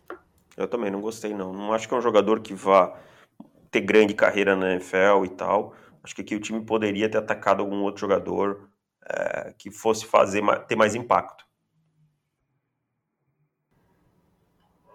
Eu 0.55 0.67
também 0.67 0.91
não 0.91 1.01
gostei 1.01 1.33
não. 1.33 1.53
Não 1.53 1.73
acho 1.73 1.87
que 1.87 1.93
é 1.93 1.97
um 1.97 2.01
jogador 2.01 2.39
que 2.41 2.53
vá 2.53 2.97
ter 3.69 3.81
grande 3.81 4.13
carreira 4.13 4.55
na 4.55 4.73
NFL 4.73 5.25
e 5.25 5.29
tal. 5.29 5.75
Acho 6.03 6.15
que 6.15 6.21
aqui 6.21 6.35
o 6.35 6.39
time 6.39 6.61
poderia 6.61 7.09
ter 7.09 7.17
atacado 7.17 7.61
algum 7.61 7.81
outro 7.81 8.01
jogador 8.01 8.69
é, 9.05 9.53
que 9.57 9.71
fosse 9.71 10.05
fazer 10.05 10.43
ter 10.67 10.75
mais 10.75 10.95
impacto. 10.95 11.42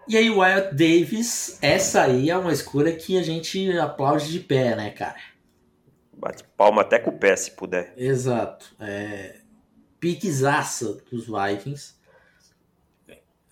E 0.08 0.16
aí, 0.16 0.30
o 0.30 0.38
Wyatt 0.38 0.74
Davis, 0.74 1.58
essa 1.60 2.02
aí 2.02 2.30
é 2.30 2.36
uma 2.36 2.52
escolha 2.52 2.96
que 2.96 3.18
a 3.18 3.22
gente 3.22 3.70
aplaude 3.78 4.32
de 4.32 4.40
pé, 4.40 4.74
né, 4.74 4.90
cara? 4.90 5.20
Bate 6.16 6.42
palma 6.56 6.80
até 6.80 6.98
com 6.98 7.10
o 7.10 7.18
pé, 7.18 7.36
se 7.36 7.50
puder. 7.50 7.92
Exato. 7.94 8.74
É, 8.80 9.40
piquezaça 10.00 10.98
dos 11.10 11.26
Vikings. 11.26 11.94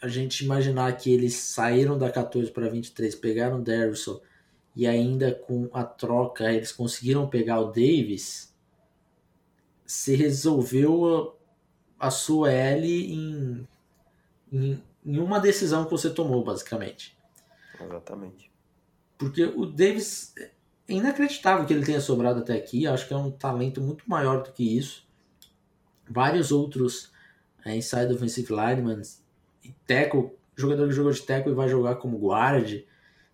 A 0.01 0.09
gente 0.09 0.45
imaginar 0.45 0.97
que 0.97 1.13
eles 1.13 1.35
saíram 1.35 1.99
da 1.99 2.11
14 2.11 2.51
para 2.51 2.71
23, 2.71 3.15
pegaram 3.17 3.59
o 3.59 3.63
Derrisson 3.63 4.19
e 4.75 4.87
ainda 4.87 5.35
com 5.35 5.69
a 5.73 5.85
troca 5.85 6.53
eles 6.53 6.73
conseguiram 6.73 7.29
pegar 7.29 7.61
o 7.61 7.67
Davis, 7.67 8.55
se 9.87 10.15
resolveu 10.15 11.37
a, 11.99 12.07
a 12.09 12.11
sua 12.11 12.53
L 12.53 12.87
em, 12.87 13.69
em, 14.53 14.83
em 15.07 15.21
uma 15.21 15.39
decisão 15.39 15.85
que 15.85 15.91
você 15.93 16.11
tomou, 16.11 16.43
basicamente. 16.43 17.17
Exatamente. 17.81 18.51
Porque 19.17 19.45
o 19.45 19.65
Davis 19.65 20.35
é 20.37 20.51
inacreditável 20.89 21.65
que 21.65 21.73
ele 21.73 21.87
tenha 21.87 22.01
sobrado 22.01 22.41
até 22.41 22.55
aqui. 22.55 22.87
Acho 22.89 23.07
que 23.07 23.15
é 23.15 23.17
um 23.17 23.31
talento 23.31 23.81
muito 23.81 24.05
maior 24.09 24.43
do 24.43 24.53
que 24.53 24.77
isso. 24.77 25.07
Vários 26.11 26.51
outros 26.51 27.13
é, 27.65 27.77
inside 27.77 28.13
offensive 28.13 28.53
linemen, 28.53 29.01
e 29.65 29.73
tackle, 29.87 30.31
jogador 30.57 30.89
que 30.89 30.95
jogou 30.95 31.13
de 31.13 31.23
tackle 31.23 31.53
e 31.53 31.55
vai 31.55 31.69
jogar 31.69 31.97
como 31.97 32.19
guard, 32.19 32.85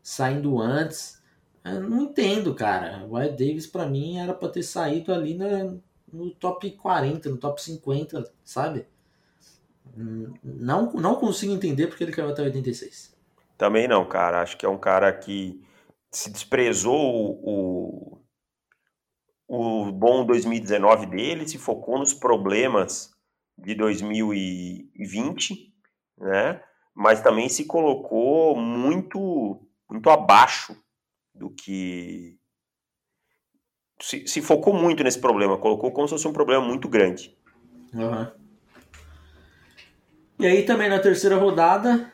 saindo 0.02 0.60
antes. 0.60 1.22
Eu 1.64 1.80
não 1.80 2.04
entendo, 2.04 2.54
cara. 2.54 3.04
O 3.06 3.12
Wyatt 3.12 3.32
Davis 3.32 3.66
para 3.66 3.86
mim 3.86 4.18
era 4.18 4.34
para 4.34 4.48
ter 4.48 4.62
saído 4.62 5.12
ali 5.12 5.34
na, 5.34 5.74
no 6.12 6.30
top 6.34 6.70
40, 6.70 7.30
no 7.30 7.36
top 7.38 7.62
50, 7.62 8.30
sabe? 8.44 8.86
Não, 9.94 10.92
não 10.92 11.16
consigo 11.16 11.52
entender 11.52 11.86
porque 11.86 12.04
ele 12.04 12.12
caiu 12.12 12.30
até 12.30 12.42
86. 12.42 13.14
Também 13.58 13.86
não, 13.86 14.08
cara. 14.08 14.40
Acho 14.40 14.56
que 14.56 14.64
é 14.64 14.68
um 14.68 14.78
cara 14.78 15.12
que 15.12 15.62
se 16.10 16.30
desprezou 16.30 17.38
o, 17.42 18.18
o 19.46 19.92
bom 19.92 20.24
2019 20.24 21.06
dele, 21.06 21.48
se 21.48 21.58
focou 21.58 21.98
nos 21.98 22.14
problemas 22.14 23.12
de 23.56 23.74
2020, 23.74 25.74
né? 26.18 26.62
Mas 26.94 27.22
também 27.22 27.48
se 27.48 27.64
colocou 27.64 28.56
muito 28.56 29.66
muito 29.88 30.08
abaixo 30.08 30.74
do 31.34 31.50
que 31.50 32.38
se, 34.00 34.26
se 34.26 34.42
focou 34.42 34.74
muito 34.74 35.04
nesse 35.04 35.20
problema, 35.20 35.58
colocou 35.58 35.92
como 35.92 36.08
se 36.08 36.14
fosse 36.14 36.26
um 36.26 36.32
problema 36.32 36.64
muito 36.64 36.88
grande. 36.88 37.36
Uhum. 37.94 38.41
E 40.42 40.46
aí 40.46 40.64
também 40.64 40.88
na 40.88 40.98
terceira 40.98 41.36
rodada 41.36 42.12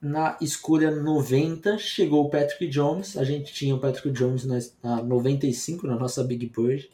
na 0.00 0.38
escolha 0.40 0.90
90 0.90 1.76
chegou 1.76 2.24
o 2.24 2.30
Patrick 2.30 2.66
Jones. 2.66 3.14
A 3.14 3.24
gente 3.24 3.52
tinha 3.52 3.74
o 3.74 3.78
Patrick 3.78 4.10
Jones 4.10 4.46
na, 4.46 4.58
na 4.82 5.02
95, 5.02 5.86
na 5.86 5.94
nossa 5.94 6.24
Big 6.24 6.46
Bird. 6.46 6.90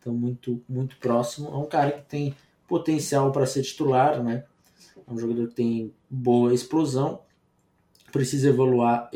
Então, 0.00 0.14
muito, 0.14 0.62
muito 0.66 0.96
próximo. 0.96 1.48
É 1.48 1.56
um 1.58 1.66
cara 1.66 1.92
que 1.92 2.08
tem 2.08 2.34
potencial 2.66 3.30
para 3.30 3.44
ser 3.44 3.60
titular, 3.60 4.24
né? 4.24 4.44
É 5.06 5.12
um 5.12 5.18
jogador 5.18 5.48
que 5.48 5.54
tem 5.54 5.92
boa 6.08 6.54
explosão. 6.54 7.20
Precisa 8.10 8.48
evoluar, 8.48 9.10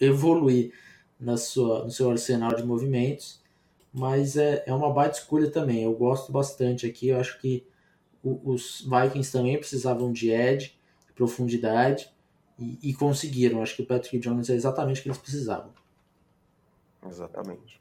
evoluir 0.00 0.72
na 1.20 1.36
sua, 1.36 1.84
no 1.84 1.90
seu 1.92 2.10
arsenal 2.10 2.56
de 2.56 2.64
movimentos. 2.64 3.40
Mas 3.94 4.36
é, 4.36 4.64
é 4.66 4.74
uma 4.74 4.92
baita 4.92 5.18
escolha 5.18 5.48
também. 5.48 5.84
Eu 5.84 5.92
gosto 5.92 6.32
bastante 6.32 6.84
aqui. 6.84 7.10
Eu 7.10 7.20
acho 7.20 7.40
que 7.40 7.64
o, 8.22 8.52
os 8.52 8.82
Vikings 8.82 9.32
também 9.32 9.58
precisavam 9.58 10.12
de 10.12 10.30
edge, 10.30 10.78
de 11.06 11.12
profundidade 11.14 12.10
e, 12.58 12.78
e, 12.82 12.94
conseguiram. 12.94 13.62
Acho 13.62 13.76
que 13.76 13.82
o 13.82 13.86
Patrick 13.86 14.18
Jones 14.18 14.48
é 14.48 14.54
exatamente 14.54 15.00
o 15.00 15.02
que 15.02 15.08
eles 15.08 15.18
precisavam. 15.18 15.72
Exatamente. 17.06 17.80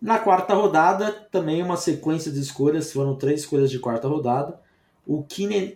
Na 0.00 0.18
quarta 0.18 0.54
rodada, 0.54 1.10
também 1.10 1.62
uma 1.62 1.76
sequência 1.76 2.30
de 2.30 2.40
escolhas, 2.40 2.92
foram 2.92 3.16
três 3.16 3.40
escolhas 3.40 3.70
de 3.70 3.78
quarta 3.78 4.06
rodada. 4.06 4.60
O 5.06 5.22
Keenan 5.24 5.72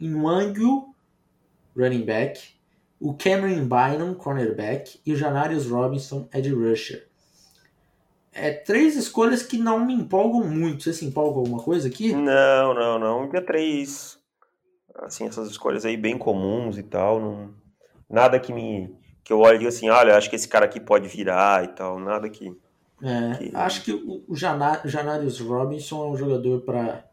Inwangu, 0.00 0.92
running 1.76 2.04
back. 2.04 2.40
O 2.98 3.14
Cameron 3.14 3.68
Bynum, 3.68 4.14
cornerback. 4.14 5.00
E 5.06 5.12
o 5.12 5.16
Janarius 5.16 5.66
Robinson, 5.66 6.28
edge 6.32 6.52
rusher. 6.52 7.08
É 8.32 8.50
três 8.50 8.96
escolhas 8.96 9.42
que 9.42 9.58
não 9.58 9.84
me 9.84 9.92
empolgam 9.92 10.42
muito. 10.42 10.84
Você 10.84 10.92
se 10.92 11.04
empolga 11.04 11.38
alguma 11.38 11.62
coisa 11.62 11.88
aqui? 11.88 12.12
Não, 12.14 12.74
não, 12.74 12.98
não. 12.98 13.30
É 13.32 13.40
três. 13.40 14.18
Assim, 14.94 15.26
essas 15.26 15.50
escolhas 15.50 15.84
aí 15.84 15.96
bem 15.96 16.16
comuns 16.16 16.78
e 16.78 16.82
tal. 16.82 17.20
Não... 17.20 17.50
Nada 18.08 18.38
que 18.40 18.52
me. 18.52 18.94
Que 19.22 19.32
eu 19.32 19.40
olhe 19.40 19.56
e 19.56 19.58
diga 19.58 19.68
assim, 19.68 19.88
olha, 19.88 20.16
acho 20.16 20.28
que 20.28 20.36
esse 20.36 20.48
cara 20.48 20.64
aqui 20.64 20.80
pode 20.80 21.08
virar 21.08 21.64
e 21.64 21.68
tal. 21.68 21.98
Nada 21.98 22.28
que. 22.28 22.56
É, 23.02 23.36
que... 23.36 23.50
Acho 23.54 23.84
que 23.84 23.92
o 23.92 24.34
Janarius 24.34 25.40
Robinson 25.40 26.04
é 26.04 26.08
um 26.08 26.16
jogador 26.16 26.60
para. 26.62 27.04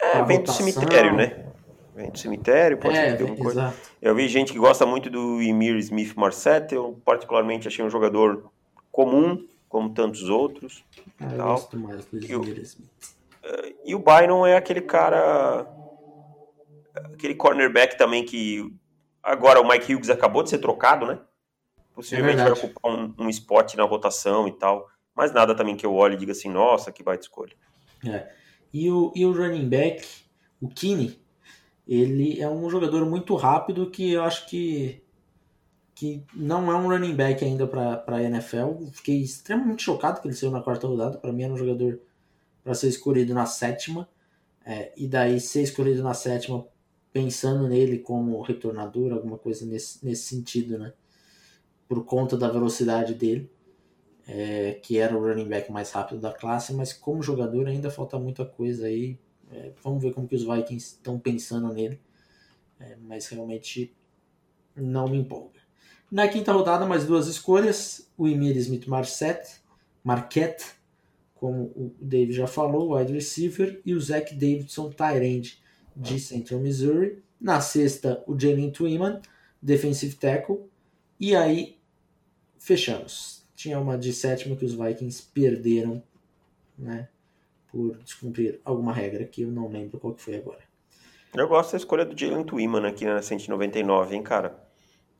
É, 0.00 0.22
vem 0.22 0.42
do 0.42 0.52
cemitério, 0.52 1.14
né? 1.14 1.46
Vem 1.94 2.10
do 2.10 2.18
cemitério, 2.18 2.76
pode 2.76 2.94
é, 2.94 3.16
ser 3.16 3.22
alguma 3.22 3.38
coisa. 3.38 3.60
Exato. 3.62 3.90
Eu 4.02 4.14
vi 4.14 4.28
gente 4.28 4.52
que 4.52 4.58
gosta 4.58 4.84
muito 4.84 5.08
do 5.08 5.40
Emir 5.40 5.76
Smith 5.76 6.14
Marset, 6.14 6.74
eu 6.74 7.00
particularmente 7.02 7.66
achei 7.66 7.82
um 7.82 7.88
jogador 7.88 8.50
comum, 8.92 9.42
como 9.76 9.90
tantos 9.90 10.30
outros. 10.30 10.82
Ah, 11.20 11.28
eu 11.32 11.36
gosto 11.36 11.78
mais 11.78 12.06
do 12.06 12.16
Smith. 12.16 12.88
Uh, 13.44 13.74
e 13.84 13.94
o 13.94 13.98
Bynum 13.98 14.46
é 14.46 14.56
aquele 14.56 14.80
cara. 14.80 15.68
Aquele 17.12 17.34
cornerback 17.34 17.98
também 17.98 18.24
que. 18.24 18.74
Agora 19.22 19.60
o 19.60 19.68
Mike 19.68 19.94
Hughes 19.94 20.08
acabou 20.08 20.42
de 20.42 20.48
ser 20.48 20.60
trocado, 20.60 21.04
né? 21.04 21.18
Possivelmente 21.94 22.40
é 22.40 22.44
vai 22.44 22.52
ocupar 22.52 22.90
um, 22.90 23.14
um 23.18 23.28
spot 23.28 23.74
na 23.74 23.82
rotação 23.82 24.48
e 24.48 24.52
tal. 24.52 24.88
Mas 25.14 25.30
nada 25.30 25.54
também 25.54 25.76
que 25.76 25.84
eu 25.84 25.94
olhe 25.94 26.14
e 26.14 26.18
diga 26.18 26.32
assim, 26.32 26.48
nossa, 26.48 26.90
que 26.90 27.02
baita 27.02 27.24
escolha. 27.24 27.52
É. 28.06 28.30
E, 28.72 28.90
o, 28.90 29.12
e 29.14 29.26
o 29.26 29.32
running 29.32 29.68
back, 29.68 30.06
o 30.58 30.68
Kine, 30.68 31.20
ele 31.86 32.40
é 32.40 32.48
um 32.48 32.70
jogador 32.70 33.04
muito 33.04 33.34
rápido 33.34 33.90
que 33.90 34.12
eu 34.12 34.22
acho 34.22 34.46
que, 34.46 35.02
que 35.96 36.22
não 36.32 36.70
é 36.70 36.76
um 36.76 36.88
running 36.88 37.16
back 37.16 37.44
ainda 37.44 37.66
para 37.66 38.04
a 38.06 38.22
NFL. 38.22 38.86
Fiquei 38.92 39.20
extremamente 39.20 39.82
chocado 39.82 40.20
que 40.20 40.28
ele 40.28 40.34
saiu 40.34 40.52
na 40.52 40.62
quarta 40.62 40.86
rodada. 40.86 41.18
Para 41.18 41.32
mim 41.32 41.42
era 41.42 41.52
um 41.52 41.56
jogador 41.56 41.98
para 42.62 42.74
ser 42.74 42.86
escolhido 42.86 43.34
na 43.34 43.46
sétima. 43.46 44.08
É, 44.64 44.92
e 44.96 45.08
daí 45.08 45.40
ser 45.40 45.62
escolhido 45.62 46.02
na 46.04 46.14
sétima 46.14 46.64
pensando 47.12 47.66
nele 47.66 47.98
como 47.98 48.40
retornador, 48.42 49.12
alguma 49.12 49.38
coisa 49.38 49.66
nesse, 49.66 50.04
nesse 50.04 50.22
sentido, 50.22 50.78
né? 50.78 50.92
Por 51.88 52.04
conta 52.04 52.36
da 52.36 52.48
velocidade 52.48 53.14
dele 53.14 53.50
é, 54.26 54.72
que 54.74 54.98
era 54.98 55.16
o 55.16 55.22
running 55.22 55.48
back 55.48 55.70
mais 55.70 55.90
rápido 55.92 56.20
da 56.20 56.32
classe, 56.32 56.74
mas 56.74 56.92
como 56.92 57.22
jogador 57.22 57.68
ainda 57.68 57.90
falta 57.90 58.18
muita 58.18 58.44
coisa 58.44 58.86
aí. 58.86 59.18
É, 59.50 59.72
vamos 59.82 60.02
ver 60.02 60.12
como 60.12 60.26
que 60.26 60.34
os 60.34 60.42
Vikings 60.42 60.96
estão 60.96 61.18
pensando 61.18 61.72
nele, 61.72 62.00
é, 62.80 62.96
mas 62.96 63.28
realmente 63.28 63.94
não 64.74 65.08
me 65.08 65.18
empolga. 65.18 65.60
Na 66.10 66.28
quinta 66.28 66.52
rodada, 66.52 66.86
mais 66.86 67.04
duas 67.04 67.26
escolhas: 67.26 68.10
o 68.16 68.28
Emir 68.28 68.56
Smith 68.56 68.86
Marset, 68.86 69.60
Marquette, 70.02 70.64
como 71.34 71.64
o 71.76 71.94
Dave 72.00 72.32
já 72.32 72.46
falou, 72.46 72.96
wide 72.96 73.12
receiver, 73.12 73.80
e 73.84 73.94
o 73.94 74.00
Zach 74.00 74.34
Davidson, 74.34 74.90
tight 74.90 75.62
de 75.94 76.20
Central 76.20 76.60
Missouri. 76.60 77.22
Na 77.40 77.60
sexta, 77.60 78.22
o 78.26 78.38
Jalen 78.38 78.70
Twyman, 78.70 79.20
defensive 79.60 80.14
tackle. 80.14 80.60
E 81.20 81.36
aí, 81.36 81.76
fechamos 82.58 83.36
tinha 83.56 83.80
uma 83.80 83.96
de 83.96 84.12
sétima 84.12 84.54
que 84.54 84.64
os 84.64 84.74
Vikings 84.74 85.22
perderam, 85.32 86.02
né? 86.78 87.08
Por 87.72 87.96
descumprir 87.98 88.60
alguma 88.64 88.92
regra 88.92 89.24
que 89.24 89.42
eu 89.42 89.50
não 89.50 89.68
lembro 89.68 89.98
qual 89.98 90.14
que 90.14 90.22
foi 90.22 90.36
agora. 90.36 90.60
Eu 91.34 91.48
gosto 91.48 91.72
da 91.72 91.78
escolha 91.78 92.04
do 92.04 92.16
Jalen 92.16 92.44
Twyman 92.44 92.86
aqui 92.86 93.04
na 93.04 93.20
199, 93.20 94.14
hein, 94.14 94.22
cara? 94.22 94.65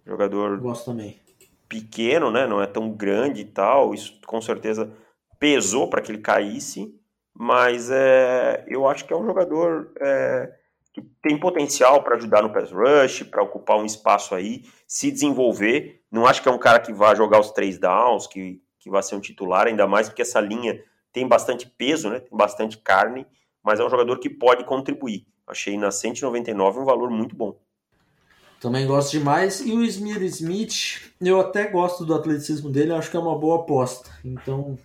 Jogador. 0.07 0.59
Gosto 0.61 0.86
também. 0.86 1.20
Pequeno, 1.68 2.30
né? 2.30 2.46
Não 2.46 2.62
é 2.62 2.66
tão 2.66 2.90
grande 2.90 3.40
e 3.40 3.44
tal. 3.44 3.92
Isso 3.92 4.20
com 4.24 4.40
certeza 4.40 4.92
pesou 5.38 5.90
para 5.90 6.00
que 6.00 6.12
ele 6.12 6.22
caísse. 6.22 6.94
Mas 7.34 7.90
é, 7.90 8.64
eu 8.68 8.88
acho 8.88 9.04
que 9.04 9.12
é 9.12 9.16
um 9.16 9.26
jogador 9.26 9.92
é, 10.00 10.50
que 10.94 11.02
tem 11.20 11.38
potencial 11.38 12.02
para 12.02 12.16
ajudar 12.16 12.42
no 12.42 12.50
pass 12.50 12.72
rush, 12.72 13.24
para 13.24 13.42
ocupar 13.42 13.76
um 13.76 13.84
espaço 13.84 14.34
aí, 14.34 14.62
se 14.86 15.11
desenvolver. 15.11 16.00
Não 16.11 16.26
acho 16.26 16.42
que 16.42 16.48
é 16.48 16.52
um 16.52 16.59
cara 16.59 16.78
que 16.78 16.94
vai 16.94 17.14
jogar 17.14 17.38
os 17.38 17.50
três 17.50 17.78
downs, 17.78 18.26
que, 18.26 18.62
que 18.78 18.88
vai 18.88 19.02
ser 19.02 19.16
um 19.16 19.20
titular, 19.20 19.66
ainda 19.66 19.86
mais 19.86 20.09
porque 20.09 20.22
essa 20.22 20.40
linha 20.40 20.82
tem 21.12 21.28
bastante 21.28 21.68
peso, 21.68 22.09
né? 22.09 22.20
tem 22.20 22.36
bastante 22.36 22.78
carne, 22.78 23.26
mas 23.62 23.80
é 23.80 23.84
um 23.84 23.90
jogador 23.90 24.18
que 24.18 24.30
pode 24.30 24.64
contribuir. 24.64 25.26
Achei 25.46 25.76
na 25.76 25.90
199 25.90 26.80
um 26.80 26.84
valor 26.84 27.11
muito 27.11 27.36
bom. 27.36 27.59
Também 28.61 28.86
gosto 28.86 29.12
demais. 29.12 29.61
E 29.61 29.72
o 29.72 29.84
Smith 29.84 30.22
Smith, 30.22 31.12
eu 31.20 31.40
até 31.40 31.68
gosto 31.68 32.04
do 32.04 32.14
atleticismo 32.14 32.70
dele, 32.70 32.92
acho 32.92 33.11
que 33.11 33.16
é 33.16 33.20
uma 33.20 33.38
boa 33.38 33.61
aposta. 33.61 34.11
Então, 34.24 34.78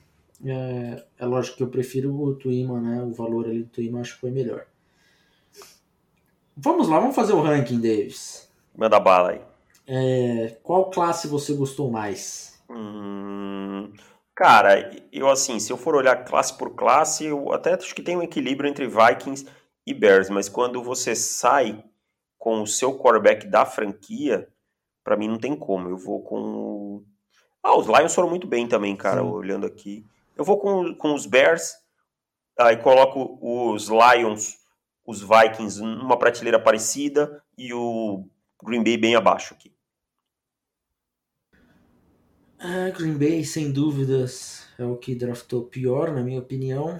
é, 0.45 1.03
é 1.19 1.25
lógico 1.25 1.57
que 1.57 1.63
eu 1.63 1.69
prefiro 1.69 2.13
o 2.13 2.35
Tuima, 2.35 2.79
né? 2.79 3.01
O 3.01 3.11
valor 3.11 3.45
ali 3.45 3.63
do 3.63 3.69
Tuima 3.69 4.01
acho 4.01 4.15
que 4.15 4.21
foi 4.21 4.31
melhor. 4.31 4.65
Vamos 6.55 6.87
lá, 6.89 6.99
vamos 6.99 7.15
fazer 7.15 7.33
o 7.33 7.41
ranking, 7.41 7.79
Davis. 7.79 8.49
Manda 8.75 8.99
bala 8.99 9.31
aí. 9.31 9.41
É, 9.87 10.57
qual 10.63 10.89
classe 10.89 11.27
você 11.27 11.53
gostou 11.53 11.89
mais? 11.89 12.61
Hum, 12.69 13.91
cara, 14.35 14.91
eu 15.11 15.29
assim, 15.29 15.59
se 15.59 15.71
eu 15.71 15.77
for 15.77 15.95
olhar 15.95 16.23
classe 16.23 16.53
por 16.53 16.75
classe, 16.75 17.25
eu 17.25 17.51
até 17.51 17.73
acho 17.73 17.95
que 17.95 18.01
tem 18.01 18.17
um 18.17 18.21
equilíbrio 18.21 18.69
entre 18.69 18.87
Vikings 18.87 19.45
e 19.85 19.93
Bears, 19.93 20.29
mas 20.29 20.47
quando 20.47 20.83
você 20.83 21.15
sai 21.15 21.83
com 22.41 22.63
o 22.63 22.67
seu 22.67 22.97
quarterback 22.97 23.45
da 23.45 23.67
franquia, 23.67 24.49
para 25.03 25.15
mim 25.15 25.27
não 25.27 25.37
tem 25.37 25.55
como. 25.55 25.89
Eu 25.89 25.97
vou 25.97 26.23
com. 26.23 27.03
Ah, 27.61 27.77
os 27.77 27.85
Lions 27.85 28.15
foram 28.15 28.31
muito 28.31 28.47
bem 28.47 28.67
também, 28.67 28.95
cara, 28.95 29.21
Sim. 29.21 29.27
olhando 29.27 29.67
aqui. 29.67 30.03
Eu 30.35 30.43
vou 30.43 30.57
com, 30.57 30.95
com 30.95 31.13
os 31.13 31.27
Bears, 31.27 31.75
aí 32.57 32.77
coloco 32.77 33.37
os 33.39 33.87
Lions 33.89 34.57
os 35.05 35.21
Vikings 35.21 35.79
numa 35.79 36.17
prateleira 36.17 36.59
parecida 36.59 37.43
e 37.55 37.71
o 37.75 38.25
Green 38.63 38.83
Bay 38.83 38.97
bem 38.97 39.15
abaixo 39.15 39.53
aqui. 39.53 39.71
Ah, 42.57 42.89
Green 42.89 43.19
Bay, 43.19 43.43
sem 43.43 43.71
dúvidas, 43.71 44.65
é 44.79 44.85
o 44.85 44.97
que 44.97 45.13
draftou 45.13 45.65
pior, 45.65 46.11
na 46.11 46.23
minha 46.23 46.39
opinião. 46.39 46.99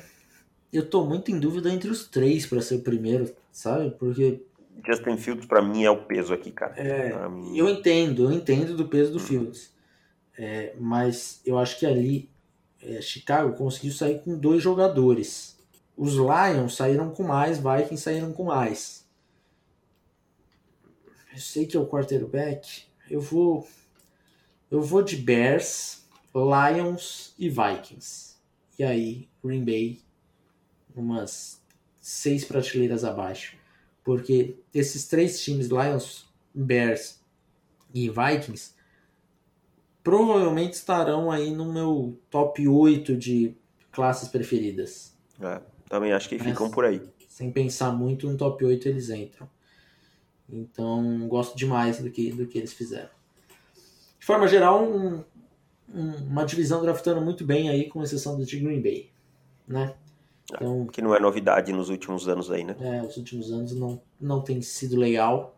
Eu 0.71 0.87
tô 0.87 1.03
muito 1.03 1.31
em 1.31 1.39
dúvida 1.39 1.71
entre 1.71 1.89
os 1.89 2.07
três 2.07 2.45
para 2.45 2.61
ser 2.61 2.75
o 2.75 2.83
primeiro, 2.83 3.35
sabe? 3.51 3.89
Porque. 3.91 4.45
Justin 4.85 5.17
Fields, 5.17 5.45
para 5.45 5.61
mim, 5.61 5.83
é 5.83 5.91
o 5.91 6.05
peso 6.05 6.33
aqui, 6.33 6.51
cara. 6.51 6.73
É, 6.75 7.27
mim... 7.29 7.57
Eu 7.57 7.69
entendo, 7.69 8.25
eu 8.25 8.31
entendo 8.31 8.75
do 8.75 8.87
peso 8.87 9.11
do 9.11 9.17
hum. 9.17 9.21
Fields. 9.21 9.71
É, 10.37 10.73
mas 10.79 11.41
eu 11.45 11.57
acho 11.57 11.77
que 11.77 11.85
ali, 11.85 12.29
é, 12.81 13.01
Chicago 13.01 13.53
conseguiu 13.55 13.91
sair 13.91 14.19
com 14.19 14.37
dois 14.37 14.61
jogadores. 14.61 15.59
Os 15.95 16.13
Lions 16.13 16.75
saíram 16.75 17.11
com 17.11 17.23
mais, 17.23 17.57
Vikings 17.57 17.97
saíram 17.97 18.31
com 18.33 18.45
mais. 18.45 19.05
Eu 21.31 21.39
sei 21.39 21.65
que 21.65 21.77
é 21.77 21.79
o 21.79 21.87
quarterback. 21.87 22.83
Eu 23.09 23.21
vou 23.21 23.67
eu 24.71 24.81
vou 24.81 25.01
de 25.01 25.17
Bears, 25.17 26.05
Lions 26.33 27.35
e 27.37 27.49
Vikings. 27.49 28.37
E 28.79 28.83
aí, 28.85 29.27
Green 29.43 29.65
Bay 29.65 29.99
umas 30.95 31.61
seis 31.99 32.45
prateleiras 32.45 33.03
abaixo. 33.03 33.57
Porque 34.03 34.57
esses 34.73 35.07
três 35.07 35.41
times, 35.41 35.67
Lions, 35.67 36.25
Bears 36.53 37.19
e 37.93 38.09
Vikings, 38.09 38.73
provavelmente 40.03 40.73
estarão 40.73 41.29
aí 41.29 41.51
no 41.51 41.71
meu 41.71 42.19
top 42.29 42.67
8 42.67 43.15
de 43.15 43.55
classes 43.91 44.29
preferidas. 44.29 45.15
É. 45.39 45.61
Também 45.89 46.13
acho 46.13 46.29
que 46.29 46.37
Mas, 46.37 46.47
ficam 46.47 46.71
por 46.71 46.85
aí. 46.85 47.01
Sem 47.27 47.51
pensar 47.51 47.91
muito, 47.91 48.29
no 48.29 48.37
top 48.37 48.63
8 48.63 48.87
eles 48.87 49.09
entram. 49.09 49.49
Então, 50.49 51.27
gosto 51.27 51.55
demais 51.57 52.01
do 52.01 52.09
que, 52.09 52.31
do 52.31 52.45
que 52.47 52.57
eles 52.57 52.73
fizeram. 52.73 53.09
De 54.19 54.25
forma 54.25 54.47
geral, 54.47 54.83
um, 54.83 55.23
um, 55.93 56.15
uma 56.27 56.45
divisão 56.45 56.81
draftando 56.81 57.21
muito 57.21 57.45
bem 57.45 57.69
aí, 57.69 57.89
com 57.89 58.03
exceção 58.03 58.37
do 58.37 58.45
de 58.45 58.59
Green 58.59 58.81
Bay. 58.81 59.11
Né? 59.67 59.95
Então, 60.55 60.87
que 60.87 61.01
não 61.01 61.15
é 61.15 61.19
novidade 61.19 61.71
nos 61.71 61.89
últimos 61.89 62.27
anos 62.27 62.51
aí, 62.51 62.63
né? 62.63 62.75
É, 62.79 63.01
os 63.01 63.17
últimos 63.17 63.51
anos 63.51 63.73
não, 63.73 64.01
não 64.19 64.41
tem 64.41 64.61
sido 64.61 64.97
legal. 64.97 65.57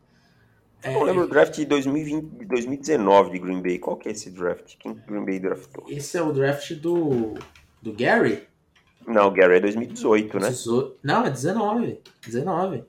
É, 0.84 0.94
eu 0.94 1.04
lembro 1.04 1.24
o 1.24 1.28
draft 1.28 1.56
de 1.56 1.66
2020, 1.66 2.46
2019 2.46 3.32
de 3.32 3.40
Green 3.40 3.62
Bay. 3.62 3.80
Qual 3.80 3.96
que 3.96 4.10
é 4.10 4.12
esse 4.12 4.30
draft? 4.30 4.76
Quem 4.78 4.94
Green 4.94 5.26
Bay 5.26 5.40
draftou? 5.40 5.86
Esse 5.88 6.18
é 6.18 6.22
o 6.22 6.32
draft 6.32 6.74
do, 6.74 7.34
do 7.82 7.94
Gary? 7.94 8.44
Não, 9.08 9.28
o 9.28 9.32
Gary 9.32 9.56
é 9.56 9.60
2018, 9.62 10.40
né? 10.40 10.50
Não, 11.02 11.26
é 11.26 11.30
19. 11.30 12.02
19. 12.26 12.84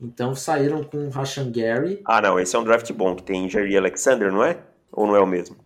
Então 0.00 0.34
saíram 0.34 0.82
com 0.82 1.06
o 1.06 1.10
Rashan 1.10 1.50
Gary. 1.52 2.00
Ah, 2.04 2.22
não, 2.22 2.40
esse 2.40 2.56
é 2.56 2.58
um 2.58 2.64
draft 2.64 2.90
bom, 2.92 3.14
que 3.14 3.22
tem 3.22 3.48
Jerry 3.50 3.76
Alexander, 3.76 4.32
não 4.32 4.42
é? 4.42 4.58
Ou 4.90 5.06
não 5.06 5.14
é 5.14 5.20
o 5.20 5.26
mesmo? 5.26 5.56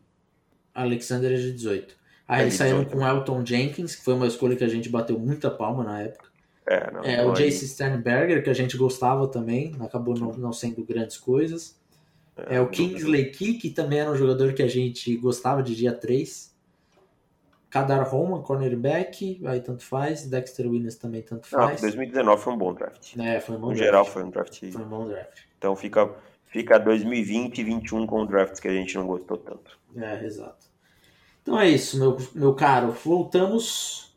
Alexander 0.74 1.32
é 1.32 1.36
de 1.36 1.52
18. 1.52 1.94
Aí 2.26 2.42
eles 2.42 2.54
saíram 2.54 2.84
com 2.84 3.06
Elton 3.06 3.44
Jenkins, 3.44 3.94
que 3.94 4.02
foi 4.02 4.14
uma 4.14 4.26
escolha 4.26 4.56
que 4.56 4.64
a 4.64 4.68
gente 4.68 4.88
bateu 4.88 5.18
muita 5.18 5.50
palma 5.50 5.84
na 5.84 6.02
época. 6.02 6.28
É, 6.66 6.90
não, 6.90 7.02
É, 7.02 7.24
o 7.26 7.32
Jace 7.34 7.68
Sternberger, 7.68 8.42
que 8.42 8.48
a 8.48 8.54
gente 8.54 8.76
gostava 8.76 9.28
também, 9.28 9.76
acabou 9.80 10.18
não, 10.18 10.32
não 10.32 10.52
sendo 10.52 10.82
grandes 10.82 11.18
coisas. 11.18 11.78
É, 12.48 12.60
o 12.60 12.68
Kingsley 12.68 13.30
Key, 13.30 13.54
que 13.54 13.70
também 13.70 14.00
era 14.00 14.10
um 14.10 14.16
jogador 14.16 14.54
que 14.54 14.62
a 14.62 14.68
gente 14.68 15.16
gostava 15.16 15.62
de 15.62 15.76
dia 15.76 15.92
3. 15.92 16.52
Kadar 17.70 18.04
Roman, 18.04 18.40
cornerback, 18.40 19.40
aí 19.44 19.60
tanto 19.60 19.84
faz. 19.84 20.26
Dexter 20.26 20.66
Williams 20.66 20.96
também 20.96 21.22
tanto 21.22 21.48
Não, 21.52 21.66
faz. 21.66 21.80
2019 21.80 22.42
foi 22.42 22.52
um 22.52 22.58
bom 22.58 22.72
draft. 22.72 23.16
É, 23.18 23.40
foi 23.40 23.56
um 23.56 23.58
bom 23.58 23.66
No 23.68 23.74
draft. 23.74 23.84
geral, 23.84 24.04
foi 24.04 24.24
um 24.24 24.30
draft. 24.30 24.72
Foi 24.72 24.82
um 24.82 24.88
bom 24.88 25.06
draft. 25.06 25.42
Então 25.58 25.76
fica, 25.76 26.10
fica 26.46 26.78
2020 26.78 27.58
e 27.58 27.64
2021 27.64 28.06
com 28.06 28.26
drafts 28.26 28.60
que 28.60 28.68
a 28.68 28.72
gente 28.72 28.94
não 28.96 29.06
gostou 29.06 29.36
tanto. 29.36 29.78
É, 29.96 30.24
exato. 30.24 30.66
Então 31.45 31.61
é 31.61 31.68
isso, 31.68 31.99
meu, 31.99 32.16
meu 32.34 32.55
caro. 32.55 32.97
Voltamos 33.05 34.16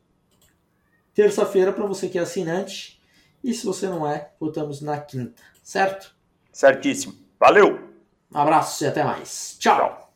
terça-feira 1.13 1.73
para 1.73 1.85
você 1.85 2.07
que 2.07 2.17
é 2.17 2.21
assinante. 2.21 3.01
E 3.43 3.53
se 3.53 3.65
você 3.65 3.87
não 3.87 4.07
é, 4.07 4.31
voltamos 4.39 4.81
na 4.81 4.97
quinta, 4.97 5.43
certo? 5.61 6.15
Certíssimo. 6.53 7.13
Valeu! 7.37 7.79
Um 8.33 8.37
abraço 8.37 8.81
e 8.83 8.87
até 8.87 9.03
mais. 9.03 9.57
Tchau. 9.59 9.77
Tchau. 9.77 10.06